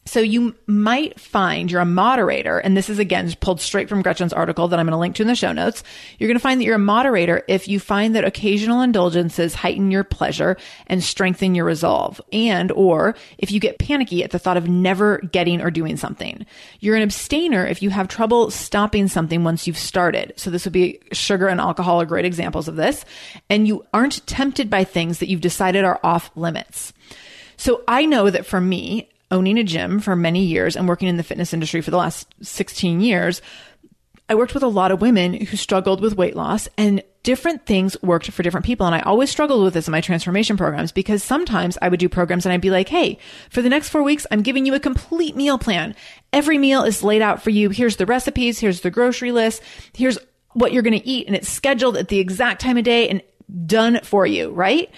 So 0.06 0.20
you 0.20 0.54
might 0.66 1.18
find 1.18 1.70
you're 1.70 1.80
a 1.80 1.86
moderator, 1.86 2.58
and 2.58 2.76
this 2.76 2.90
is 2.90 2.98
again 2.98 3.32
pulled 3.40 3.60
straight 3.60 3.88
from 3.88 4.02
Gretchen's 4.02 4.34
article 4.34 4.68
that 4.68 4.78
I'm 4.78 4.86
going 4.86 4.92
to 4.92 4.98
link 4.98 5.16
to 5.16 5.22
in 5.22 5.28
the 5.28 5.34
show 5.34 5.52
notes. 5.52 5.82
You're 6.18 6.28
going 6.28 6.36
to 6.36 6.42
find 6.42 6.60
that 6.60 6.64
you're 6.64 6.74
a 6.74 6.78
moderator 6.78 7.42
if 7.48 7.68
you 7.68 7.80
find 7.80 8.14
that 8.14 8.24
occasional 8.24 8.82
indulgences 8.82 9.54
heighten 9.54 9.90
your 9.90 10.04
pleasure 10.04 10.58
and 10.88 11.02
strengthen 11.02 11.54
your 11.54 11.64
resolve, 11.64 12.20
and 12.32 12.70
or 12.72 13.16
if 13.38 13.50
you 13.50 13.60
get 13.60 13.78
panicky 13.78 14.22
at 14.22 14.30
the 14.30 14.38
thought 14.38 14.58
of 14.58 14.68
never 14.68 15.18
getting 15.18 15.62
or 15.62 15.70
doing 15.70 15.96
something. 15.96 16.44
You're 16.80 16.96
an 16.96 17.02
abstainer 17.02 17.66
if 17.66 17.80
you 17.80 17.88
have 17.88 18.08
trouble 18.08 18.50
stopping 18.50 19.08
something 19.08 19.42
once 19.42 19.66
you've 19.66 19.78
started. 19.78 20.34
So 20.36 20.50
this 20.50 20.66
would 20.66 20.72
be 20.74 21.00
sugar 21.12 21.48
and 21.48 21.60
alcohol 21.60 22.02
are 22.02 22.06
great 22.06 22.26
examples 22.26 22.68
of 22.68 22.76
this, 22.76 23.06
and 23.48 23.66
you 23.66 23.86
aren't 23.94 24.26
tempted 24.26 24.68
by 24.68 24.84
things 24.84 25.18
that 25.20 25.30
you've 25.30 25.40
decided 25.40 25.84
are 25.84 25.98
off 26.02 26.30
limits. 26.36 26.92
So 27.56 27.82
I 27.88 28.04
know 28.04 28.28
that 28.28 28.44
for 28.44 28.60
me, 28.60 29.08
owning 29.30 29.58
a 29.58 29.64
gym 29.64 30.00
for 30.00 30.14
many 30.16 30.44
years 30.44 30.76
and 30.76 30.88
working 30.88 31.08
in 31.08 31.16
the 31.16 31.22
fitness 31.22 31.52
industry 31.52 31.80
for 31.80 31.90
the 31.90 31.96
last 31.96 32.34
16 32.42 33.00
years, 33.00 33.42
I 34.28 34.34
worked 34.36 34.54
with 34.54 34.62
a 34.62 34.68
lot 34.68 34.90
of 34.90 35.02
women 35.02 35.34
who 35.34 35.56
struggled 35.56 36.00
with 36.00 36.16
weight 36.16 36.34
loss 36.34 36.66
and 36.78 37.02
different 37.24 37.66
things 37.66 38.00
worked 38.02 38.30
for 38.30 38.42
different 38.42 38.64
people. 38.64 38.86
And 38.86 38.94
I 38.94 39.00
always 39.00 39.30
struggled 39.30 39.64
with 39.64 39.74
this 39.74 39.86
in 39.86 39.92
my 39.92 40.00
transformation 40.00 40.56
programs 40.56 40.92
because 40.92 41.22
sometimes 41.22 41.76
I 41.82 41.88
would 41.88 42.00
do 42.00 42.08
programs 42.08 42.46
and 42.46 42.52
I'd 42.52 42.60
be 42.60 42.70
like, 42.70 42.88
Hey, 42.88 43.18
for 43.50 43.60
the 43.60 43.68
next 43.68 43.90
four 43.90 44.02
weeks, 44.02 44.26
I'm 44.30 44.42
giving 44.42 44.64
you 44.64 44.74
a 44.74 44.80
complete 44.80 45.36
meal 45.36 45.58
plan. 45.58 45.94
Every 46.32 46.56
meal 46.56 46.84
is 46.84 47.02
laid 47.02 47.22
out 47.22 47.42
for 47.42 47.50
you. 47.50 47.68
Here's 47.68 47.96
the 47.96 48.06
recipes. 48.06 48.58
Here's 48.58 48.80
the 48.80 48.90
grocery 48.90 49.32
list. 49.32 49.62
Here's 49.92 50.18
what 50.52 50.72
you're 50.72 50.82
going 50.82 50.98
to 50.98 51.06
eat. 51.06 51.26
And 51.26 51.36
it's 51.36 51.48
scheduled 51.48 51.96
at 51.96 52.08
the 52.08 52.18
exact 52.18 52.62
time 52.62 52.78
of 52.78 52.84
day 52.84 53.08
and 53.08 53.22
done 53.66 54.00
for 54.02 54.26
you, 54.26 54.50
right? 54.52 54.90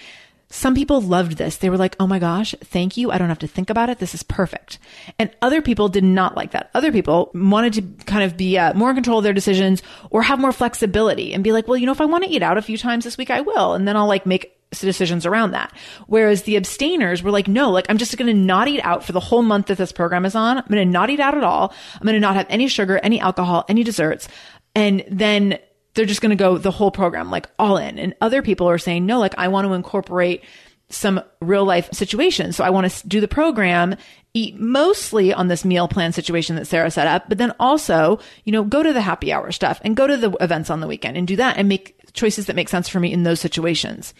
Some 0.49 0.75
people 0.75 1.01
loved 1.01 1.33
this. 1.33 1.57
They 1.57 1.69
were 1.69 1.77
like, 1.77 1.95
Oh 1.99 2.07
my 2.07 2.19
gosh, 2.19 2.55
thank 2.63 2.95
you. 2.95 3.11
I 3.11 3.17
don't 3.17 3.29
have 3.29 3.39
to 3.39 3.47
think 3.47 3.69
about 3.69 3.89
it. 3.89 3.99
This 3.99 4.13
is 4.13 4.23
perfect. 4.23 4.79
And 5.19 5.29
other 5.41 5.61
people 5.61 5.89
did 5.89 6.03
not 6.03 6.35
like 6.35 6.51
that. 6.51 6.69
Other 6.73 6.91
people 6.91 7.31
wanted 7.33 7.73
to 7.73 8.05
kind 8.05 8.23
of 8.23 8.37
be 8.37 8.57
uh, 8.57 8.73
more 8.73 8.89
in 8.89 8.95
control 8.95 9.17
of 9.17 9.23
their 9.23 9.33
decisions 9.33 9.83
or 10.09 10.21
have 10.21 10.39
more 10.39 10.53
flexibility 10.53 11.33
and 11.33 11.43
be 11.43 11.51
like, 11.51 11.67
well, 11.67 11.77
you 11.77 11.85
know, 11.85 11.91
if 11.91 12.01
I 12.01 12.05
want 12.05 12.23
to 12.23 12.29
eat 12.29 12.43
out 12.43 12.57
a 12.57 12.61
few 12.61 12.77
times 12.77 13.03
this 13.03 13.17
week, 13.17 13.29
I 13.29 13.41
will. 13.41 13.73
And 13.73 13.87
then 13.87 13.97
I'll 13.97 14.07
like 14.07 14.25
make 14.25 14.53
decisions 14.71 15.25
around 15.25 15.51
that. 15.51 15.73
Whereas 16.07 16.43
the 16.43 16.57
abstainers 16.57 17.23
were 17.23 17.31
like, 17.31 17.47
no, 17.47 17.69
like 17.69 17.85
I'm 17.89 17.97
just 17.97 18.17
going 18.17 18.27
to 18.27 18.33
not 18.33 18.67
eat 18.67 18.81
out 18.83 19.03
for 19.03 19.11
the 19.11 19.19
whole 19.19 19.41
month 19.41 19.67
that 19.67 19.77
this 19.77 19.91
program 19.91 20.25
is 20.25 20.35
on. 20.35 20.57
I'm 20.57 20.65
going 20.67 20.85
to 20.85 20.91
not 20.91 21.09
eat 21.09 21.19
out 21.19 21.37
at 21.37 21.43
all. 21.43 21.73
I'm 21.95 22.03
going 22.03 22.15
to 22.15 22.19
not 22.19 22.35
have 22.35 22.47
any 22.49 22.67
sugar, 22.67 22.99
any 23.01 23.19
alcohol, 23.19 23.65
any 23.69 23.83
desserts. 23.83 24.27
And 24.75 25.03
then 25.09 25.59
they're 25.97 26.05
just 26.05 26.21
going 26.21 26.29
to 26.29 26.35
go 26.35 26.57
the 26.57 26.71
whole 26.71 26.91
program, 26.91 27.29
like 27.29 27.49
all 27.59 27.75
in. 27.75 27.99
And 27.99 28.15
other 28.21 28.41
people 28.41 28.69
are 28.69 28.77
saying, 28.77 29.05
no, 29.05 29.19
like 29.19 29.33
I 29.37 29.49
want 29.49 29.67
to 29.67 29.73
incorporate 29.73 30.43
some 30.89 31.21
real 31.41 31.65
life 31.65 31.89
situations. 31.91 32.55
So 32.55 32.63
I 32.63 32.69
want 32.69 32.89
to 32.89 33.07
do 33.07 33.19
the 33.19 33.27
program, 33.27 33.95
eat 34.33 34.57
mostly 34.57 35.33
on 35.33 35.47
this 35.49 35.65
meal 35.65 35.87
plan 35.87 36.13
situation 36.13 36.55
that 36.55 36.67
Sarah 36.67 36.91
set 36.91 37.07
up, 37.07 37.27
but 37.27 37.39
then 37.39 37.53
also, 37.59 38.19
you 38.45 38.53
know, 38.53 38.63
go 38.63 38.83
to 38.83 38.93
the 38.93 39.01
happy 39.01 39.33
hour 39.33 39.51
stuff 39.51 39.81
and 39.83 39.97
go 39.97 40.07
to 40.07 40.15
the 40.15 40.31
events 40.39 40.69
on 40.69 40.79
the 40.79 40.87
weekend 40.87 41.17
and 41.17 41.27
do 41.27 41.35
that 41.35 41.57
and 41.57 41.67
make 41.67 42.13
choices 42.13 42.45
that 42.45 42.55
make 42.55 42.69
sense 42.69 42.87
for 42.87 42.99
me 42.99 43.11
in 43.11 43.23
those 43.23 43.41
situations. 43.41 44.13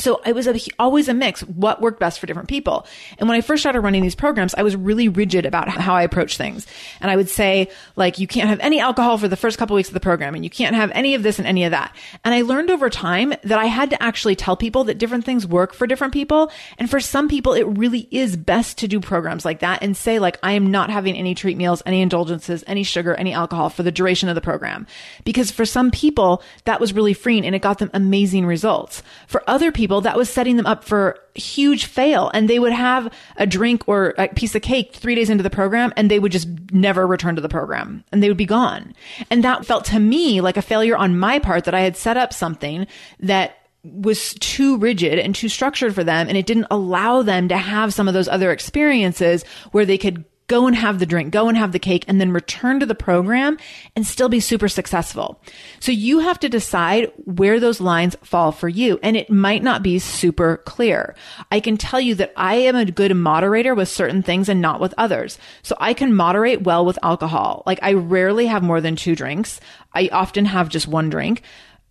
So 0.00 0.20
it 0.24 0.34
was 0.34 0.46
a, 0.46 0.58
always 0.78 1.08
a 1.08 1.14
mix, 1.14 1.42
what 1.42 1.80
worked 1.80 2.00
best 2.00 2.18
for 2.18 2.26
different 2.26 2.48
people. 2.48 2.86
And 3.18 3.28
when 3.28 3.36
I 3.36 3.40
first 3.40 3.62
started 3.62 3.80
running 3.80 4.02
these 4.02 4.14
programs, 4.14 4.54
I 4.54 4.62
was 4.62 4.76
really 4.76 5.08
rigid 5.08 5.46
about 5.46 5.68
how 5.68 5.94
I 5.94 6.02
approach 6.02 6.36
things. 6.36 6.66
And 7.00 7.10
I 7.10 7.16
would 7.16 7.28
say, 7.28 7.70
like, 7.96 8.18
you 8.18 8.26
can't 8.26 8.48
have 8.48 8.60
any 8.60 8.80
alcohol 8.80 9.18
for 9.18 9.28
the 9.28 9.36
first 9.36 9.58
couple 9.58 9.76
weeks 9.76 9.88
of 9.88 9.94
the 9.94 10.00
program 10.00 10.34
and 10.34 10.44
you 10.44 10.50
can't 10.50 10.76
have 10.76 10.90
any 10.94 11.14
of 11.14 11.22
this 11.22 11.38
and 11.38 11.46
any 11.46 11.64
of 11.64 11.72
that. 11.72 11.94
And 12.24 12.34
I 12.34 12.42
learned 12.42 12.70
over 12.70 12.90
time 12.90 13.30
that 13.42 13.58
I 13.58 13.66
had 13.66 13.90
to 13.90 14.02
actually 14.02 14.36
tell 14.36 14.56
people 14.56 14.84
that 14.84 14.98
different 14.98 15.24
things 15.24 15.46
work 15.46 15.74
for 15.74 15.86
different 15.86 16.12
people. 16.12 16.50
And 16.78 16.88
for 16.88 17.00
some 17.00 17.28
people, 17.28 17.52
it 17.52 17.64
really 17.64 18.08
is 18.10 18.36
best 18.36 18.78
to 18.78 18.88
do 18.88 19.00
programs 19.00 19.44
like 19.44 19.60
that 19.60 19.82
and 19.82 19.96
say, 19.96 20.18
like, 20.18 20.38
I 20.42 20.52
am 20.52 20.70
not 20.70 20.90
having 20.90 21.16
any 21.16 21.34
treat 21.34 21.56
meals, 21.56 21.82
any 21.84 22.00
indulgences, 22.00 22.64
any 22.66 22.82
sugar, 22.82 23.14
any 23.14 23.32
alcohol 23.32 23.68
for 23.68 23.82
the 23.82 23.92
duration 23.92 24.28
of 24.28 24.34
the 24.34 24.40
program. 24.40 24.86
Because 25.24 25.50
for 25.50 25.64
some 25.64 25.90
people, 25.90 26.42
that 26.64 26.80
was 26.80 26.92
really 26.92 27.14
freeing 27.14 27.44
and 27.44 27.54
it 27.54 27.62
got 27.62 27.78
them 27.78 27.90
amazing 27.92 28.46
results. 28.46 29.02
For 29.26 29.42
other 29.46 29.72
people, 29.72 29.89
people, 29.90 30.02
that 30.02 30.16
was 30.16 30.30
setting 30.30 30.56
them 30.56 30.66
up 30.66 30.84
for 30.84 31.18
huge 31.34 31.86
fail. 31.86 32.30
And 32.32 32.48
they 32.48 32.60
would 32.60 32.72
have 32.72 33.12
a 33.36 33.46
drink 33.46 33.82
or 33.88 34.14
a 34.18 34.28
piece 34.28 34.54
of 34.54 34.62
cake 34.62 34.94
three 34.94 35.16
days 35.16 35.28
into 35.28 35.42
the 35.42 35.50
program 35.50 35.92
and 35.96 36.08
they 36.08 36.20
would 36.20 36.30
just 36.30 36.46
never 36.70 37.08
return 37.08 37.34
to 37.34 37.42
the 37.42 37.48
program 37.48 38.04
and 38.12 38.22
they 38.22 38.28
would 38.28 38.36
be 38.36 38.46
gone. 38.46 38.94
And 39.30 39.42
that 39.42 39.66
felt 39.66 39.84
to 39.86 39.98
me 39.98 40.40
like 40.40 40.56
a 40.56 40.62
failure 40.62 40.96
on 40.96 41.18
my 41.18 41.40
part 41.40 41.64
that 41.64 41.74
I 41.74 41.80
had 41.80 41.96
set 41.96 42.16
up 42.16 42.32
something 42.32 42.86
that 43.18 43.56
was 43.82 44.34
too 44.34 44.76
rigid 44.76 45.18
and 45.18 45.34
too 45.34 45.48
structured 45.48 45.92
for 45.92 46.04
them. 46.04 46.28
And 46.28 46.36
it 46.36 46.46
didn't 46.46 46.68
allow 46.70 47.22
them 47.22 47.48
to 47.48 47.56
have 47.56 47.92
some 47.92 48.06
of 48.06 48.14
those 48.14 48.28
other 48.28 48.52
experiences 48.52 49.44
where 49.72 49.86
they 49.86 49.98
could 49.98 50.24
go 50.50 50.66
and 50.66 50.74
have 50.74 50.98
the 50.98 51.06
drink, 51.06 51.30
go 51.30 51.48
and 51.48 51.56
have 51.56 51.70
the 51.70 51.78
cake, 51.78 52.04
and 52.08 52.20
then 52.20 52.32
return 52.32 52.80
to 52.80 52.86
the 52.86 52.94
program 52.94 53.56
and 53.94 54.04
still 54.04 54.28
be 54.28 54.40
super 54.40 54.68
successful. 54.68 55.40
So 55.78 55.92
you 55.92 56.18
have 56.18 56.40
to 56.40 56.48
decide 56.48 57.12
where 57.18 57.60
those 57.60 57.80
lines 57.80 58.16
fall 58.24 58.50
for 58.50 58.68
you. 58.68 58.98
And 59.00 59.16
it 59.16 59.30
might 59.30 59.62
not 59.62 59.84
be 59.84 60.00
super 60.00 60.56
clear. 60.56 61.14
I 61.52 61.60
can 61.60 61.76
tell 61.76 62.00
you 62.00 62.16
that 62.16 62.32
I 62.36 62.56
am 62.56 62.74
a 62.74 62.84
good 62.84 63.14
moderator 63.14 63.76
with 63.76 63.88
certain 63.88 64.24
things 64.24 64.48
and 64.48 64.60
not 64.60 64.80
with 64.80 64.92
others. 64.98 65.38
So 65.62 65.76
I 65.78 65.94
can 65.94 66.16
moderate 66.16 66.62
well 66.62 66.84
with 66.84 66.98
alcohol. 67.04 67.62
Like 67.64 67.78
I 67.80 67.92
rarely 67.92 68.46
have 68.46 68.64
more 68.64 68.80
than 68.80 68.96
two 68.96 69.14
drinks. 69.14 69.60
I 69.94 70.08
often 70.10 70.46
have 70.46 70.68
just 70.68 70.88
one 70.88 71.10
drink 71.10 71.42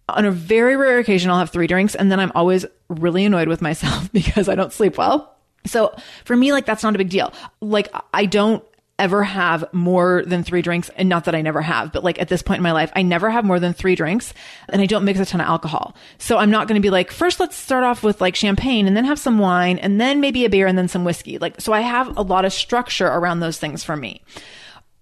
on 0.10 0.26
a 0.26 0.32
very 0.32 0.76
rare 0.76 0.98
occasion, 0.98 1.30
I'll 1.30 1.38
have 1.38 1.52
three 1.52 1.67
drinks 1.67 1.93
and 1.93 2.12
then 2.12 2.19
I'm 2.19 2.32
always 2.34 2.65
really 2.89 3.26
annoyed 3.26 3.48
with 3.48 3.62
myself 3.62 4.12
because 4.12 4.50
I 4.50 4.56
don't 4.56 4.74
sleep 4.74 4.98
well. 4.98 5.38
So 5.65 5.95
for 6.26 6.36
me, 6.36 6.52
like 6.52 6.65
that's 6.65 6.84
not 6.84 6.95
a 6.95 6.98
big 6.98 7.10
deal. 7.10 7.34
Like 7.62 7.89
I 8.13 8.26
don't 8.26 8.63
ever 9.00 9.24
have 9.24 9.63
more 9.74 10.24
than 10.26 10.43
three 10.43 10.62
drinks 10.62 10.89
and 10.98 11.08
not 11.08 11.26
that 11.26 11.34
I 11.34 11.41
never 11.41 11.62
have, 11.62 11.93
but 11.93 12.04
like 12.04 12.19
at 12.22 12.28
this 12.28 12.41
point 12.41 12.58
in 12.58 12.63
my 12.63 12.74
life, 12.74 12.91
I 12.95 13.02
never 13.02 13.30
have 13.30 13.45
more 13.45 13.60
than 13.60 13.74
three 13.74 13.95
drinks 13.95 14.34
and 14.67 14.82
I 14.82 14.86
don't 14.86 15.06
mix 15.06 15.19
a 15.19 15.26
ton 15.26 15.41
of 15.41 15.48
alcohol. 15.48 15.95
So 16.17 16.38
I'm 16.38 16.52
not 16.52 16.67
going 16.67 16.76
to 16.76 16.86
be 16.86 16.89
like, 16.89 17.10
first 17.10 17.39
let's 17.39 17.56
start 17.56 17.86
off 17.86 18.04
with 18.04 18.19
like 18.19 18.36
champagne 18.36 18.88
and 18.88 18.95
then 18.95 19.06
have 19.06 19.17
some 19.17 19.39
wine 19.39 19.80
and 19.80 20.00
then 20.00 20.19
maybe 20.19 20.43
a 20.43 20.50
beer 20.50 20.67
and 20.67 20.78
then 20.78 20.89
some 20.89 21.06
whiskey. 21.06 21.38
Like, 21.38 21.62
so 21.62 21.72
I 21.72 21.80
have 21.80 22.17
a 22.17 22.22
lot 22.22 22.45
of 22.45 22.52
structure 22.52 23.08
around 23.08 23.39
those 23.39 23.58
things 23.58 23.84
for 23.84 23.95
me. 23.95 24.22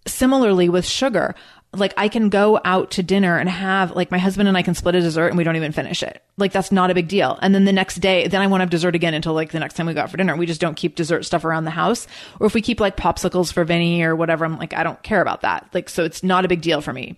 Similarly 0.06 0.70
with 0.70 0.86
sugar, 0.86 1.36
like 1.74 1.94
I 1.98 2.08
can 2.08 2.30
go 2.30 2.60
out 2.64 2.92
to 2.92 3.04
dinner 3.04 3.38
and 3.38 3.50
have 3.50 3.96
like 3.96 4.10
my 4.10 4.18
husband 4.18 4.48
and 4.48 4.58
I 4.58 4.62
can 4.62 4.74
split 4.74 4.96
a 4.96 5.02
dessert 5.02 5.28
and 5.28 5.38
we 5.38 5.44
don't 5.44 5.56
even 5.56 5.72
finish 5.72 6.02
it. 6.02 6.24
Like 6.38 6.52
that's 6.52 6.72
not 6.72 6.92
a 6.92 6.96
big 6.96 7.08
deal. 7.08 7.38
And 7.42 7.54
then 7.54 7.66
the 7.66 7.74
next 7.74 7.96
day, 7.96 8.28
then 8.28 8.42
I 8.42 8.48
won't 8.48 8.62
have 8.62 8.70
dessert 8.70 8.96
again 8.96 9.14
until 9.14 9.34
like 9.34 9.52
the 9.52 9.60
next 9.60 9.76
time 9.76 9.86
we 9.86 9.94
go 9.94 10.02
out 10.02 10.10
for 10.10 10.18
dinner. 10.18 10.36
We 10.36 10.46
just 10.46 10.62
don't 10.62 10.76
keep 10.76 10.96
dessert 10.96 11.24
stuff 11.24 11.44
around 11.44 11.66
the 11.66 11.72
house. 11.72 12.08
Or 12.40 12.48
if 12.48 12.54
we 12.54 12.62
keep 12.62 12.80
like 12.80 12.96
popsicles 12.96 13.52
for 13.52 13.64
Vinny 13.64 14.02
or 14.02 14.16
whatever, 14.16 14.46
I'm 14.46 14.58
like, 14.58 14.74
I 14.74 14.84
don't 14.84 15.02
care 15.04 15.22
about 15.22 15.42
that. 15.42 15.70
Like, 15.74 15.90
so 15.90 16.04
it's 16.04 16.24
not 16.24 16.46
a 16.46 16.48
big 16.48 16.62
deal 16.62 16.82
for 16.82 16.94
me. 16.94 17.18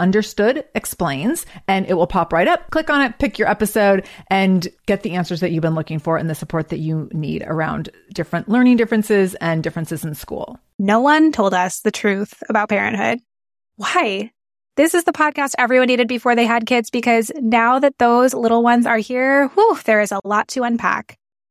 Understood 0.00 0.64
Explains, 0.74 1.46
and 1.68 1.86
it 1.86 1.94
will 1.94 2.06
pop 2.06 2.32
right 2.32 2.48
up. 2.48 2.70
Click 2.70 2.90
on 2.90 3.02
it, 3.02 3.18
pick 3.18 3.38
your 3.38 3.48
episode, 3.48 4.06
and 4.28 4.66
get 4.86 5.02
the 5.02 5.12
answers 5.12 5.40
that 5.40 5.52
you've 5.52 5.62
been 5.62 5.76
looking 5.76 6.00
for 6.00 6.16
and 6.16 6.28
the 6.28 6.34
support 6.34 6.70
that 6.70 6.78
you 6.78 7.08
need 7.12 7.44
around 7.46 7.90
different 8.14 8.48
learning 8.48 8.76
differences 8.76 9.34
and 9.36 9.62
differences 9.62 10.04
in 10.04 10.14
school. 10.14 10.58
No 10.78 11.00
one 11.00 11.30
told 11.30 11.54
us 11.54 11.80
the 11.80 11.92
truth 11.92 12.42
about 12.48 12.70
parenthood. 12.70 13.20
Why? 13.76 14.32
This 14.76 14.94
is 14.94 15.04
the 15.04 15.12
podcast 15.12 15.54
everyone 15.58 15.88
needed 15.88 16.08
before 16.08 16.34
they 16.34 16.46
had 16.46 16.64
kids 16.64 16.90
because 16.90 17.30
now 17.36 17.78
that 17.78 17.98
those 17.98 18.32
little 18.32 18.62
ones 18.62 18.86
are 18.86 18.96
here, 18.96 19.48
whew, 19.48 19.78
there 19.84 20.00
is 20.00 20.10
a 20.10 20.20
lot 20.24 20.48
to 20.48 20.62
unpack. 20.62 21.19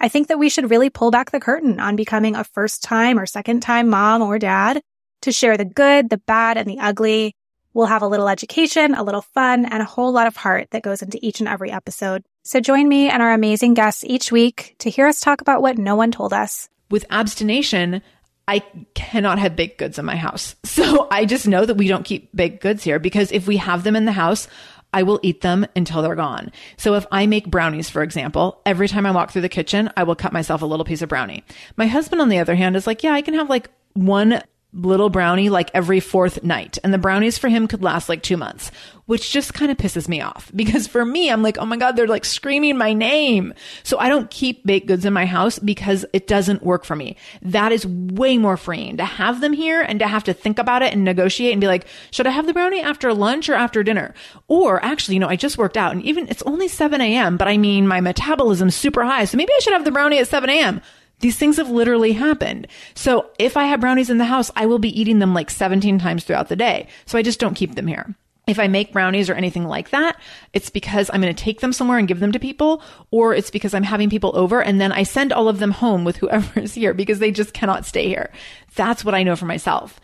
I 0.00 0.08
think 0.08 0.28
that 0.28 0.38
we 0.38 0.48
should 0.48 0.70
really 0.70 0.88
pull 0.88 1.10
back 1.10 1.30
the 1.30 1.40
curtain 1.40 1.78
on 1.78 1.94
becoming 1.94 2.34
a 2.34 2.44
first 2.44 2.82
time 2.82 3.18
or 3.18 3.26
second 3.26 3.60
time 3.60 3.88
mom 3.88 4.22
or 4.22 4.38
dad 4.38 4.80
to 5.22 5.32
share 5.32 5.58
the 5.58 5.66
good, 5.66 6.08
the 6.08 6.16
bad, 6.16 6.56
and 6.56 6.66
the 6.66 6.78
ugly. 6.78 7.34
We'll 7.74 7.86
have 7.86 8.02
a 8.02 8.08
little 8.08 8.28
education, 8.28 8.94
a 8.94 9.02
little 9.02 9.20
fun, 9.20 9.66
and 9.66 9.82
a 9.82 9.84
whole 9.86 10.10
lot 10.10 10.26
of 10.26 10.36
heart 10.36 10.68
that 10.70 10.82
goes 10.82 11.02
into 11.02 11.18
each 11.20 11.40
and 11.40 11.48
every 11.48 11.70
episode. 11.70 12.24
So 12.42 12.60
join 12.60 12.88
me 12.88 13.10
and 13.10 13.22
our 13.22 13.32
amazing 13.32 13.74
guests 13.74 14.02
each 14.02 14.32
week 14.32 14.74
to 14.78 14.90
hear 14.90 15.06
us 15.06 15.20
talk 15.20 15.42
about 15.42 15.60
what 15.60 15.78
no 15.78 15.94
one 15.96 16.10
told 16.10 16.32
us. 16.32 16.68
With 16.90 17.04
abstination, 17.10 18.02
I 18.48 18.64
cannot 18.94 19.38
have 19.38 19.54
baked 19.54 19.78
goods 19.78 19.98
in 19.98 20.04
my 20.06 20.16
house. 20.16 20.56
So 20.64 21.08
I 21.10 21.26
just 21.26 21.46
know 21.46 21.66
that 21.66 21.76
we 21.76 21.88
don't 21.88 22.06
keep 22.06 22.34
baked 22.34 22.62
goods 22.62 22.82
here 22.82 22.98
because 22.98 23.30
if 23.32 23.46
we 23.46 23.58
have 23.58 23.84
them 23.84 23.96
in 23.96 24.06
the 24.06 24.12
house, 24.12 24.48
I 24.92 25.02
will 25.02 25.20
eat 25.22 25.40
them 25.40 25.66
until 25.76 26.02
they're 26.02 26.14
gone. 26.14 26.50
So 26.76 26.94
if 26.94 27.06
I 27.12 27.26
make 27.26 27.50
brownies, 27.50 27.90
for 27.90 28.02
example, 28.02 28.60
every 28.66 28.88
time 28.88 29.06
I 29.06 29.10
walk 29.10 29.30
through 29.30 29.42
the 29.42 29.48
kitchen, 29.48 29.90
I 29.96 30.02
will 30.02 30.16
cut 30.16 30.32
myself 30.32 30.62
a 30.62 30.66
little 30.66 30.84
piece 30.84 31.02
of 31.02 31.08
brownie. 31.08 31.44
My 31.76 31.86
husband, 31.86 32.20
on 32.20 32.28
the 32.28 32.38
other 32.38 32.54
hand, 32.54 32.76
is 32.76 32.86
like, 32.86 33.02
yeah, 33.02 33.12
I 33.12 33.22
can 33.22 33.34
have 33.34 33.48
like 33.48 33.70
one 33.94 34.42
little 34.72 35.10
brownie 35.10 35.50
like 35.50 35.70
every 35.74 36.00
fourth 36.00 36.44
night. 36.44 36.78
And 36.84 36.94
the 36.94 36.98
brownies 36.98 37.38
for 37.38 37.48
him 37.48 37.66
could 37.66 37.82
last 37.82 38.08
like 38.08 38.22
two 38.22 38.36
months, 38.36 38.70
which 39.06 39.32
just 39.32 39.52
kind 39.52 39.70
of 39.70 39.76
pisses 39.76 40.08
me 40.08 40.20
off 40.20 40.50
because 40.54 40.86
for 40.86 41.04
me, 41.04 41.30
I'm 41.30 41.42
like, 41.42 41.58
oh 41.58 41.66
my 41.66 41.76
God, 41.76 41.96
they're 41.96 42.06
like 42.06 42.24
screaming 42.24 42.78
my 42.78 42.92
name. 42.92 43.52
So 43.82 43.98
I 43.98 44.08
don't 44.08 44.30
keep 44.30 44.64
baked 44.64 44.86
goods 44.86 45.04
in 45.04 45.12
my 45.12 45.26
house 45.26 45.58
because 45.58 46.06
it 46.12 46.26
doesn't 46.26 46.62
work 46.62 46.84
for 46.84 46.94
me. 46.94 47.16
That 47.42 47.72
is 47.72 47.86
way 47.86 48.38
more 48.38 48.56
freeing 48.56 48.98
to 48.98 49.04
have 49.04 49.40
them 49.40 49.52
here 49.52 49.82
and 49.82 49.98
to 50.00 50.06
have 50.06 50.24
to 50.24 50.32
think 50.34 50.58
about 50.58 50.82
it 50.82 50.92
and 50.92 51.04
negotiate 51.04 51.52
and 51.52 51.60
be 51.60 51.66
like, 51.66 51.86
should 52.10 52.26
I 52.26 52.30
have 52.30 52.46
the 52.46 52.52
brownie 52.52 52.80
after 52.80 53.12
lunch 53.12 53.48
or 53.48 53.54
after 53.54 53.82
dinner? 53.82 54.14
Or 54.46 54.82
actually, 54.84 55.14
you 55.14 55.20
know, 55.20 55.28
I 55.28 55.36
just 55.36 55.58
worked 55.58 55.76
out 55.76 55.92
and 55.92 56.02
even 56.02 56.28
it's 56.28 56.42
only 56.42 56.68
7 56.68 57.00
a.m., 57.00 57.36
but 57.36 57.48
I 57.48 57.56
mean, 57.56 57.88
my 57.88 58.00
metabolism's 58.00 58.76
super 58.76 59.04
high. 59.04 59.24
So 59.24 59.36
maybe 59.36 59.52
I 59.52 59.58
should 59.60 59.72
have 59.72 59.84
the 59.84 59.90
brownie 59.90 60.18
at 60.18 60.28
7 60.28 60.48
a.m. 60.48 60.80
These 61.20 61.36
things 61.36 61.56
have 61.56 61.70
literally 61.70 62.12
happened. 62.12 62.66
So 62.94 63.30
if 63.38 63.56
I 63.56 63.64
have 63.64 63.80
brownies 63.80 64.10
in 64.10 64.18
the 64.18 64.24
house, 64.24 64.50
I 64.56 64.66
will 64.66 64.78
be 64.78 64.98
eating 65.00 65.18
them 65.18 65.34
like 65.34 65.50
17 65.50 65.98
times 65.98 66.24
throughout 66.24 66.48
the 66.48 66.56
day. 66.56 66.88
So 67.06 67.18
I 67.18 67.22
just 67.22 67.40
don't 67.40 67.54
keep 67.54 67.74
them 67.74 67.86
here. 67.86 68.14
If 68.46 68.58
I 68.58 68.66
make 68.66 68.92
brownies 68.92 69.30
or 69.30 69.34
anything 69.34 69.64
like 69.64 69.90
that, 69.90 70.20
it's 70.52 70.70
because 70.70 71.08
I'm 71.12 71.20
going 71.20 71.34
to 71.34 71.44
take 71.44 71.60
them 71.60 71.72
somewhere 71.72 71.98
and 71.98 72.08
give 72.08 72.18
them 72.18 72.32
to 72.32 72.38
people, 72.40 72.82
or 73.12 73.32
it's 73.32 73.50
because 73.50 73.74
I'm 73.74 73.84
having 73.84 74.10
people 74.10 74.32
over 74.34 74.60
and 74.60 74.80
then 74.80 74.90
I 74.90 75.04
send 75.04 75.32
all 75.32 75.48
of 75.48 75.60
them 75.60 75.70
home 75.70 76.04
with 76.04 76.16
whoever 76.16 76.60
is 76.60 76.74
here 76.74 76.94
because 76.94 77.20
they 77.20 77.30
just 77.30 77.52
cannot 77.52 77.86
stay 77.86 78.08
here. 78.08 78.32
That's 78.74 79.04
what 79.04 79.14
I 79.14 79.22
know 79.22 79.36
for 79.36 79.46
myself 79.46 80.00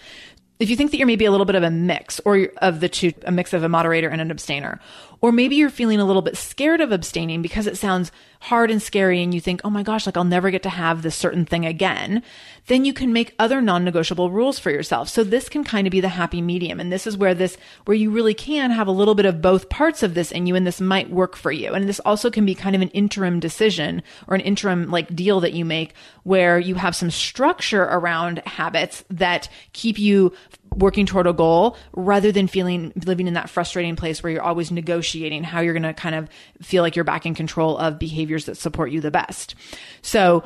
if 0.59 0.71
you 0.71 0.77
think 0.77 0.91
that 0.91 0.97
you're 0.97 1.07
maybe 1.07 1.25
a 1.25 1.31
little 1.31 1.47
bit 1.47 1.55
of 1.55 1.63
a 1.63 1.71
mix 1.71 2.21
or 2.25 2.49
of 2.59 2.81
the 2.81 2.89
two, 2.89 3.13
a 3.25 3.33
mix 3.33 3.53
of 3.53 3.63
a 3.63 3.69
moderator 3.69 4.09
and 4.09 4.21
an 4.21 4.31
abstainer, 4.31 4.81
or 5.27 5.33
maybe 5.33 5.57
you're 5.57 5.71
feeling 5.71 5.99
a 5.99 6.05
little 6.05 6.23
bit 6.23 6.37
scared 6.37 6.81
of 6.81 6.93
abstaining 6.93 7.43
because 7.43 7.67
it 7.67 7.77
sounds 7.77 8.13
hard 8.39 8.71
and 8.71 8.81
scary 8.81 9.21
and 9.25 9.35
you 9.35 9.41
think, 9.41 9.61
oh 9.65 9.71
my 9.71 9.83
gosh, 9.83 10.07
like 10.07 10.17
I'll 10.17 10.23
never 10.23 10.53
get 10.53 10.63
to 10.63 10.69
have 10.69 11.03
this 11.03 11.17
certain 11.17 11.45
thing 11.45 11.67
again, 11.67 12.23
then 12.69 12.85
you 12.85 12.93
can 12.93 13.13
make 13.13 13.35
other 13.37 13.61
non-negotiable 13.61 14.31
rules 14.31 14.61
for 14.61 14.71
yourself. 14.71 15.09
So 15.09 15.25
this 15.25 15.49
can 15.49 15.65
kind 15.65 15.85
of 15.85 15.91
be 15.91 16.01
the 16.01 16.11
happy 16.11 16.41
medium. 16.41 16.79
And 16.79 16.93
this 16.93 17.09
is 17.09 17.17
where 17.17 17.35
this, 17.35 17.59
where 17.87 17.97
you 17.97 18.13
really 18.13 18.35
can 18.35 18.71
have 18.71 18.87
a 18.87 18.93
little 18.93 19.17
bit 19.17 19.27
of 19.27 19.43
both 19.43 19.69
parts 19.69 20.05
of 20.05 20.15
this 20.15 20.31
in 20.31 20.47
you 20.47 20.55
and 20.55 20.65
this 20.65 20.81
might 20.81 21.11
work 21.11 21.35
for 21.35 21.51
you. 21.51 21.75
And 21.75 21.89
this 21.89 21.99
also 22.05 22.31
can 22.31 22.47
be 22.47 22.55
kind 22.55 22.77
of 22.77 22.83
an 22.83 22.91
interim 22.91 23.41
decision 23.41 24.05
or 24.29 24.37
an 24.37 24.43
interim 24.43 24.93
like 24.93 25.17
deal 25.17 25.41
that 25.41 25.55
you 25.55 25.65
make 25.65 25.93
where 26.23 26.57
you 26.57 26.77
have 26.77 26.95
some 26.95 27.11
structure 27.11 27.83
around 27.83 28.47
habits 28.47 29.03
that 29.11 29.49
keep 29.73 29.99
you 29.99 30.33
working 30.77 31.07
toward 31.07 31.27
a 31.27 31.33
goal 31.33 31.77
rather 31.95 32.31
than 32.31 32.47
feeling 32.47 32.93
living 33.05 33.27
in 33.27 33.35
that 33.35 33.51
frustrating 33.51 33.97
place 33.97 34.23
where 34.23 34.33
you're 34.33 34.43
always 34.43 34.71
negotiating 34.71 35.43
how 35.43 35.61
you're 35.61 35.73
going 35.73 35.83
to 35.83 35.95
kind 35.95 36.15
of 36.15 36.29
feel 36.63 36.83
like 36.83 36.95
you're 36.95 37.05
back 37.05 37.27
in 37.27 37.35
control 37.35 37.79
of 37.79 37.99
behaviors 37.99 38.45
that 38.45 38.57
support 38.57 38.91
you 38.91 39.01
the 39.01 39.11
best. 39.11 39.55
So 40.03 40.45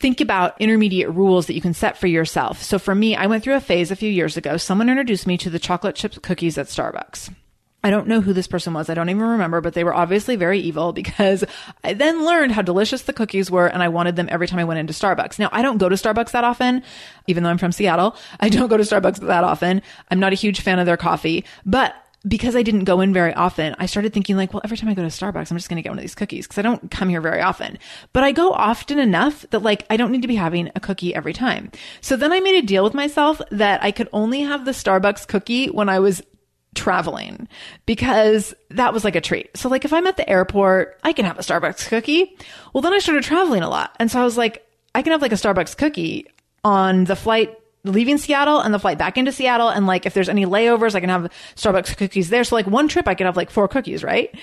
think 0.00 0.20
about 0.20 0.60
intermediate 0.60 1.10
rules 1.10 1.46
that 1.46 1.54
you 1.54 1.60
can 1.60 1.74
set 1.74 1.98
for 1.98 2.06
yourself. 2.06 2.62
So 2.62 2.78
for 2.78 2.94
me, 2.94 3.14
I 3.14 3.26
went 3.26 3.44
through 3.44 3.56
a 3.56 3.60
phase 3.60 3.90
a 3.90 3.96
few 3.96 4.10
years 4.10 4.36
ago. 4.36 4.56
Someone 4.56 4.88
introduced 4.88 5.26
me 5.26 5.36
to 5.38 5.50
the 5.50 5.58
chocolate 5.58 5.94
chip 5.94 6.22
cookies 6.22 6.56
at 6.56 6.66
Starbucks. 6.66 7.32
I 7.82 7.90
don't 7.90 8.06
know 8.06 8.20
who 8.20 8.32
this 8.32 8.46
person 8.46 8.74
was. 8.74 8.90
I 8.90 8.94
don't 8.94 9.08
even 9.08 9.22
remember, 9.22 9.60
but 9.60 9.74
they 9.74 9.84
were 9.84 9.94
obviously 9.94 10.36
very 10.36 10.60
evil 10.60 10.92
because 11.00 11.44
I 11.82 11.94
then 11.94 12.24
learned 12.24 12.52
how 12.52 12.62
delicious 12.62 13.02
the 13.02 13.12
cookies 13.12 13.50
were 13.50 13.66
and 13.66 13.82
I 13.82 13.88
wanted 13.88 14.16
them 14.16 14.28
every 14.30 14.46
time 14.46 14.58
I 14.58 14.64
went 14.64 14.80
into 14.80 14.92
Starbucks. 14.92 15.38
Now, 15.38 15.48
I 15.52 15.62
don't 15.62 15.78
go 15.78 15.88
to 15.88 15.96
Starbucks 15.96 16.32
that 16.32 16.44
often, 16.44 16.82
even 17.26 17.42
though 17.42 17.50
I'm 17.50 17.58
from 17.58 17.72
Seattle. 17.72 18.16
I 18.38 18.48
don't 18.48 18.68
go 18.68 18.76
to 18.76 18.82
Starbucks 18.82 19.20
that 19.26 19.44
often. 19.44 19.82
I'm 20.10 20.20
not 20.20 20.32
a 20.32 20.36
huge 20.36 20.60
fan 20.60 20.78
of 20.78 20.86
their 20.86 20.96
coffee, 20.96 21.44
but 21.64 21.94
because 22.26 22.54
I 22.54 22.62
didn't 22.62 22.84
go 22.84 23.00
in 23.00 23.14
very 23.14 23.32
often, 23.32 23.74
I 23.78 23.86
started 23.86 24.12
thinking 24.12 24.36
like, 24.36 24.52
well, 24.52 24.60
every 24.62 24.76
time 24.76 24.90
I 24.90 24.94
go 24.94 25.02
to 25.02 25.08
Starbucks, 25.08 25.50
I'm 25.50 25.56
just 25.56 25.70
going 25.70 25.76
to 25.76 25.82
get 25.82 25.88
one 25.88 25.98
of 25.98 26.02
these 26.02 26.14
cookies 26.14 26.46
because 26.46 26.58
I 26.58 26.62
don't 26.62 26.90
come 26.90 27.08
here 27.08 27.20
very 27.20 27.40
often. 27.40 27.78
But 28.12 28.24
I 28.24 28.32
go 28.32 28.52
often 28.52 28.98
enough 28.98 29.46
that 29.50 29.62
like 29.62 29.86
I 29.88 29.96
don't 29.96 30.12
need 30.12 30.22
to 30.22 30.28
be 30.28 30.34
having 30.34 30.70
a 30.74 30.80
cookie 30.80 31.14
every 31.14 31.32
time. 31.32 31.72
So 32.02 32.16
then 32.16 32.32
I 32.32 32.40
made 32.40 32.62
a 32.62 32.66
deal 32.66 32.84
with 32.84 32.92
myself 32.92 33.40
that 33.50 33.82
I 33.82 33.90
could 33.90 34.08
only 34.12 34.42
have 34.42 34.66
the 34.66 34.72
Starbucks 34.72 35.26
cookie 35.28 35.68
when 35.68 35.88
I 35.88 35.98
was 35.98 36.22
traveling 36.74 37.48
because 37.86 38.54
that 38.70 38.92
was 38.92 39.04
like 39.04 39.16
a 39.16 39.20
treat. 39.20 39.56
So 39.56 39.68
like 39.68 39.84
if 39.84 39.92
I'm 39.92 40.06
at 40.06 40.16
the 40.16 40.28
airport, 40.28 40.98
I 41.02 41.12
can 41.12 41.24
have 41.24 41.38
a 41.38 41.42
Starbucks 41.42 41.88
cookie. 41.88 42.36
Well, 42.72 42.82
then 42.82 42.94
I 42.94 42.98
started 42.98 43.24
traveling 43.24 43.62
a 43.62 43.68
lot. 43.68 43.94
And 43.98 44.10
so 44.10 44.20
I 44.20 44.24
was 44.24 44.38
like, 44.38 44.66
I 44.94 45.02
can 45.02 45.12
have 45.12 45.22
like 45.22 45.32
a 45.32 45.36
Starbucks 45.36 45.76
cookie 45.76 46.26
on 46.64 47.04
the 47.04 47.16
flight 47.16 47.56
leaving 47.84 48.18
Seattle 48.18 48.60
and 48.60 48.74
the 48.74 48.78
flight 48.78 48.98
back 48.98 49.16
into 49.16 49.32
Seattle. 49.32 49.68
And 49.68 49.86
like, 49.86 50.06
if 50.06 50.14
there's 50.14 50.28
any 50.28 50.44
layovers, 50.44 50.94
I 50.94 51.00
can 51.00 51.08
have 51.08 51.30
Starbucks 51.56 51.96
cookies 51.96 52.28
there. 52.28 52.44
So 52.44 52.54
like 52.54 52.66
one 52.66 52.88
trip, 52.88 53.08
I 53.08 53.14
could 53.14 53.26
have 53.26 53.36
like 53.36 53.50
four 53.50 53.68
cookies, 53.68 54.04
right? 54.04 54.34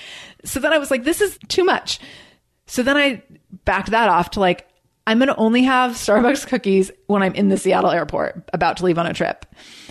So 0.44 0.60
then 0.60 0.74
I 0.74 0.78
was 0.80 0.92
like, 0.92 1.04
this 1.04 1.22
is 1.22 1.38
too 1.48 1.64
much. 1.64 2.00
So 2.66 2.84
then 2.84 2.98
I 2.98 3.24
backed 3.64 3.92
that 3.92 4.10
off 4.10 4.32
to 4.32 4.40
like, 4.40 4.68
I'm 5.08 5.20
going 5.20 5.30
to 5.30 5.36
only 5.38 5.64
have 5.64 5.94
Starbucks 5.94 6.48
cookies 6.48 6.92
when 7.08 7.24
I'm 7.24 7.34
in 7.34 7.48
the 7.48 7.58
Seattle 7.58 7.92
airport 7.92 8.50
about 8.52 8.76
to 8.78 8.86
leave 8.86 8.98
on 8.98 9.08
a 9.08 9.14
trip. 9.14 9.46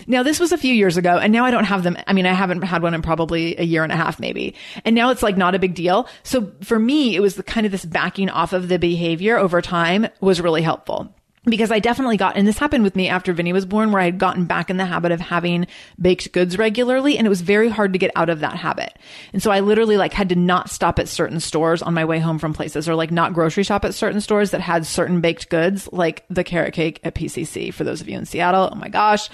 Now, 0.05 0.21
this 0.21 0.39
was 0.39 0.51
a 0.51 0.59
few 0.59 0.73
years 0.73 0.95
ago 0.95 1.17
and 1.17 1.33
now 1.33 1.43
I 1.43 1.49
don't 1.49 1.63
have 1.63 1.81
them. 1.81 1.97
I 2.05 2.13
mean, 2.13 2.27
I 2.27 2.33
haven't 2.33 2.61
had 2.61 2.83
one 2.83 2.93
in 2.93 3.01
probably 3.01 3.57
a 3.57 3.63
year 3.63 3.83
and 3.83 3.91
a 3.91 3.95
half, 3.95 4.19
maybe. 4.19 4.53
And 4.85 4.95
now 4.95 5.09
it's 5.09 5.23
like 5.23 5.35
not 5.35 5.55
a 5.55 5.59
big 5.59 5.73
deal. 5.73 6.07
So 6.21 6.51
for 6.61 6.77
me, 6.77 7.15
it 7.15 7.19
was 7.19 7.33
the 7.33 7.41
kind 7.41 7.65
of 7.65 7.71
this 7.71 7.83
backing 7.83 8.29
off 8.29 8.53
of 8.53 8.67
the 8.67 8.77
behavior 8.77 9.37
over 9.37 9.59
time 9.59 10.07
was 10.21 10.39
really 10.39 10.61
helpful 10.61 11.11
because 11.49 11.71
I 11.71 11.79
definitely 11.79 12.17
got, 12.17 12.35
and 12.35 12.47
this 12.47 12.57
happened 12.57 12.83
with 12.83 12.95
me 12.95 13.07
after 13.07 13.33
Vinny 13.33 13.53
was 13.53 13.65
born, 13.65 13.91
where 13.91 14.01
I 14.01 14.05
had 14.05 14.17
gotten 14.17 14.45
back 14.45 14.69
in 14.69 14.77
the 14.77 14.85
habit 14.85 15.11
of 15.11 15.19
having 15.19 15.67
baked 15.99 16.31
goods 16.31 16.57
regularly, 16.57 17.17
and 17.17 17.25
it 17.25 17.29
was 17.29 17.41
very 17.41 17.69
hard 17.69 17.93
to 17.93 17.99
get 17.99 18.11
out 18.15 18.29
of 18.29 18.41
that 18.41 18.55
habit. 18.55 18.97
And 19.33 19.41
so 19.41 19.51
I 19.51 19.61
literally 19.61 19.97
like 19.97 20.13
had 20.13 20.29
to 20.29 20.35
not 20.35 20.69
stop 20.69 20.99
at 20.99 21.07
certain 21.07 21.39
stores 21.39 21.81
on 21.81 21.93
my 21.93 22.05
way 22.05 22.19
home 22.19 22.39
from 22.39 22.53
places, 22.53 22.87
or 22.87 22.95
like 22.95 23.11
not 23.11 23.33
grocery 23.33 23.63
shop 23.63 23.85
at 23.85 23.93
certain 23.93 24.21
stores 24.21 24.51
that 24.51 24.61
had 24.61 24.85
certain 24.85 25.21
baked 25.21 25.49
goods, 25.49 25.89
like 25.91 26.25
the 26.29 26.43
carrot 26.43 26.73
cake 26.73 26.99
at 27.03 27.15
PCC. 27.15 27.73
For 27.73 27.83
those 27.83 28.01
of 28.01 28.09
you 28.09 28.17
in 28.17 28.25
Seattle, 28.25 28.69
oh 28.71 28.75
my 28.75 28.89
gosh. 28.89 29.29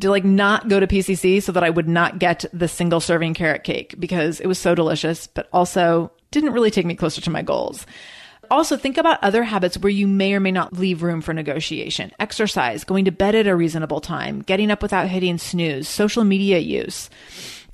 To 0.00 0.10
like 0.10 0.24
not 0.24 0.68
go 0.68 0.78
to 0.78 0.86
PCC 0.86 1.42
so 1.42 1.52
that 1.52 1.64
I 1.64 1.70
would 1.70 1.88
not 1.88 2.18
get 2.18 2.44
the 2.52 2.68
single 2.68 3.00
serving 3.00 3.32
carrot 3.32 3.64
cake 3.64 3.94
because 3.98 4.40
it 4.40 4.46
was 4.46 4.58
so 4.58 4.74
delicious, 4.74 5.26
but 5.26 5.48
also 5.54 6.12
didn't 6.30 6.52
really 6.52 6.70
take 6.70 6.84
me 6.84 6.94
closer 6.94 7.22
to 7.22 7.30
my 7.30 7.40
goals. 7.40 7.86
Also, 8.50 8.76
think 8.76 8.98
about 8.98 9.22
other 9.22 9.44
habits 9.44 9.78
where 9.78 9.90
you 9.90 10.06
may 10.06 10.34
or 10.34 10.40
may 10.40 10.52
not 10.52 10.72
leave 10.72 11.02
room 11.02 11.20
for 11.20 11.32
negotiation. 11.32 12.12
Exercise, 12.18 12.84
going 12.84 13.04
to 13.04 13.12
bed 13.12 13.34
at 13.34 13.46
a 13.46 13.56
reasonable 13.56 14.00
time, 14.00 14.42
getting 14.42 14.70
up 14.70 14.82
without 14.82 15.08
hitting 15.08 15.38
snooze, 15.38 15.88
social 15.88 16.24
media 16.24 16.58
use, 16.58 17.10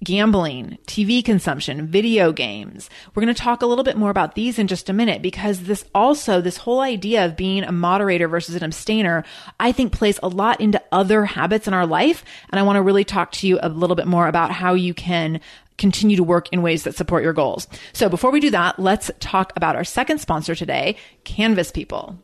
gambling, 0.03 0.79
TV 0.87 1.25
consumption, 1.25 1.87
video 1.87 2.33
games. 2.33 2.91
We're 3.15 3.23
going 3.23 3.35
to 3.35 3.41
talk 3.41 3.63
a 3.63 3.67
little 3.67 3.85
bit 3.85 3.97
more 3.97 4.11
about 4.11 4.35
these 4.35 4.59
in 4.59 4.67
just 4.67 4.89
a 4.89 4.93
minute 4.93 5.23
because 5.23 5.63
this 5.63 5.85
also, 5.95 6.41
this 6.41 6.57
whole 6.57 6.81
idea 6.81 7.25
of 7.25 7.37
being 7.37 7.63
a 7.63 7.73
moderator 7.73 8.27
versus 8.29 8.55
an 8.55 8.65
abstainer, 8.65 9.25
I 9.61 9.73
think 9.73 9.93
plays 9.93 10.19
a 10.23 10.29
lot 10.29 10.61
into 10.61 10.83
other 10.91 11.25
habits 11.25 11.69
in 11.69 11.75
our 11.75 11.87
life. 11.87 12.25
And 12.51 12.59
I 12.59 12.65
want 12.65 12.77
to 12.77 12.83
really 12.83 13.05
talk 13.05 13.33
to 13.33 13.47
you 13.47 13.59
a 13.63 13.69
little 13.69 13.97
bit 13.97 14.07
more 14.07 14.27
about 14.27 14.51
how 14.51 14.75
you 14.75 14.95
can 14.95 15.41
continue 15.79 16.17
to 16.17 16.25
work 16.25 16.49
in 16.53 16.63
ways 16.63 16.85
that 16.85 16.95
support 16.95 17.23
your 17.23 17.33
goals. 17.33 17.67
So 17.93 18.09
before 18.09 18.31
we 18.31 18.41
do 18.41 18.51
that, 18.51 18.79
let's 18.79 19.11
talk 19.21 19.53
about 19.57 19.77
our 19.77 19.85
second 19.85 20.19
sponsor 20.19 20.55
today, 20.55 20.97
Canvas 21.25 21.71
People. 21.71 22.19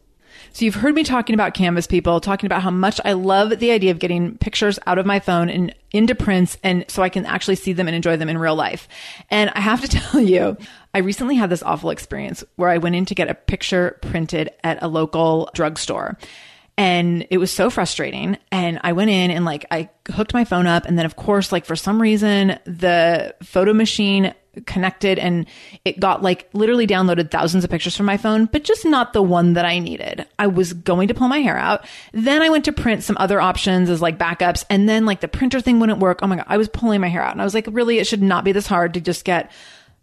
So 0.52 0.64
you've 0.64 0.74
heard 0.74 0.94
me 0.94 1.04
talking 1.04 1.34
about 1.34 1.54
Canvas 1.54 1.86
people, 1.86 2.20
talking 2.20 2.46
about 2.46 2.62
how 2.62 2.70
much 2.70 3.00
I 3.04 3.12
love 3.12 3.58
the 3.58 3.70
idea 3.70 3.90
of 3.90 3.98
getting 3.98 4.38
pictures 4.38 4.78
out 4.86 4.98
of 4.98 5.06
my 5.06 5.20
phone 5.20 5.48
and 5.50 5.74
into 5.92 6.14
prints 6.14 6.58
and 6.62 6.84
so 6.88 7.02
I 7.02 7.08
can 7.08 7.26
actually 7.26 7.56
see 7.56 7.72
them 7.72 7.88
and 7.88 7.94
enjoy 7.94 8.16
them 8.16 8.28
in 8.28 8.38
real 8.38 8.54
life. 8.54 8.88
And 9.30 9.50
I 9.50 9.60
have 9.60 9.80
to 9.82 9.88
tell 9.88 10.20
you, 10.20 10.56
I 10.94 10.98
recently 10.98 11.36
had 11.36 11.50
this 11.50 11.62
awful 11.62 11.90
experience 11.90 12.44
where 12.56 12.70
I 12.70 12.78
went 12.78 12.96
in 12.96 13.04
to 13.06 13.14
get 13.14 13.30
a 13.30 13.34
picture 13.34 13.98
printed 14.02 14.50
at 14.64 14.82
a 14.82 14.88
local 14.88 15.50
drugstore 15.54 16.18
and 16.78 17.26
it 17.28 17.38
was 17.38 17.50
so 17.50 17.70
frustrating. 17.70 18.38
And 18.52 18.78
I 18.84 18.92
went 18.92 19.10
in 19.10 19.32
and 19.32 19.44
like 19.44 19.66
I 19.68 19.90
hooked 20.12 20.32
my 20.32 20.44
phone 20.44 20.68
up. 20.68 20.86
And 20.86 20.96
then, 20.96 21.06
of 21.06 21.16
course, 21.16 21.50
like 21.50 21.66
for 21.66 21.74
some 21.74 22.00
reason, 22.00 22.56
the 22.66 23.34
photo 23.42 23.74
machine 23.74 24.32
connected 24.64 25.18
and 25.18 25.46
it 25.84 25.98
got 25.98 26.22
like 26.22 26.48
literally 26.52 26.86
downloaded 26.86 27.32
thousands 27.32 27.64
of 27.64 27.70
pictures 27.70 27.96
from 27.96 28.06
my 28.06 28.16
phone, 28.16 28.46
but 28.46 28.62
just 28.62 28.84
not 28.84 29.12
the 29.12 29.22
one 29.22 29.54
that 29.54 29.64
I 29.64 29.80
needed. 29.80 30.24
I 30.38 30.46
was 30.46 30.72
going 30.72 31.08
to 31.08 31.14
pull 31.14 31.26
my 31.26 31.40
hair 31.40 31.58
out. 31.58 31.84
Then 32.12 32.42
I 32.42 32.48
went 32.48 32.64
to 32.66 32.72
print 32.72 33.02
some 33.02 33.16
other 33.18 33.40
options 33.40 33.90
as 33.90 34.00
like 34.00 34.16
backups. 34.16 34.64
And 34.70 34.88
then 34.88 35.04
like 35.04 35.20
the 35.20 35.26
printer 35.26 35.60
thing 35.60 35.80
wouldn't 35.80 35.98
work. 35.98 36.20
Oh 36.22 36.28
my 36.28 36.36
God. 36.36 36.46
I 36.48 36.58
was 36.58 36.68
pulling 36.68 37.00
my 37.00 37.08
hair 37.08 37.22
out 37.22 37.32
and 37.32 37.40
I 37.40 37.44
was 37.44 37.54
like, 37.54 37.66
really, 37.68 37.98
it 37.98 38.06
should 38.06 38.22
not 38.22 38.44
be 38.44 38.52
this 38.52 38.68
hard 38.68 38.94
to 38.94 39.00
just 39.00 39.24
get 39.24 39.50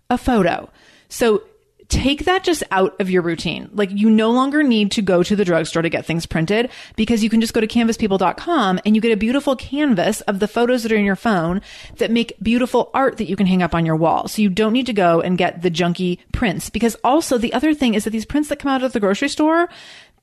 a 0.09 0.17
photo. 0.17 0.69
So 1.07 1.43
take 1.89 2.25
that 2.25 2.43
just 2.43 2.63
out 2.71 2.99
of 2.99 3.09
your 3.09 3.21
routine. 3.21 3.69
Like 3.73 3.91
you 3.91 4.09
no 4.09 4.31
longer 4.31 4.63
need 4.63 4.91
to 4.91 5.01
go 5.01 5.23
to 5.23 5.35
the 5.35 5.45
drugstore 5.45 5.81
to 5.81 5.89
get 5.89 6.05
things 6.05 6.25
printed 6.25 6.69
because 6.95 7.23
you 7.23 7.29
can 7.29 7.41
just 7.41 7.53
go 7.53 7.61
to 7.61 7.67
canvaspeople.com 7.67 8.79
and 8.85 8.95
you 8.95 9.01
get 9.01 9.11
a 9.11 9.17
beautiful 9.17 9.55
canvas 9.55 10.21
of 10.21 10.39
the 10.39 10.47
photos 10.47 10.83
that 10.83 10.91
are 10.91 10.97
in 10.97 11.05
your 11.05 11.15
phone 11.15 11.61
that 11.97 12.11
make 12.11 12.33
beautiful 12.41 12.89
art 12.93 13.17
that 13.17 13.29
you 13.29 13.35
can 13.35 13.45
hang 13.45 13.61
up 13.61 13.75
on 13.75 13.85
your 13.85 13.95
wall. 13.95 14.27
So 14.27 14.41
you 14.41 14.49
don't 14.49 14.73
need 14.73 14.87
to 14.87 14.93
go 14.93 15.21
and 15.21 15.37
get 15.37 15.61
the 15.61 15.71
junky 15.71 16.19
prints 16.31 16.69
because 16.69 16.95
also 17.03 17.37
the 17.37 17.53
other 17.53 17.73
thing 17.73 17.93
is 17.93 18.03
that 18.03 18.11
these 18.11 18.25
prints 18.25 18.49
that 18.49 18.59
come 18.59 18.71
out 18.71 18.83
of 18.83 18.93
the 18.93 18.99
grocery 18.99 19.29
store, 19.29 19.69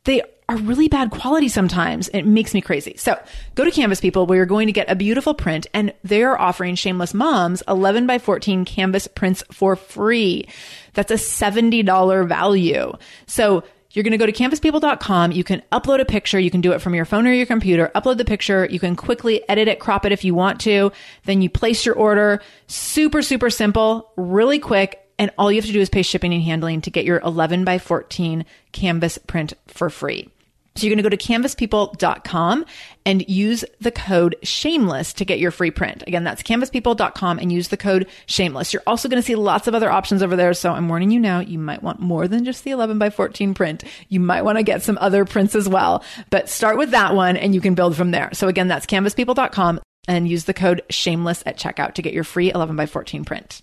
they 0.05 0.23
are 0.49 0.57
really 0.57 0.89
bad 0.89 1.11
quality 1.11 1.49
sometimes. 1.49 2.09
It 2.09 2.25
makes 2.25 2.53
me 2.53 2.61
crazy. 2.61 2.95
So 2.97 3.19
go 3.55 3.65
to 3.65 3.71
Canvas 3.71 4.01
People 4.01 4.27
where 4.27 4.37
you're 4.37 4.47
going 4.47 4.67
to 4.67 4.73
get 4.73 4.91
a 4.91 4.97
beautiful 4.97 5.35
print 5.35 5.67
and 5.73 5.95
they 6.03 6.23
are 6.23 6.39
offering 6.39 6.75
Shameless 6.75 7.15
Moms 7.15 7.63
11 7.69 8.07
by 8.07 8.19
14 8.19 8.65
canvas 8.65 9.07
prints 9.07 9.45
for 9.53 9.77
free. 9.77 10.49
That's 10.95 11.11
a 11.11 11.15
$70 11.15 12.29
value. 12.29 12.93
So 13.27 13.65
you're 13.93 14.03
going 14.03 14.13
to 14.13 14.19
go 14.19 14.27
to 14.27 14.33
canvaspeople.com. 14.33 15.33
You 15.33 15.45
can 15.45 15.63
upload 15.71 16.01
a 16.01 16.05
picture. 16.05 16.39
You 16.39 16.51
can 16.51 16.63
do 16.63 16.73
it 16.73 16.81
from 16.81 16.95
your 16.95 17.05
phone 17.05 17.27
or 17.27 17.33
your 17.33 17.47
computer. 17.47 17.91
Upload 17.95 18.17
the 18.17 18.25
picture. 18.25 18.67
You 18.71 18.81
can 18.81 18.97
quickly 18.97 19.47
edit 19.49 19.69
it, 19.69 19.81
crop 19.81 20.07
it 20.07 20.13
if 20.13 20.25
you 20.25 20.35
want 20.35 20.61
to. 20.63 20.93
Then 21.25 21.43
you 21.43 21.51
place 21.51 21.85
your 21.85 21.95
order. 21.95 22.41
Super, 22.67 23.23
super 23.23 23.51
simple, 23.51 24.11
really 24.17 24.59
quick. 24.59 25.02
And 25.19 25.31
all 25.39 25.51
you 25.51 25.61
have 25.61 25.67
to 25.67 25.73
do 25.73 25.81
is 25.81 25.89
pay 25.89 26.03
shipping 26.03 26.33
and 26.35 26.43
handling 26.43 26.81
to 26.83 26.91
get 26.91 27.05
your 27.05 27.21
11 27.21 27.65
by 27.65 27.79
14 27.79 28.45
canvas 28.73 29.19
print 29.19 29.55
for 29.67 29.91
free. 29.91 30.29
So 30.75 30.87
you're 30.87 30.95
going 30.97 31.05
to 31.05 31.11
go 31.11 31.15
to 31.15 31.33
canvaspeople.com 31.33 32.65
and 33.05 33.29
use 33.29 33.65
the 33.81 33.91
code 33.91 34.37
shameless 34.43 35.13
to 35.15 35.27
get 35.27 35.39
your 35.39 35.51
free 35.51 35.71
print. 35.71 36.03
Again, 36.07 36.25
that's 36.25 36.43
canvaspeople.com 36.43 37.39
and 37.39 37.53
use 37.53 37.69
the 37.69 37.77
code 37.77 38.07
shameless. 38.25 38.73
You're 38.73 38.83
also 38.87 39.09
going 39.09 39.21
to 39.21 39.27
see 39.27 39.35
lots 39.35 39.67
of 39.67 39.75
other 39.75 39.91
options 39.91 40.23
over 40.23 40.35
there. 40.35 40.55
So 40.55 40.73
I'm 40.73 40.89
warning 40.89 41.11
you 41.11 41.21
now, 41.21 41.41
you 41.41 41.59
might 41.59 41.83
want 41.83 42.01
more 42.01 42.27
than 42.27 42.45
just 42.45 42.65
the 42.65 42.71
11 42.71 42.99
by 42.99 43.11
14 43.11 43.53
print. 43.53 43.85
You 44.09 44.21
might 44.21 44.43
want 44.43 44.57
to 44.57 44.65
get 44.65 44.83
some 44.83 44.97
other 45.01 45.27
prints 45.27 45.55
as 45.55 45.69
well, 45.69 46.03
but 46.31 46.49
start 46.49 46.79
with 46.79 46.93
that 46.93 47.15
one 47.15 47.37
and 47.37 47.55
you 47.55 47.61
can 47.61 47.75
build 47.75 47.95
from 47.95 48.11
there. 48.11 48.31
So 48.33 48.49
again, 48.49 48.69
that's 48.69 48.87
canvaspeople.com 48.87 49.81
and 50.09 50.29
use 50.29 50.45
the 50.45 50.55
code 50.55 50.83
shameless 50.89 51.43
at 51.45 51.59
checkout 51.59 51.95
to 51.95 52.03
get 52.03 52.15
your 52.15 52.25
free 52.25 52.51
11 52.51 52.77
by 52.77 52.87
14 52.87 53.25
print. 53.25 53.61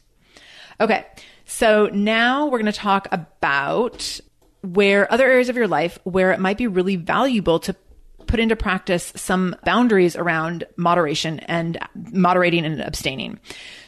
Okay. 0.80 1.06
So 1.50 1.90
now 1.92 2.46
we're 2.46 2.60
going 2.60 2.72
to 2.72 2.80
talk 2.80 3.08
about 3.12 4.22
where 4.62 5.12
other 5.12 5.26
areas 5.26 5.50
of 5.50 5.56
your 5.56 5.68
life 5.68 5.98
where 6.04 6.32
it 6.32 6.40
might 6.40 6.60
be 6.60 6.68
really 6.68 6.96
valuable 6.96 7.60
to 7.62 7.76
put 8.28 8.40
into 8.40 8.56
practice 8.56 9.12
some 9.16 9.56
boundaries 9.66 10.16
around 10.16 10.64
moderation 10.78 11.40
and 11.40 11.80
moderating 11.96 12.66
and 12.66 12.80
abstaining. 12.80 13.40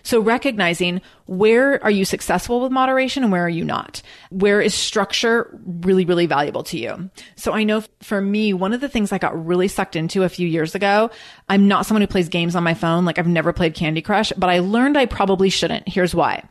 So 0.02 0.20
recognizing 0.20 1.02
where 1.28 1.82
are 1.84 1.92
you 1.92 2.04
successful 2.04 2.62
with 2.62 2.72
moderation 2.72 3.22
and 3.22 3.32
where 3.32 3.46
are 3.46 3.50
you 3.50 3.64
not? 3.64 4.02
Where 4.32 4.60
is 4.60 4.74
structure 4.74 5.56
really, 5.64 6.06
really 6.06 6.26
valuable 6.26 6.64
to 6.64 6.80
you? 6.80 7.12
So 7.36 7.52
I 7.52 7.64
know 7.64 7.84
for 8.02 8.20
me, 8.20 8.54
one 8.54 8.74
of 8.74 8.82
the 8.82 8.90
things 8.90 9.12
I 9.12 9.20
got 9.20 9.46
really 9.46 9.68
sucked 9.68 9.96
into 9.96 10.24
a 10.24 10.30
few 10.30 10.48
years 10.48 10.74
ago, 10.74 11.12
I'm 11.48 11.68
not 11.68 11.86
someone 11.86 12.02
who 12.02 12.08
plays 12.08 12.28
games 12.28 12.56
on 12.56 12.64
my 12.64 12.74
phone. 12.74 13.06
Like 13.06 13.20
I've 13.20 13.28
never 13.28 13.54
played 13.54 13.76
Candy 13.76 14.02
Crush, 14.02 14.34
but 14.36 14.50
I 14.50 14.60
learned 14.60 14.98
I 14.98 15.06
probably 15.06 15.52
shouldn't. 15.52 15.88
Here's 15.88 16.16
why. 16.16 16.44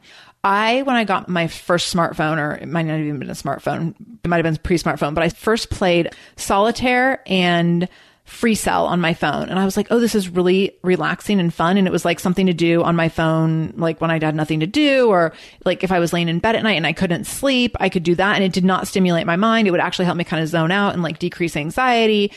I, 0.43 0.83
when 0.83 0.97
I 0.97 1.05
got 1.05 1.29
my 1.29 1.49
first 1.49 1.95
smartphone, 1.95 2.39
or 2.39 2.55
it 2.55 2.67
might 2.67 2.83
not 2.83 2.93
have 2.93 3.07
even 3.07 3.19
been 3.19 3.31
a 3.31 3.35
smartphone, 3.35 3.95
it 4.25 4.29
might 4.29 4.37
have 4.37 4.45
been 4.45 4.55
a 4.55 4.59
pre 4.59 4.79
smartphone, 4.79 5.15
but 5.15 5.23
I 5.23 5.29
first 5.29 5.71
played 5.71 6.11
solitaire 6.37 7.23
and 7.27 7.89
free 8.25 8.55
cell 8.55 8.87
on 8.87 9.01
my 9.01 9.13
phone. 9.13 9.49
And 9.49 9.59
I 9.59 9.65
was 9.65 9.77
like, 9.77 9.89
oh, 9.91 9.99
this 9.99 10.15
is 10.15 10.29
really 10.29 10.79
relaxing 10.83 11.41
and 11.41 11.53
fun. 11.53 11.77
And 11.77 11.87
it 11.87 11.91
was 11.91 12.05
like 12.05 12.21
something 12.21 12.47
to 12.47 12.53
do 12.53 12.83
on 12.83 12.95
my 12.95 13.09
phone, 13.09 13.75
like 13.77 14.01
when 14.01 14.11
I 14.11 14.23
had 14.23 14.37
nothing 14.37 14.61
to 14.61 14.67
do, 14.67 15.09
or 15.09 15.33
like 15.65 15.83
if 15.83 15.91
I 15.91 15.99
was 15.99 16.13
laying 16.13 16.29
in 16.29 16.39
bed 16.39 16.55
at 16.55 16.63
night 16.63 16.77
and 16.77 16.87
I 16.87 16.93
couldn't 16.93 17.25
sleep, 17.25 17.77
I 17.81 17.89
could 17.89 18.05
do 18.05 18.15
that. 18.15 18.37
And 18.37 18.45
it 18.45 18.53
did 18.53 18.65
not 18.65 18.87
stimulate 18.87 19.27
my 19.27 19.37
mind. 19.37 19.67
It 19.67 19.73
would 19.73 19.81
actually 19.81 20.05
help 20.05 20.17
me 20.17 20.25
kind 20.25 20.43
of 20.43 20.49
zone 20.49 20.71
out 20.71 20.95
and 20.95 21.03
like 21.03 21.19
decrease 21.19 21.57
anxiety. 21.57 22.33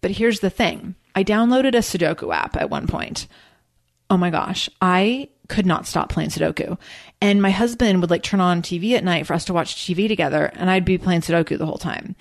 But 0.00 0.10
here's 0.10 0.40
the 0.40 0.50
thing 0.50 0.96
I 1.14 1.24
downloaded 1.24 1.74
a 1.74 1.78
Sudoku 1.78 2.34
app 2.34 2.56
at 2.56 2.68
one 2.68 2.86
point. 2.88 3.28
Oh 4.10 4.16
my 4.16 4.30
gosh, 4.30 4.68
I 4.80 5.28
could 5.48 5.66
not 5.66 5.86
stop 5.86 6.10
playing 6.10 6.30
Sudoku. 6.30 6.78
And 7.20 7.42
my 7.42 7.50
husband 7.50 8.00
would 8.00 8.10
like 8.10 8.22
turn 8.22 8.40
on 8.40 8.62
TV 8.62 8.92
at 8.92 9.04
night 9.04 9.26
for 9.26 9.34
us 9.34 9.44
to 9.46 9.52
watch 9.52 9.76
TV 9.76 10.08
together, 10.08 10.50
and 10.54 10.70
I'd 10.70 10.84
be 10.84 10.98
playing 10.98 11.22
Sudoku 11.22 11.58
the 11.58 11.66
whole 11.66 11.78
time. 11.78 12.14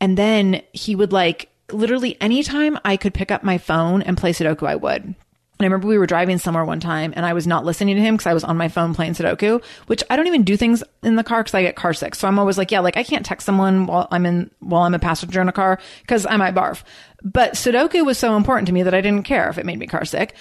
And 0.00 0.16
then 0.16 0.62
he 0.72 0.94
would 0.94 1.12
like 1.12 1.48
literally 1.72 2.16
anytime 2.20 2.78
I 2.84 2.96
could 2.96 3.14
pick 3.14 3.30
up 3.30 3.42
my 3.42 3.58
phone 3.58 4.02
and 4.02 4.16
play 4.16 4.32
Sudoku, 4.32 4.66
I 4.66 4.76
would. 4.76 5.02
And 5.02 5.16
I 5.60 5.64
remember 5.66 5.86
we 5.86 5.98
were 5.98 6.06
driving 6.06 6.38
somewhere 6.38 6.64
one 6.64 6.80
time 6.80 7.12
and 7.14 7.24
I 7.24 7.32
was 7.32 7.46
not 7.46 7.64
listening 7.64 7.94
to 7.94 8.02
him 8.02 8.16
because 8.16 8.26
I 8.26 8.34
was 8.34 8.42
on 8.42 8.56
my 8.56 8.68
phone 8.68 8.92
playing 8.92 9.12
Sudoku, 9.12 9.62
which 9.86 10.02
I 10.10 10.16
don't 10.16 10.26
even 10.26 10.42
do 10.42 10.56
things 10.56 10.82
in 11.04 11.14
the 11.14 11.22
car 11.22 11.44
because 11.44 11.54
I 11.54 11.62
get 11.62 11.76
car 11.76 11.94
sick. 11.94 12.16
So 12.16 12.26
I'm 12.26 12.40
always 12.40 12.58
like, 12.58 12.72
yeah, 12.72 12.80
like 12.80 12.96
I 12.96 13.04
can't 13.04 13.24
text 13.24 13.46
someone 13.46 13.86
while 13.86 14.08
I'm 14.10 14.26
in, 14.26 14.50
while 14.58 14.82
I'm 14.82 14.94
a 14.94 14.98
passenger 14.98 15.40
in 15.40 15.48
a 15.48 15.52
car 15.52 15.78
because 16.00 16.26
I 16.26 16.36
might 16.36 16.56
barf. 16.56 16.82
But 17.22 17.52
Sudoku 17.52 18.04
was 18.04 18.18
so 18.18 18.36
important 18.36 18.66
to 18.66 18.72
me 18.72 18.82
that 18.82 18.94
I 18.94 19.00
didn't 19.00 19.22
care 19.22 19.48
if 19.48 19.56
it 19.56 19.64
made 19.64 19.78
me 19.78 19.86
car 19.86 20.04
sick. 20.04 20.34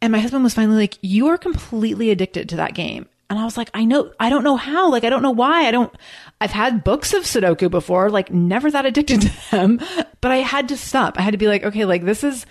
And 0.00 0.12
my 0.12 0.18
husband 0.18 0.44
was 0.44 0.54
finally 0.54 0.76
like, 0.76 0.98
you 1.00 1.28
are 1.28 1.38
completely 1.38 2.10
addicted 2.10 2.48
to 2.50 2.56
that 2.56 2.74
game. 2.74 3.08
And 3.28 3.38
I 3.38 3.44
was 3.44 3.56
like, 3.56 3.70
I 3.74 3.84
know, 3.84 4.12
I 4.20 4.30
don't 4.30 4.44
know 4.44 4.56
how. 4.56 4.90
Like, 4.90 5.04
I 5.04 5.10
don't 5.10 5.22
know 5.22 5.32
why. 5.32 5.66
I 5.66 5.70
don't, 5.70 5.92
I've 6.40 6.52
had 6.52 6.84
books 6.84 7.12
of 7.12 7.24
Sudoku 7.24 7.70
before, 7.70 8.08
like, 8.08 8.30
never 8.30 8.70
that 8.70 8.86
addicted 8.86 9.20
to 9.22 9.50
them, 9.50 9.80
but 10.20 10.30
I 10.30 10.36
had 10.36 10.68
to 10.68 10.76
stop. 10.76 11.18
I 11.18 11.22
had 11.22 11.32
to 11.32 11.38
be 11.38 11.48
like, 11.48 11.64
okay, 11.64 11.84
like, 11.84 12.04
this 12.04 12.22
is 12.22 12.46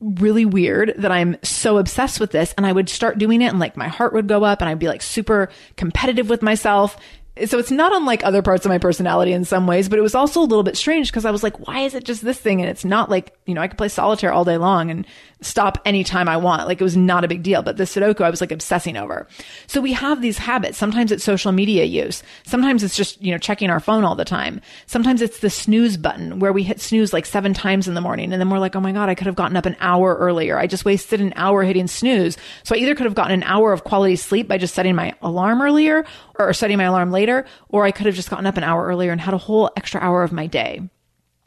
really 0.00 0.44
weird 0.44 0.94
that 0.98 1.10
I'm 1.10 1.36
so 1.42 1.78
obsessed 1.78 2.20
with 2.20 2.32
this. 2.32 2.52
And 2.56 2.66
I 2.66 2.72
would 2.72 2.88
start 2.88 3.18
doing 3.18 3.40
it 3.40 3.46
and 3.46 3.58
like 3.58 3.76
my 3.76 3.88
heart 3.88 4.12
would 4.12 4.28
go 4.28 4.44
up 4.44 4.60
and 4.60 4.68
I'd 4.68 4.78
be 4.78 4.88
like 4.88 5.02
super 5.02 5.48
competitive 5.76 6.28
with 6.28 6.42
myself 6.42 6.98
so 7.46 7.58
it's 7.58 7.72
not 7.72 7.92
unlike 7.92 8.24
other 8.24 8.42
parts 8.42 8.64
of 8.64 8.68
my 8.68 8.78
personality 8.78 9.32
in 9.32 9.44
some 9.44 9.66
ways, 9.66 9.88
but 9.88 9.98
it 9.98 10.02
was 10.02 10.14
also 10.14 10.40
a 10.40 10.42
little 10.46 10.62
bit 10.62 10.76
strange 10.76 11.10
because 11.10 11.24
I 11.24 11.32
was 11.32 11.42
like, 11.42 11.66
why 11.66 11.80
is 11.80 11.94
it 11.94 12.04
just 12.04 12.24
this 12.24 12.38
thing? 12.38 12.60
And 12.60 12.70
it's 12.70 12.84
not 12.84 13.10
like, 13.10 13.36
you 13.44 13.54
know, 13.54 13.60
I 13.60 13.66
could 13.66 13.76
play 13.76 13.88
solitaire 13.88 14.32
all 14.32 14.44
day 14.44 14.56
long 14.56 14.88
and 14.88 15.04
stop 15.40 15.78
anytime 15.84 16.28
I 16.28 16.36
want. 16.36 16.68
Like 16.68 16.80
it 16.80 16.84
was 16.84 16.96
not 16.96 17.24
a 17.24 17.28
big 17.28 17.42
deal. 17.42 17.62
But 17.62 17.76
the 17.76 17.84
Sudoku, 17.84 18.20
I 18.20 18.30
was 18.30 18.40
like 18.40 18.52
obsessing 18.52 18.96
over. 18.96 19.26
So 19.66 19.80
we 19.80 19.92
have 19.92 20.22
these 20.22 20.38
habits. 20.38 20.78
Sometimes 20.78 21.10
it's 21.10 21.24
social 21.24 21.50
media 21.50 21.84
use. 21.84 22.22
Sometimes 22.44 22.84
it's 22.84 22.96
just, 22.96 23.20
you 23.20 23.32
know, 23.32 23.38
checking 23.38 23.68
our 23.68 23.80
phone 23.80 24.04
all 24.04 24.14
the 24.14 24.24
time. 24.24 24.60
Sometimes 24.86 25.20
it's 25.20 25.40
the 25.40 25.50
snooze 25.50 25.96
button 25.96 26.38
where 26.38 26.52
we 26.52 26.62
hit 26.62 26.80
snooze 26.80 27.12
like 27.12 27.26
seven 27.26 27.52
times 27.52 27.88
in 27.88 27.94
the 27.94 28.00
morning. 28.00 28.32
And 28.32 28.40
then 28.40 28.48
we're 28.48 28.60
like, 28.60 28.76
oh 28.76 28.80
my 28.80 28.92
God, 28.92 29.08
I 29.08 29.16
could 29.16 29.26
have 29.26 29.34
gotten 29.34 29.56
up 29.56 29.66
an 29.66 29.76
hour 29.80 30.14
earlier. 30.14 30.56
I 30.56 30.68
just 30.68 30.84
wasted 30.84 31.20
an 31.20 31.32
hour 31.34 31.64
hitting 31.64 31.88
snooze. 31.88 32.36
So 32.62 32.76
I 32.76 32.78
either 32.78 32.94
could 32.94 33.06
have 33.06 33.16
gotten 33.16 33.32
an 33.32 33.42
hour 33.42 33.72
of 33.72 33.82
quality 33.82 34.14
sleep 34.14 34.46
by 34.46 34.58
just 34.58 34.74
setting 34.74 34.94
my 34.94 35.14
alarm 35.20 35.60
earlier 35.60 36.04
or 36.38 36.52
setting 36.52 36.78
my 36.78 36.84
alarm 36.84 37.10
later, 37.10 37.44
or 37.68 37.84
I 37.84 37.90
could 37.90 38.06
have 38.06 38.14
just 38.14 38.30
gotten 38.30 38.46
up 38.46 38.56
an 38.56 38.64
hour 38.64 38.86
earlier 38.86 39.12
and 39.12 39.20
had 39.20 39.34
a 39.34 39.38
whole 39.38 39.70
extra 39.76 40.00
hour 40.00 40.22
of 40.22 40.32
my 40.32 40.46
day. 40.46 40.88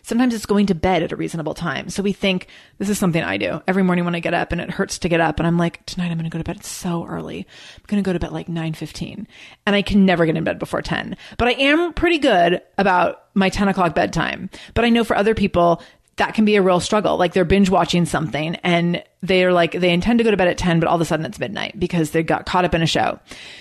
Sometimes 0.04 0.34
it's 0.34 0.46
going 0.46 0.68
to 0.68 0.76
bed 0.76 1.04
at 1.04 1.12
a 1.12 1.18
reasonable 1.18 1.54
time. 1.54 1.90
So 1.90 2.02
we 2.02 2.14
think 2.14 2.48
this 2.78 2.88
is 2.88 2.98
something 2.98 3.22
I 3.22 3.36
do 3.36 3.62
every 3.68 3.84
morning 3.84 4.06
when 4.06 4.16
I 4.16 4.22
get 4.22 4.34
up 4.34 4.54
and 4.54 4.62
it 4.62 4.72
hurts 4.72 5.00
to 5.00 5.10
get 5.10 5.20
up. 5.20 5.38
And 5.38 5.46
I'm 5.46 5.58
like, 5.58 5.86
tonight 5.86 6.12
I'm 6.12 6.18
going 6.18 6.24
to 6.24 6.30
go 6.30 6.38
to 6.38 6.46
bed 6.46 6.64
so 6.64 7.06
early. 7.06 7.40
I'm 7.76 7.84
going 7.88 8.02
to 8.02 8.08
go 8.08 8.14
to 8.14 8.20
bed 8.20 8.32
like 8.32 8.48
9.15 8.48 9.26
and 9.66 9.76
I 9.76 9.82
can 9.82 10.06
never 10.06 10.26
get 10.26 10.38
in 10.38 10.46
bed 10.46 10.60
before 10.60 10.82
10, 10.82 11.18
but 11.38 11.50
I 11.50 11.52
am 11.52 11.92
pretty 11.92 12.20
good 12.20 12.62
about 12.78 13.26
my 13.34 13.50
10 13.50 13.68
o'clock 13.68 13.96
bedtime. 13.96 14.50
But 14.74 14.86
I 14.86 14.90
know 14.90 15.04
for 15.04 15.18
other 15.18 15.36
people, 15.36 15.82
that 16.18 16.34
can 16.34 16.46
be 16.46 16.56
a 16.56 16.62
real 16.62 16.80
struggle. 16.80 17.18
Like 17.18 17.34
they're 17.34 17.46
binge 17.46 17.70
watching 17.70 18.06
something 18.06 18.56
and 18.58 19.04
they're 19.22 19.54
like, 19.54 19.74
they 19.74 19.92
intend 19.92 20.20
to 20.20 20.24
go 20.24 20.32
to 20.32 20.38
bed 20.38 20.48
at 20.48 20.58
10, 20.58 20.80
but 20.80 20.88
all 20.88 20.96
of 20.96 21.02
a 21.02 21.06
sudden 21.06 21.26
it's 21.26 21.40
midnight 21.40 21.80
because 21.80 22.12
they 22.12 22.24
got 22.24 22.46
caught 22.46 22.66
up 22.66 22.74
in 22.74 22.82
a 22.82 22.88
show. 22.88 23.20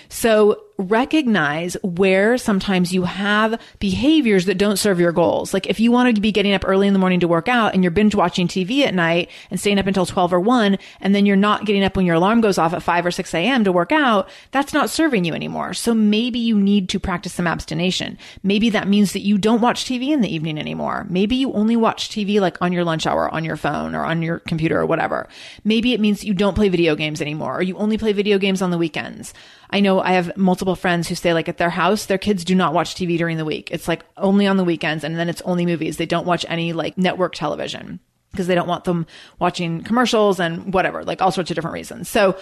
So 0.09 0.63
recognize 0.77 1.75
where 1.81 2.37
sometimes 2.37 2.93
you 2.93 3.03
have 3.03 3.59
behaviors 3.79 4.45
that 4.45 4.57
don't 4.57 4.77
serve 4.77 4.99
your 4.99 5.11
goals. 5.11 5.53
Like 5.53 5.67
if 5.67 5.79
you 5.79 5.91
want 5.91 6.15
to 6.15 6.21
be 6.21 6.31
getting 6.31 6.53
up 6.53 6.63
early 6.67 6.87
in 6.87 6.93
the 6.93 6.99
morning 6.99 7.19
to 7.21 7.27
work 7.27 7.47
out 7.47 7.73
and 7.73 7.83
you're 7.83 7.91
binge 7.91 8.13
watching 8.13 8.47
TV 8.47 8.85
at 8.85 8.93
night 8.93 9.29
and 9.49 9.59
staying 9.59 9.79
up 9.79 9.87
until 9.87 10.05
12 10.05 10.33
or 10.33 10.39
1, 10.39 10.77
and 11.01 11.15
then 11.15 11.25
you're 11.25 11.35
not 11.35 11.65
getting 11.65 11.83
up 11.83 11.95
when 11.95 12.05
your 12.05 12.15
alarm 12.15 12.41
goes 12.41 12.57
off 12.57 12.73
at 12.73 12.83
5 12.83 13.05
or 13.07 13.11
6 13.11 13.33
a.m. 13.33 13.63
to 13.63 13.71
work 13.71 13.91
out, 13.91 14.29
that's 14.51 14.73
not 14.73 14.89
serving 14.89 15.25
you 15.25 15.33
anymore. 15.33 15.73
So 15.73 15.93
maybe 15.93 16.39
you 16.39 16.59
need 16.59 16.89
to 16.89 16.99
practice 16.99 17.33
some 17.33 17.47
abstination. 17.47 18.17
Maybe 18.43 18.69
that 18.69 18.87
means 18.87 19.13
that 19.13 19.21
you 19.21 19.37
don't 19.37 19.61
watch 19.61 19.85
TV 19.85 20.09
in 20.09 20.21
the 20.21 20.33
evening 20.33 20.59
anymore. 20.59 21.07
Maybe 21.09 21.35
you 21.35 21.53
only 21.53 21.75
watch 21.75 22.09
TV 22.09 22.39
like 22.39 22.61
on 22.61 22.71
your 22.71 22.83
lunch 22.83 23.07
hour, 23.07 23.29
on 23.29 23.43
your 23.43 23.57
phone 23.57 23.95
or 23.95 24.05
on 24.05 24.21
your 24.21 24.39
computer 24.39 24.79
or 24.79 24.85
whatever. 24.85 25.27
Maybe 25.63 25.93
it 25.93 25.99
means 25.99 26.23
you 26.23 26.33
don't 26.33 26.55
play 26.55 26.69
video 26.69 26.95
games 26.95 27.21
anymore 27.21 27.57
or 27.57 27.63
you 27.63 27.77
only 27.77 27.97
play 27.97 28.13
video 28.13 28.37
games 28.37 28.61
on 28.61 28.69
the 28.69 28.77
weekends. 28.77 29.33
I 29.69 29.79
know 29.79 29.99
I 29.99 30.11
have 30.11 30.35
multiple 30.37 30.75
friends 30.75 31.07
who 31.07 31.15
say 31.15 31.33
like 31.33 31.49
at 31.49 31.57
their 31.57 31.69
house, 31.69 32.05
their 32.05 32.17
kids 32.17 32.45
do 32.45 32.55
not 32.55 32.73
watch 32.73 32.95
TV 32.95 33.17
during 33.17 33.37
the 33.37 33.45
week. 33.45 33.69
It's 33.71 33.87
like 33.87 34.05
only 34.15 34.47
on 34.47 34.57
the 34.57 34.63
weekends 34.63 35.03
and 35.03 35.17
then 35.17 35.29
it's 35.29 35.41
only 35.41 35.65
movies. 35.65 35.97
They 35.97 36.05
don't 36.05 36.25
watch 36.25 36.45
any 36.47 36.73
like 36.73 36.97
network 36.97 37.33
television 37.35 37.99
because 38.31 38.47
they 38.47 38.55
don't 38.55 38.67
want 38.67 38.83
them 38.85 39.05
watching 39.39 39.83
commercials 39.83 40.39
and 40.39 40.73
whatever, 40.73 41.03
like 41.03 41.21
all 41.21 41.31
sorts 41.31 41.51
of 41.51 41.55
different 41.55 41.73
reasons. 41.73 42.07
So 42.07 42.37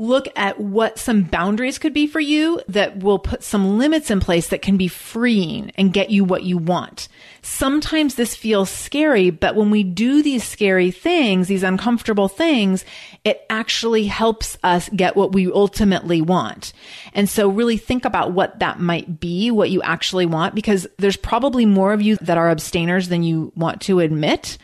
look 0.00 0.28
at 0.36 0.60
what 0.60 0.96
some 0.96 1.24
boundaries 1.24 1.76
could 1.76 1.92
be 1.92 2.06
for 2.06 2.20
you 2.20 2.60
that 2.68 3.02
will 3.02 3.18
put 3.18 3.42
some 3.42 3.78
limits 3.78 4.12
in 4.12 4.20
place 4.20 4.48
that 4.48 4.62
can 4.62 4.76
be 4.76 4.86
freeing 4.86 5.72
and 5.74 5.92
get 5.92 6.08
you 6.08 6.22
what 6.22 6.44
you 6.44 6.56
want. 6.56 7.08
Sometimes 7.42 8.14
this 8.14 8.36
feels 8.36 8.70
scary, 8.70 9.30
but 9.30 9.56
when 9.56 9.70
we 9.70 9.82
do 9.82 10.22
these 10.22 10.44
scary 10.44 10.92
things, 10.92 11.48
these 11.48 11.64
uncomfortable 11.64 12.28
things, 12.28 12.84
it 13.24 13.44
actually 13.50 14.06
helps 14.06 14.56
us 14.62 14.88
get 14.90 15.16
what 15.16 15.32
we 15.32 15.50
ultimately 15.50 16.20
want. 16.20 16.72
And 17.12 17.28
so 17.28 17.48
really 17.48 17.76
think 17.76 18.04
about 18.04 18.32
what 18.32 18.60
that 18.60 18.78
might 18.78 19.18
be, 19.18 19.50
what 19.50 19.70
you 19.70 19.82
actually 19.82 20.26
want, 20.26 20.54
because 20.54 20.86
there's 20.98 21.16
probably 21.16 21.66
more 21.66 21.92
of 21.92 22.00
you 22.00 22.16
that 22.20 22.38
are 22.38 22.50
abstainers 22.50 23.08
than 23.08 23.24
you 23.24 23.52
want 23.56 23.80
to 23.82 23.98
admit 23.98 24.58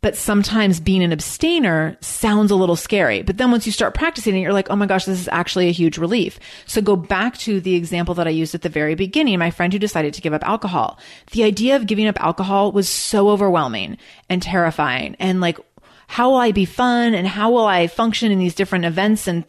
but 0.00 0.16
sometimes 0.16 0.78
being 0.78 1.02
an 1.02 1.12
abstainer 1.12 1.96
sounds 2.00 2.50
a 2.50 2.56
little 2.56 2.76
scary. 2.76 3.22
But 3.22 3.36
then 3.36 3.50
once 3.50 3.66
you 3.66 3.72
start 3.72 3.94
practicing 3.94 4.36
it, 4.36 4.40
you're 4.40 4.52
like, 4.52 4.70
oh 4.70 4.76
my 4.76 4.86
gosh, 4.86 5.06
this 5.06 5.20
is 5.20 5.28
actually 5.28 5.68
a 5.68 5.72
huge 5.72 5.98
relief. 5.98 6.38
So 6.66 6.80
go 6.80 6.94
back 6.94 7.36
to 7.38 7.60
the 7.60 7.74
example 7.74 8.14
that 8.14 8.26
I 8.26 8.30
used 8.30 8.54
at 8.54 8.62
the 8.62 8.68
very 8.68 8.94
beginning, 8.94 9.38
my 9.38 9.50
friend 9.50 9.72
who 9.72 9.78
decided 9.78 10.14
to 10.14 10.20
give 10.20 10.32
up 10.32 10.46
alcohol. 10.46 10.98
The 11.32 11.42
idea 11.42 11.74
of 11.74 11.86
giving 11.86 12.06
up 12.06 12.22
alcohol 12.22 12.70
was 12.70 12.88
so 12.88 13.28
overwhelming 13.28 13.98
and 14.28 14.40
terrifying. 14.40 15.16
And 15.18 15.40
like, 15.40 15.58
how 16.10 16.30
will 16.30 16.38
I 16.38 16.52
be 16.52 16.64
fun 16.64 17.12
and 17.12 17.28
how 17.28 17.50
will 17.50 17.66
I 17.66 17.86
function 17.86 18.32
in 18.32 18.38
these 18.38 18.54
different 18.54 18.86
events 18.86 19.28
and 19.28 19.44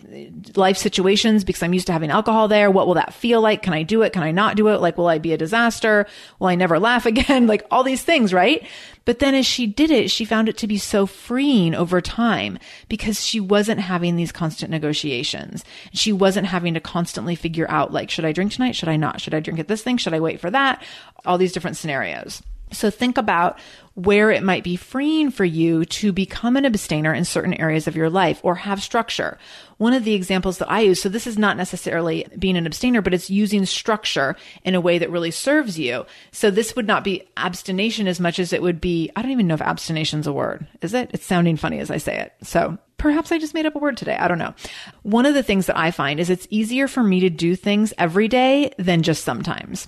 life 0.58 0.78
situations 0.78 1.46
because 1.46 1.64
I'm 1.64 1.74
used 1.74 1.88
to 1.88 1.94
having 1.94 2.12
alcohol 2.12 2.50
there? 2.50 2.70
What 2.70 2.86
will 2.86 2.96
that 2.96 3.14
feel 3.14 3.40
like? 3.40 3.62
Can 3.62 3.72
I 3.72 3.84
do 3.84 4.02
it? 4.02 4.12
Can 4.12 4.24
I 4.24 4.32
not 4.32 4.58
do 4.58 4.68
it? 4.68 4.82
Like, 4.82 4.98
will 4.98 5.08
I 5.08 5.20
be 5.20 5.32
a 5.32 5.38
disaster? 5.38 6.06
Will 6.38 6.48
I 6.48 6.56
never 6.56 6.78
laugh 6.90 7.06
again? 7.06 7.48
like 7.48 7.66
all 7.72 7.84
these 7.84 8.04
things, 8.04 8.34
right? 8.34 8.68
But 9.06 9.20
then 9.20 9.36
as 9.36 9.46
she 9.46 9.68
did 9.68 9.90
it, 9.90 10.12
she 10.12 10.26
found 10.26 10.50
it 10.50 10.58
to 10.58 10.68
be 10.68 10.78
so 10.78 11.06
freeing 11.06 11.74
over 11.74 12.02
time 12.02 12.60
because 12.90 13.26
she 13.26 13.40
wasn't 13.40 13.80
having 13.80 14.18
these 14.18 14.34
constant 14.34 14.70
negotiations. 14.70 15.64
She 15.94 16.12
wasn't 16.12 16.48
having 16.48 16.74
to 16.74 16.82
constantly 16.82 17.36
figure 17.36 17.72
out, 17.72 17.94
like, 17.94 18.10
should 18.10 18.26
I 18.26 18.34
drink 18.34 18.52
tonight? 18.52 18.76
Should 18.76 18.90
I 18.90 18.98
not? 18.98 19.22
Should 19.22 19.34
I 19.34 19.40
drink 19.40 19.62
at 19.62 19.70
this 19.70 19.82
thing? 19.82 19.96
Should 19.96 20.14
I 20.14 20.20
wait 20.20 20.42
for 20.42 20.52
that? 20.52 20.84
All 21.26 21.38
these 21.38 21.54
different 21.54 21.78
scenarios. 21.78 22.44
So 22.72 22.90
think 22.90 23.18
about 23.18 23.60
where 23.96 24.32
it 24.32 24.44
might 24.44 24.64
be 24.64 24.78
freeing 24.78 25.30
for 25.30 25.44
you 25.44 25.84
to 25.84 26.14
become 26.14 26.56
an 26.56 26.66
abstainer 26.66 27.14
in 27.14 27.26
certain 27.26 27.54
areas 27.56 27.88
of 27.88 27.96
your 27.96 28.10
life 28.10 28.40
or 28.44 28.56
have 28.56 28.82
structure. 28.82 29.38
One 29.78 29.94
of 29.94 30.06
the 30.06 30.14
examples 30.14 30.58
that 30.60 30.72
I 30.72 30.82
use, 30.82 31.02
so 31.02 31.10
this 31.10 31.28
is 31.28 31.38
not 31.38 31.58
necessarily 31.58 32.26
being 32.38 32.56
an 32.56 32.66
abstainer, 32.66 33.02
but 33.02 33.14
it's 33.14 33.30
using 33.30 33.66
structure 33.66 34.36
in 34.64 34.76
a 34.76 34.82
way 34.82 35.00
that 35.00 35.12
really 35.12 35.32
serves 35.32 35.78
you. 35.78 36.06
So 36.32 36.50
this 36.50 36.76
would 36.76 36.88
not 36.88 37.04
be 37.04 37.28
abstination 37.36 38.08
as 38.08 38.20
much 38.20 38.40
as 38.40 38.54
it 38.54 38.62
would 38.62 38.80
be, 38.80 39.12
I 39.16 39.22
don't 39.22 39.32
even 39.32 39.48
know 39.48 39.56
if 39.56 39.62
abstination 39.62 40.22
is 40.22 40.28
a 40.28 40.34
word. 40.34 40.66
Is 40.82 40.94
it? 40.94 41.12
It's 41.14 41.26
sounding 41.26 41.58
funny 41.58 41.80
as 41.80 41.92
I 41.92 41.98
say 41.98 42.20
it. 42.20 42.34
So 42.44 42.78
perhaps 42.98 43.32
I 43.32 43.40
just 43.40 43.54
made 43.54 43.66
up 43.66 43.76
a 43.76 43.80
word 43.80 43.98
today. 43.98 44.16
I 44.18 44.28
don't 44.28 44.38
know. 44.38 44.54
One 45.02 45.26
of 45.26 45.34
the 45.34 45.44
things 45.44 45.66
that 45.66 45.78
I 45.78 45.92
find 45.92 46.20
is 46.20 46.30
it's 46.30 46.48
easier 46.50 46.88
for 46.88 47.02
me 47.02 47.22
to 47.22 47.30
do 47.30 47.56
things 47.56 47.94
every 47.98 48.28
day 48.28 48.74
than 48.78 49.02
just 49.02 49.24
sometimes. 49.24 49.88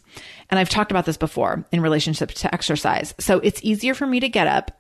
And 0.51 0.59
I've 0.59 0.69
talked 0.69 0.91
about 0.91 1.05
this 1.05 1.17
before 1.17 1.65
in 1.71 1.81
relationship 1.81 2.31
to 2.31 2.53
exercise. 2.53 3.15
So 3.19 3.39
it's 3.39 3.63
easier 3.63 3.93
for 3.93 4.05
me 4.05 4.19
to 4.19 4.29
get 4.29 4.47
up 4.47 4.77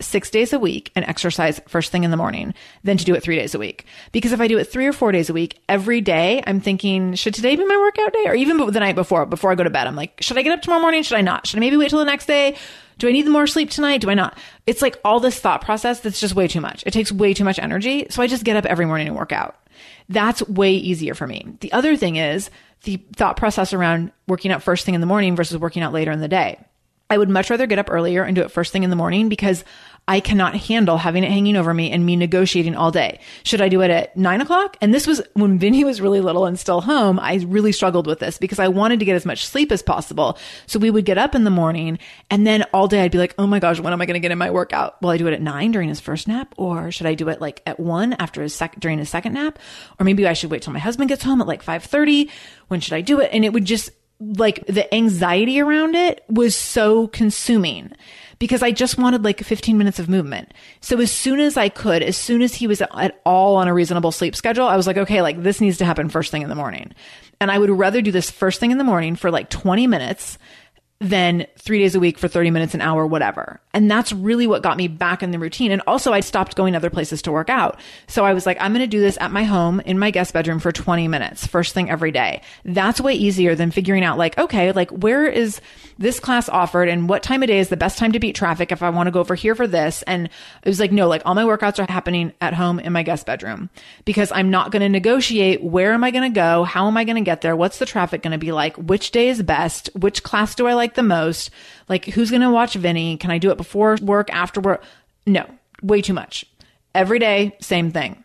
six 0.00 0.30
days 0.30 0.52
a 0.52 0.58
week 0.58 0.90
and 0.96 1.04
exercise 1.04 1.60
first 1.68 1.92
thing 1.92 2.04
in 2.04 2.10
the 2.10 2.16
morning 2.16 2.54
than 2.82 2.96
to 2.96 3.04
do 3.04 3.14
it 3.14 3.22
three 3.22 3.36
days 3.36 3.54
a 3.54 3.58
week. 3.58 3.86
Because 4.10 4.32
if 4.32 4.40
I 4.40 4.48
do 4.48 4.58
it 4.58 4.64
three 4.64 4.86
or 4.86 4.92
four 4.92 5.12
days 5.12 5.30
a 5.30 5.32
week, 5.32 5.60
every 5.68 6.00
day 6.00 6.42
I'm 6.46 6.60
thinking, 6.60 7.14
should 7.14 7.34
today 7.34 7.56
be 7.56 7.64
my 7.64 7.76
workout 7.76 8.12
day? 8.12 8.24
Or 8.26 8.34
even 8.34 8.56
the 8.56 8.80
night 8.80 8.96
before, 8.96 9.26
before 9.26 9.52
I 9.52 9.54
go 9.54 9.64
to 9.64 9.70
bed, 9.70 9.86
I'm 9.86 9.96
like, 9.96 10.20
should 10.20 10.38
I 10.38 10.42
get 10.42 10.52
up 10.52 10.62
tomorrow 10.62 10.80
morning? 10.80 11.02
Should 11.02 11.18
I 11.18 11.22
not? 11.22 11.46
Should 11.46 11.58
I 11.58 11.60
maybe 11.60 11.76
wait 11.76 11.90
till 11.90 11.98
the 11.98 12.04
next 12.04 12.26
day? 12.26 12.56
Do 12.98 13.08
I 13.08 13.12
need 13.12 13.26
more 13.26 13.46
sleep 13.46 13.70
tonight? 13.70 14.00
Do 14.00 14.10
I 14.10 14.14
not? 14.14 14.36
It's 14.66 14.82
like 14.82 14.98
all 15.04 15.20
this 15.20 15.38
thought 15.38 15.62
process 15.62 16.00
that's 16.00 16.20
just 16.20 16.34
way 16.34 16.48
too 16.48 16.60
much. 16.60 16.82
It 16.86 16.92
takes 16.92 17.12
way 17.12 17.34
too 17.34 17.44
much 17.44 17.58
energy. 17.58 18.06
So 18.10 18.22
I 18.22 18.26
just 18.26 18.44
get 18.44 18.56
up 18.56 18.66
every 18.66 18.86
morning 18.86 19.08
and 19.08 19.16
work 19.16 19.32
out. 19.32 19.56
That's 20.08 20.42
way 20.48 20.72
easier 20.72 21.14
for 21.14 21.26
me. 21.26 21.56
The 21.60 21.72
other 21.72 21.96
thing 21.96 22.16
is 22.16 22.50
the 22.84 23.00
thought 23.16 23.36
process 23.36 23.72
around 23.72 24.12
working 24.26 24.50
out 24.50 24.62
first 24.62 24.84
thing 24.84 24.94
in 24.94 25.00
the 25.00 25.06
morning 25.06 25.36
versus 25.36 25.58
working 25.58 25.82
out 25.82 25.92
later 25.92 26.10
in 26.10 26.20
the 26.20 26.28
day. 26.28 26.58
I 27.08 27.18
would 27.18 27.28
much 27.28 27.50
rather 27.50 27.66
get 27.66 27.78
up 27.78 27.90
earlier 27.90 28.22
and 28.22 28.34
do 28.34 28.42
it 28.42 28.50
first 28.50 28.72
thing 28.72 28.84
in 28.84 28.90
the 28.90 28.96
morning 28.96 29.28
because 29.28 29.64
I 30.08 30.18
cannot 30.18 30.56
handle 30.56 30.96
having 30.96 31.22
it 31.22 31.30
hanging 31.30 31.56
over 31.56 31.72
me 31.72 31.92
and 31.92 32.04
me 32.04 32.16
negotiating 32.16 32.74
all 32.74 32.90
day. 32.90 33.20
Should 33.44 33.60
I 33.60 33.68
do 33.68 33.82
it 33.82 33.90
at 33.90 34.16
nine 34.16 34.40
o'clock? 34.40 34.76
And 34.80 34.92
this 34.92 35.06
was 35.06 35.22
when 35.34 35.60
Vinny 35.60 35.84
was 35.84 36.00
really 36.00 36.20
little 36.20 36.44
and 36.44 36.58
still 36.58 36.80
home. 36.80 37.20
I 37.20 37.34
really 37.46 37.70
struggled 37.70 38.08
with 38.08 38.18
this 38.18 38.36
because 38.36 38.58
I 38.58 38.66
wanted 38.66 38.98
to 38.98 39.04
get 39.04 39.14
as 39.14 39.24
much 39.24 39.46
sleep 39.46 39.70
as 39.70 39.80
possible. 39.80 40.38
So 40.66 40.80
we 40.80 40.90
would 40.90 41.04
get 41.04 41.18
up 41.18 41.36
in 41.36 41.44
the 41.44 41.50
morning 41.50 42.00
and 42.30 42.44
then 42.44 42.64
all 42.74 42.88
day 42.88 43.02
I'd 43.02 43.12
be 43.12 43.18
like, 43.18 43.34
Oh 43.38 43.46
my 43.46 43.60
gosh, 43.60 43.78
when 43.78 43.92
am 43.92 44.02
I 44.02 44.06
going 44.06 44.14
to 44.14 44.20
get 44.20 44.32
in 44.32 44.38
my 44.38 44.50
workout? 44.50 45.00
Will 45.02 45.10
I 45.10 45.18
do 45.18 45.28
it 45.28 45.34
at 45.34 45.40
nine 45.40 45.70
during 45.70 45.88
his 45.88 46.00
first 46.00 46.26
nap 46.26 46.52
or 46.56 46.90
should 46.90 47.06
I 47.06 47.14
do 47.14 47.28
it 47.28 47.40
like 47.40 47.62
at 47.64 47.78
one 47.78 48.14
after 48.14 48.42
his 48.42 48.54
second, 48.54 48.80
during 48.80 48.98
his 48.98 49.08
second 49.08 49.34
nap? 49.34 49.60
Or 50.00 50.04
maybe 50.04 50.26
I 50.26 50.32
should 50.32 50.50
wait 50.50 50.62
till 50.62 50.72
my 50.72 50.80
husband 50.80 51.10
gets 51.10 51.22
home 51.22 51.40
at 51.40 51.46
like 51.46 51.62
530. 51.62 52.28
When 52.66 52.80
should 52.80 52.94
I 52.94 53.02
do 53.02 53.20
it? 53.20 53.30
And 53.32 53.44
it 53.44 53.52
would 53.52 53.64
just, 53.64 53.90
like 54.20 54.64
the 54.66 54.92
anxiety 54.94 55.60
around 55.60 55.96
it 55.96 56.24
was 56.28 56.54
so 56.54 57.08
consuming 57.08 57.92
because 58.42 58.60
I 58.60 58.72
just 58.72 58.98
wanted 58.98 59.22
like 59.22 59.38
15 59.38 59.78
minutes 59.78 60.00
of 60.00 60.08
movement. 60.08 60.52
So 60.80 60.98
as 60.98 61.12
soon 61.12 61.38
as 61.38 61.56
I 61.56 61.68
could, 61.68 62.02
as 62.02 62.16
soon 62.16 62.42
as 62.42 62.52
he 62.52 62.66
was 62.66 62.82
at 62.82 63.20
all 63.24 63.54
on 63.54 63.68
a 63.68 63.72
reasonable 63.72 64.10
sleep 64.10 64.34
schedule, 64.34 64.66
I 64.66 64.74
was 64.74 64.84
like, 64.84 64.96
okay, 64.96 65.22
like 65.22 65.44
this 65.44 65.60
needs 65.60 65.78
to 65.78 65.84
happen 65.84 66.08
first 66.08 66.32
thing 66.32 66.42
in 66.42 66.48
the 66.48 66.56
morning. 66.56 66.92
And 67.40 67.52
I 67.52 67.58
would 67.58 67.70
rather 67.70 68.02
do 68.02 68.10
this 68.10 68.32
first 68.32 68.58
thing 68.58 68.72
in 68.72 68.78
the 68.78 68.84
morning 68.84 69.14
for 69.14 69.30
like 69.30 69.48
20 69.48 69.86
minutes 69.86 70.38
than 71.02 71.46
three 71.58 71.80
days 71.80 71.94
a 71.94 72.00
week 72.00 72.16
for 72.16 72.28
30 72.28 72.50
minutes 72.50 72.74
an 72.74 72.80
hour, 72.80 73.06
whatever. 73.06 73.60
And 73.74 73.90
that's 73.90 74.12
really 74.12 74.46
what 74.46 74.62
got 74.62 74.76
me 74.76 74.86
back 74.86 75.22
in 75.22 75.32
the 75.32 75.38
routine. 75.38 75.72
And 75.72 75.82
also 75.86 76.12
I 76.12 76.20
stopped 76.20 76.54
going 76.54 76.76
other 76.76 76.90
places 76.90 77.22
to 77.22 77.32
work 77.32 77.50
out. 77.50 77.80
So 78.06 78.24
I 78.24 78.34
was 78.34 78.46
like, 78.46 78.56
I'm 78.60 78.72
going 78.72 78.84
to 78.84 78.86
do 78.86 79.00
this 79.00 79.18
at 79.20 79.32
my 79.32 79.42
home 79.42 79.80
in 79.80 79.98
my 79.98 80.10
guest 80.10 80.32
bedroom 80.32 80.60
for 80.60 80.70
20 80.70 81.08
minutes, 81.08 81.46
first 81.46 81.74
thing 81.74 81.90
every 81.90 82.12
day. 82.12 82.42
That's 82.64 83.00
way 83.00 83.14
easier 83.14 83.54
than 83.54 83.70
figuring 83.70 84.04
out 84.04 84.16
like, 84.16 84.38
okay, 84.38 84.72
like 84.72 84.90
where 84.90 85.26
is 85.26 85.60
this 85.98 86.20
class 86.20 86.48
offered 86.48 86.88
and 86.88 87.08
what 87.08 87.22
time 87.22 87.42
of 87.42 87.48
day 87.48 87.58
is 87.58 87.68
the 87.68 87.76
best 87.76 87.98
time 87.98 88.12
to 88.12 88.20
beat 88.20 88.34
traffic 88.34 88.72
if 88.72 88.82
I 88.82 88.90
want 88.90 89.06
to 89.08 89.10
go 89.10 89.20
over 89.20 89.34
here 89.34 89.54
for 89.54 89.66
this. 89.66 90.02
And 90.02 90.26
it 90.26 90.68
was 90.68 90.80
like, 90.80 90.92
no, 90.92 91.08
like 91.08 91.22
all 91.24 91.34
my 91.34 91.44
workouts 91.44 91.78
are 91.78 91.90
happening 91.90 92.32
at 92.40 92.54
home 92.54 92.78
in 92.78 92.92
my 92.92 93.02
guest 93.02 93.26
bedroom 93.26 93.70
because 94.04 94.32
I'm 94.32 94.50
not 94.50 94.70
going 94.70 94.82
to 94.82 94.88
negotiate 94.88 95.62
where 95.62 95.92
am 95.92 96.04
I 96.04 96.10
going 96.10 96.30
to 96.30 96.34
go? 96.34 96.64
How 96.64 96.86
am 96.86 96.96
I 96.96 97.04
going 97.04 97.16
to 97.16 97.22
get 97.22 97.40
there? 97.40 97.56
What's 97.56 97.78
the 97.78 97.86
traffic 97.86 98.22
going 98.22 98.32
to 98.32 98.38
be 98.38 98.52
like? 98.52 98.76
Which 98.76 99.10
day 99.10 99.28
is 99.28 99.42
best? 99.42 99.90
Which 99.94 100.22
class 100.22 100.54
do 100.54 100.66
I 100.66 100.74
like 100.74 100.91
the 100.94 101.02
most? 101.02 101.50
Like 101.88 102.06
who's 102.06 102.30
going 102.30 102.42
to 102.42 102.50
watch 102.50 102.74
Vinny? 102.74 103.16
Can 103.16 103.30
I 103.30 103.38
do 103.38 103.50
it 103.50 103.56
before 103.56 103.96
work, 104.02 104.30
after 104.32 104.60
work? 104.60 104.82
No, 105.26 105.46
way 105.82 106.02
too 106.02 106.14
much. 106.14 106.44
Every 106.94 107.18
day, 107.18 107.56
same 107.60 107.90
thing. 107.90 108.22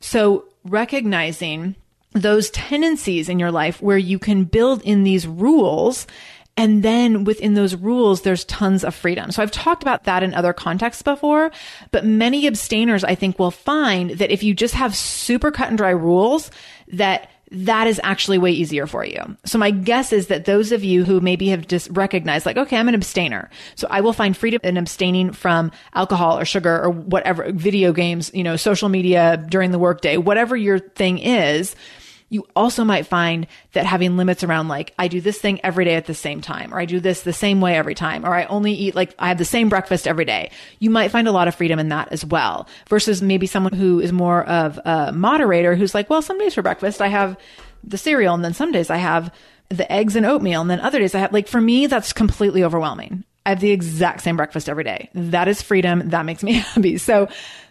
So 0.00 0.44
recognizing 0.64 1.74
those 2.12 2.50
tendencies 2.50 3.28
in 3.28 3.38
your 3.38 3.50
life 3.50 3.82
where 3.82 3.98
you 3.98 4.18
can 4.18 4.44
build 4.44 4.82
in 4.82 5.04
these 5.04 5.26
rules 5.26 6.06
and 6.56 6.82
then 6.82 7.24
within 7.24 7.54
those 7.54 7.74
rules, 7.74 8.22
there's 8.22 8.44
tons 8.46 8.82
of 8.82 8.94
freedom. 8.94 9.30
So 9.30 9.42
I've 9.42 9.50
talked 9.50 9.82
about 9.82 10.04
that 10.04 10.22
in 10.22 10.32
other 10.32 10.54
contexts 10.54 11.02
before, 11.02 11.50
but 11.92 12.06
many 12.06 12.46
abstainers, 12.46 13.04
I 13.04 13.14
think, 13.14 13.38
will 13.38 13.50
find 13.50 14.12
that 14.12 14.30
if 14.30 14.42
you 14.42 14.54
just 14.54 14.74
have 14.74 14.96
super 14.96 15.50
cut 15.50 15.68
and 15.68 15.76
dry 15.76 15.90
rules, 15.90 16.50
that 16.88 17.30
that 17.52 17.86
is 17.86 18.00
actually 18.02 18.38
way 18.38 18.50
easier 18.50 18.86
for 18.86 19.04
you. 19.04 19.36
So 19.44 19.58
my 19.58 19.70
guess 19.70 20.12
is 20.12 20.26
that 20.28 20.46
those 20.46 20.72
of 20.72 20.82
you 20.82 21.04
who 21.04 21.20
maybe 21.20 21.48
have 21.48 21.66
just 21.66 21.88
recognized 21.90 22.44
like, 22.44 22.56
okay, 22.56 22.76
I'm 22.76 22.88
an 22.88 22.94
abstainer. 22.94 23.50
So 23.76 23.86
I 23.90 24.00
will 24.00 24.12
find 24.12 24.36
freedom 24.36 24.60
in 24.64 24.76
abstaining 24.76 25.32
from 25.32 25.70
alcohol 25.94 26.38
or 26.38 26.44
sugar 26.44 26.82
or 26.82 26.90
whatever, 26.90 27.52
video 27.52 27.92
games, 27.92 28.30
you 28.34 28.42
know, 28.42 28.56
social 28.56 28.88
media 28.88 29.44
during 29.48 29.70
the 29.70 29.78
workday, 29.78 30.16
whatever 30.16 30.56
your 30.56 30.78
thing 30.78 31.18
is 31.18 31.76
you 32.28 32.46
also 32.56 32.82
might 32.84 33.06
find 33.06 33.46
that 33.72 33.86
having 33.86 34.16
limits 34.16 34.42
around 34.42 34.68
like, 34.68 34.92
I 34.98 35.08
do 35.08 35.20
this 35.20 35.38
thing 35.38 35.60
every 35.62 35.84
day 35.84 35.94
at 35.94 36.06
the 36.06 36.14
same 36.14 36.40
time, 36.40 36.74
or 36.74 36.80
I 36.80 36.84
do 36.84 36.98
this 36.98 37.22
the 37.22 37.32
same 37.32 37.60
way 37.60 37.76
every 37.76 37.94
time, 37.94 38.24
or 38.26 38.34
I 38.34 38.44
only 38.44 38.72
eat 38.72 38.94
like, 38.96 39.14
I 39.18 39.28
have 39.28 39.38
the 39.38 39.44
same 39.44 39.68
breakfast 39.68 40.08
every 40.08 40.24
day. 40.24 40.50
You 40.80 40.90
might 40.90 41.10
find 41.10 41.28
a 41.28 41.32
lot 41.32 41.46
of 41.46 41.54
freedom 41.54 41.78
in 41.78 41.88
that 41.90 42.08
as 42.10 42.24
well 42.24 42.68
versus 42.88 43.22
maybe 43.22 43.46
someone 43.46 43.72
who 43.72 44.00
is 44.00 44.12
more 44.12 44.44
of 44.44 44.78
a 44.84 45.12
moderator 45.12 45.76
who's 45.76 45.94
like, 45.94 46.10
well, 46.10 46.22
some 46.22 46.38
days 46.38 46.54
for 46.54 46.62
breakfast, 46.62 47.00
I 47.00 47.08
have 47.08 47.36
the 47.84 47.98
cereal 47.98 48.34
and 48.34 48.44
then 48.44 48.54
some 48.54 48.72
days 48.72 48.90
I 48.90 48.96
have 48.96 49.32
the 49.68 49.90
eggs 49.90 50.16
and 50.16 50.26
oatmeal. 50.26 50.60
And 50.60 50.70
then 50.70 50.80
other 50.80 50.98
days 50.98 51.14
I 51.14 51.20
have 51.20 51.32
like, 51.32 51.46
for 51.46 51.60
me, 51.60 51.86
that's 51.86 52.12
completely 52.12 52.64
overwhelming. 52.64 53.24
I 53.44 53.50
have 53.50 53.60
the 53.60 53.70
exact 53.70 54.22
same 54.22 54.36
breakfast 54.36 54.68
every 54.68 54.82
day. 54.82 55.08
That 55.14 55.46
is 55.46 55.62
freedom. 55.62 56.08
That 56.10 56.26
makes 56.26 56.42
me 56.42 56.52
happy. 56.54 56.98
So 56.98 57.28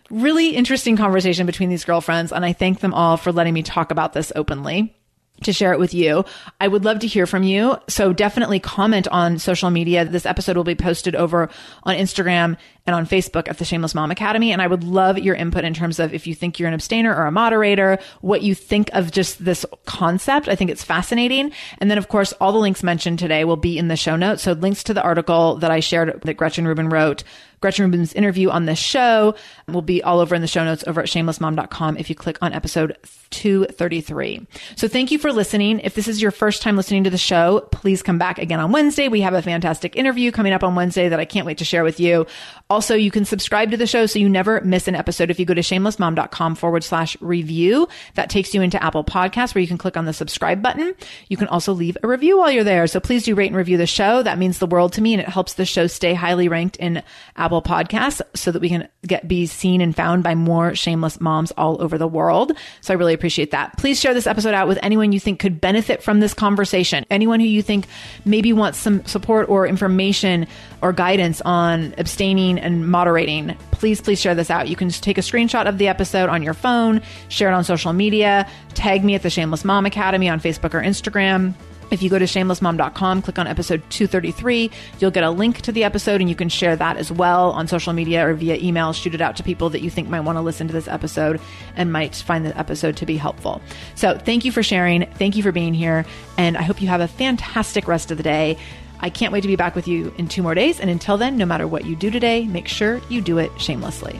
really 0.09 0.49
interesting 0.49 0.97
conversation 0.97 1.45
between 1.45 1.69
these 1.69 1.85
girlfriends. 1.85 2.31
And 2.31 2.45
I 2.45 2.53
thank 2.53 2.79
them 2.79 2.93
all 2.93 3.17
for 3.17 3.31
letting 3.31 3.53
me 3.53 3.63
talk 3.63 3.91
about 3.91 4.13
this 4.13 4.31
openly 4.35 4.95
to 5.43 5.51
share 5.51 5.73
it 5.73 5.79
with 5.79 5.93
you. 5.93 6.23
I 6.61 6.67
would 6.67 6.85
love 6.85 6.99
to 6.99 7.07
hear 7.07 7.25
from 7.25 7.43
you. 7.43 7.77
So 7.87 8.13
definitely 8.13 8.59
comment 8.59 9.07
on 9.09 9.37
social 9.37 9.69
media. 9.69 10.05
This 10.05 10.25
episode 10.25 10.55
will 10.55 10.63
be 10.63 10.75
posted 10.75 11.15
over 11.15 11.49
on 11.83 11.95
Instagram 11.95 12.57
and 12.85 12.95
on 12.95 13.05
Facebook 13.05 13.49
at 13.49 13.57
the 13.57 13.65
Shameless 13.65 13.95
Mom 13.95 14.11
Academy. 14.11 14.53
And 14.53 14.61
I 14.61 14.67
would 14.67 14.83
love 14.83 15.17
your 15.17 15.35
input 15.35 15.65
in 15.65 15.73
terms 15.73 15.99
of 15.99 16.13
if 16.13 16.25
you 16.25 16.35
think 16.35 16.57
you're 16.57 16.69
an 16.69 16.73
abstainer 16.73 17.13
or 17.13 17.25
a 17.25 17.31
moderator, 17.31 17.99
what 18.21 18.43
you 18.43 18.55
think 18.55 18.89
of 18.93 19.11
just 19.11 19.43
this 19.43 19.65
concept. 19.85 20.47
I 20.47 20.55
think 20.55 20.71
it's 20.71 20.83
fascinating. 20.83 21.51
And 21.79 21.91
then, 21.91 21.97
of 21.97 22.07
course, 22.07 22.31
all 22.33 22.53
the 22.53 22.59
links 22.59 22.83
mentioned 22.83 23.19
today 23.19 23.43
will 23.43 23.57
be 23.57 23.77
in 23.77 23.89
the 23.89 23.97
show 23.97 24.15
notes. 24.15 24.43
So 24.43 24.53
links 24.53 24.83
to 24.85 24.93
the 24.93 25.03
article 25.03 25.57
that 25.57 25.71
I 25.71 25.81
shared 25.81 26.21
that 26.21 26.35
Gretchen 26.35 26.67
Rubin 26.67 26.89
wrote 26.89 27.23
Gretchen 27.65 27.85
Rubin's 27.85 28.13
interview 28.13 28.51
on 28.51 28.65
this 28.65 28.77
show 28.77 29.33
will 29.67 29.81
be 29.81 30.03
all 30.03 30.19
over 30.19 30.35
in 30.35 30.41
the 30.41 30.47
show 30.47 30.63
notes 30.63 30.83
over 30.85 31.01
at 31.01 31.07
shamelessmom.com 31.07 31.97
if 31.97 32.11
you 32.11 32.15
click 32.15 32.37
on 32.39 32.53
episode 32.53 32.95
233. 33.31 34.45
So 34.75 34.87
thank 34.87 35.09
you 35.09 35.17
for 35.17 35.33
listening. 35.33 35.79
If 35.79 35.95
this 35.95 36.07
is 36.07 36.21
your 36.21 36.29
first 36.29 36.61
time 36.61 36.77
listening 36.77 37.05
to 37.05 37.09
the 37.09 37.17
show, 37.17 37.67
please 37.71 38.03
come 38.03 38.19
back 38.19 38.37
again 38.37 38.59
on 38.59 38.71
Wednesday. 38.71 39.07
We 39.07 39.21
have 39.21 39.33
a 39.33 39.41
fantastic 39.41 39.95
interview 39.95 40.31
coming 40.31 40.53
up 40.53 40.63
on 40.63 40.75
Wednesday 40.75 41.09
that 41.09 41.19
I 41.19 41.25
can't 41.25 41.47
wait 41.47 41.57
to 41.57 41.65
share 41.65 41.83
with 41.83 41.99
you. 41.99 42.27
Also, 42.69 42.93
you 42.95 43.09
can 43.09 43.25
subscribe 43.25 43.71
to 43.71 43.77
the 43.77 43.87
show 43.87 44.05
so 44.05 44.19
you 44.19 44.29
never 44.29 44.61
miss 44.61 44.87
an 44.87 44.95
episode. 44.95 45.31
If 45.31 45.39
you 45.39 45.45
go 45.45 45.55
to 45.55 45.61
shamelessmom.com 45.61 46.55
forward 46.55 46.83
slash 46.83 47.17
review, 47.19 47.87
that 48.13 48.29
takes 48.29 48.53
you 48.53 48.61
into 48.61 48.81
Apple 48.81 49.03
Podcasts 49.03 49.55
where 49.55 49.61
you 49.61 49.67
can 49.67 49.79
click 49.79 49.97
on 49.97 50.05
the 50.05 50.13
subscribe 50.13 50.61
button. 50.61 50.93
You 51.29 51.37
can 51.37 51.47
also 51.47 51.73
leave 51.73 51.97
a 52.03 52.07
review 52.07 52.37
while 52.37 52.51
you're 52.51 52.63
there. 52.63 52.85
So 52.85 52.99
please 52.99 53.23
do 53.23 53.33
rate 53.33 53.47
and 53.47 53.57
review 53.57 53.77
the 53.77 53.87
show. 53.87 54.21
That 54.21 54.37
means 54.37 54.59
the 54.59 54.67
world 54.67 54.93
to 54.93 55.01
me 55.01 55.13
and 55.13 55.21
it 55.21 55.29
helps 55.29 55.55
the 55.55 55.65
show 55.65 55.87
stay 55.87 56.13
highly 56.13 56.47
ranked 56.47 56.77
in 56.77 57.03
Apple 57.35 57.54
Apple 57.55 57.75
Podcasts 57.75 58.21
so 58.33 58.51
that 58.51 58.61
we 58.61 58.69
can 58.69 58.87
get 59.05 59.27
be 59.27 59.45
seen 59.45 59.81
and 59.81 59.95
found 59.95 60.23
by 60.23 60.35
more 60.35 60.75
shameless 60.75 61.21
moms 61.21 61.51
all 61.51 61.81
over 61.81 61.97
the 61.97 62.07
world. 62.07 62.51
So 62.81 62.93
I 62.93 62.97
really 62.97 63.13
appreciate 63.13 63.51
that. 63.51 63.77
Please 63.77 63.99
share 63.99 64.13
this 64.13 64.27
episode 64.27 64.53
out 64.53 64.67
with 64.67 64.79
anyone 64.83 65.11
you 65.11 65.19
think 65.19 65.39
could 65.39 65.61
benefit 65.61 66.03
from 66.03 66.19
this 66.19 66.33
conversation. 66.33 67.05
Anyone 67.09 67.39
who 67.39 67.45
you 67.45 67.61
think 67.61 67.87
maybe 68.25 68.51
wants 68.51 68.77
some 68.77 69.05
support 69.05 69.47
or 69.49 69.67
information 69.67 70.47
or 70.81 70.91
guidance 70.91 71.41
on 71.41 71.93
abstaining 71.97 72.59
and 72.59 72.89
moderating. 72.89 73.55
Please, 73.71 74.01
please 74.01 74.19
share 74.19 74.35
this 74.35 74.49
out. 74.49 74.67
You 74.67 74.75
can 74.75 74.89
take 74.89 75.17
a 75.17 75.21
screenshot 75.21 75.67
of 75.67 75.77
the 75.77 75.87
episode 75.87 76.29
on 76.29 76.43
your 76.43 76.53
phone, 76.53 77.01
share 77.29 77.49
it 77.49 77.53
on 77.53 77.63
social 77.63 77.93
media, 77.93 78.49
tag 78.73 79.03
me 79.03 79.15
at 79.15 79.21
the 79.21 79.29
Shameless 79.29 79.63
Mom 79.63 79.85
Academy 79.85 80.27
on 80.29 80.39
Facebook 80.39 80.73
or 80.73 80.81
Instagram. 80.81 81.53
If 81.91 82.01
you 82.01 82.09
go 82.09 82.17
to 82.17 82.25
shamelessmom.com, 82.25 83.21
click 83.21 83.37
on 83.37 83.47
episode 83.47 83.83
233, 83.89 84.71
you'll 84.99 85.11
get 85.11 85.23
a 85.23 85.29
link 85.29 85.61
to 85.61 85.71
the 85.71 85.83
episode 85.83 86.19
and 86.19 86.29
you 86.29 86.35
can 86.35 86.49
share 86.49 86.75
that 86.75 86.97
as 86.97 87.11
well 87.11 87.51
on 87.51 87.67
social 87.67 87.93
media 87.93 88.27
or 88.27 88.33
via 88.33 88.55
email. 88.55 88.91
Shoot 88.93 89.13
it 89.13 89.21
out 89.21 89.35
to 89.37 89.43
people 89.43 89.69
that 89.69 89.81
you 89.81 89.89
think 89.89 90.09
might 90.09 90.21
want 90.21 90.37
to 90.37 90.41
listen 90.41 90.67
to 90.67 90.73
this 90.73 90.87
episode 90.87 91.39
and 91.75 91.91
might 91.91 92.15
find 92.15 92.45
the 92.45 92.57
episode 92.57 92.97
to 92.97 93.05
be 93.05 93.17
helpful. 93.17 93.61
So 93.95 94.17
thank 94.17 94.45
you 94.45 94.51
for 94.51 94.63
sharing. 94.63 95.05
Thank 95.13 95.35
you 95.35 95.43
for 95.43 95.51
being 95.51 95.73
here. 95.73 96.05
And 96.37 96.57
I 96.57 96.63
hope 96.63 96.81
you 96.81 96.87
have 96.87 97.01
a 97.01 97.07
fantastic 97.07 97.87
rest 97.87 98.11
of 98.11 98.17
the 98.17 98.23
day. 98.23 98.57
I 98.99 99.09
can't 99.09 99.31
wait 99.31 99.41
to 99.41 99.47
be 99.47 99.55
back 99.55 99.75
with 99.75 99.87
you 99.87 100.13
in 100.17 100.27
two 100.27 100.41
more 100.41 100.55
days. 100.55 100.79
And 100.79 100.89
until 100.89 101.17
then, 101.17 101.37
no 101.37 101.45
matter 101.45 101.67
what 101.67 101.85
you 101.85 101.95
do 101.95 102.09
today, 102.09 102.45
make 102.45 102.67
sure 102.67 103.01
you 103.09 103.21
do 103.21 103.37
it 103.37 103.51
shamelessly. 103.59 104.19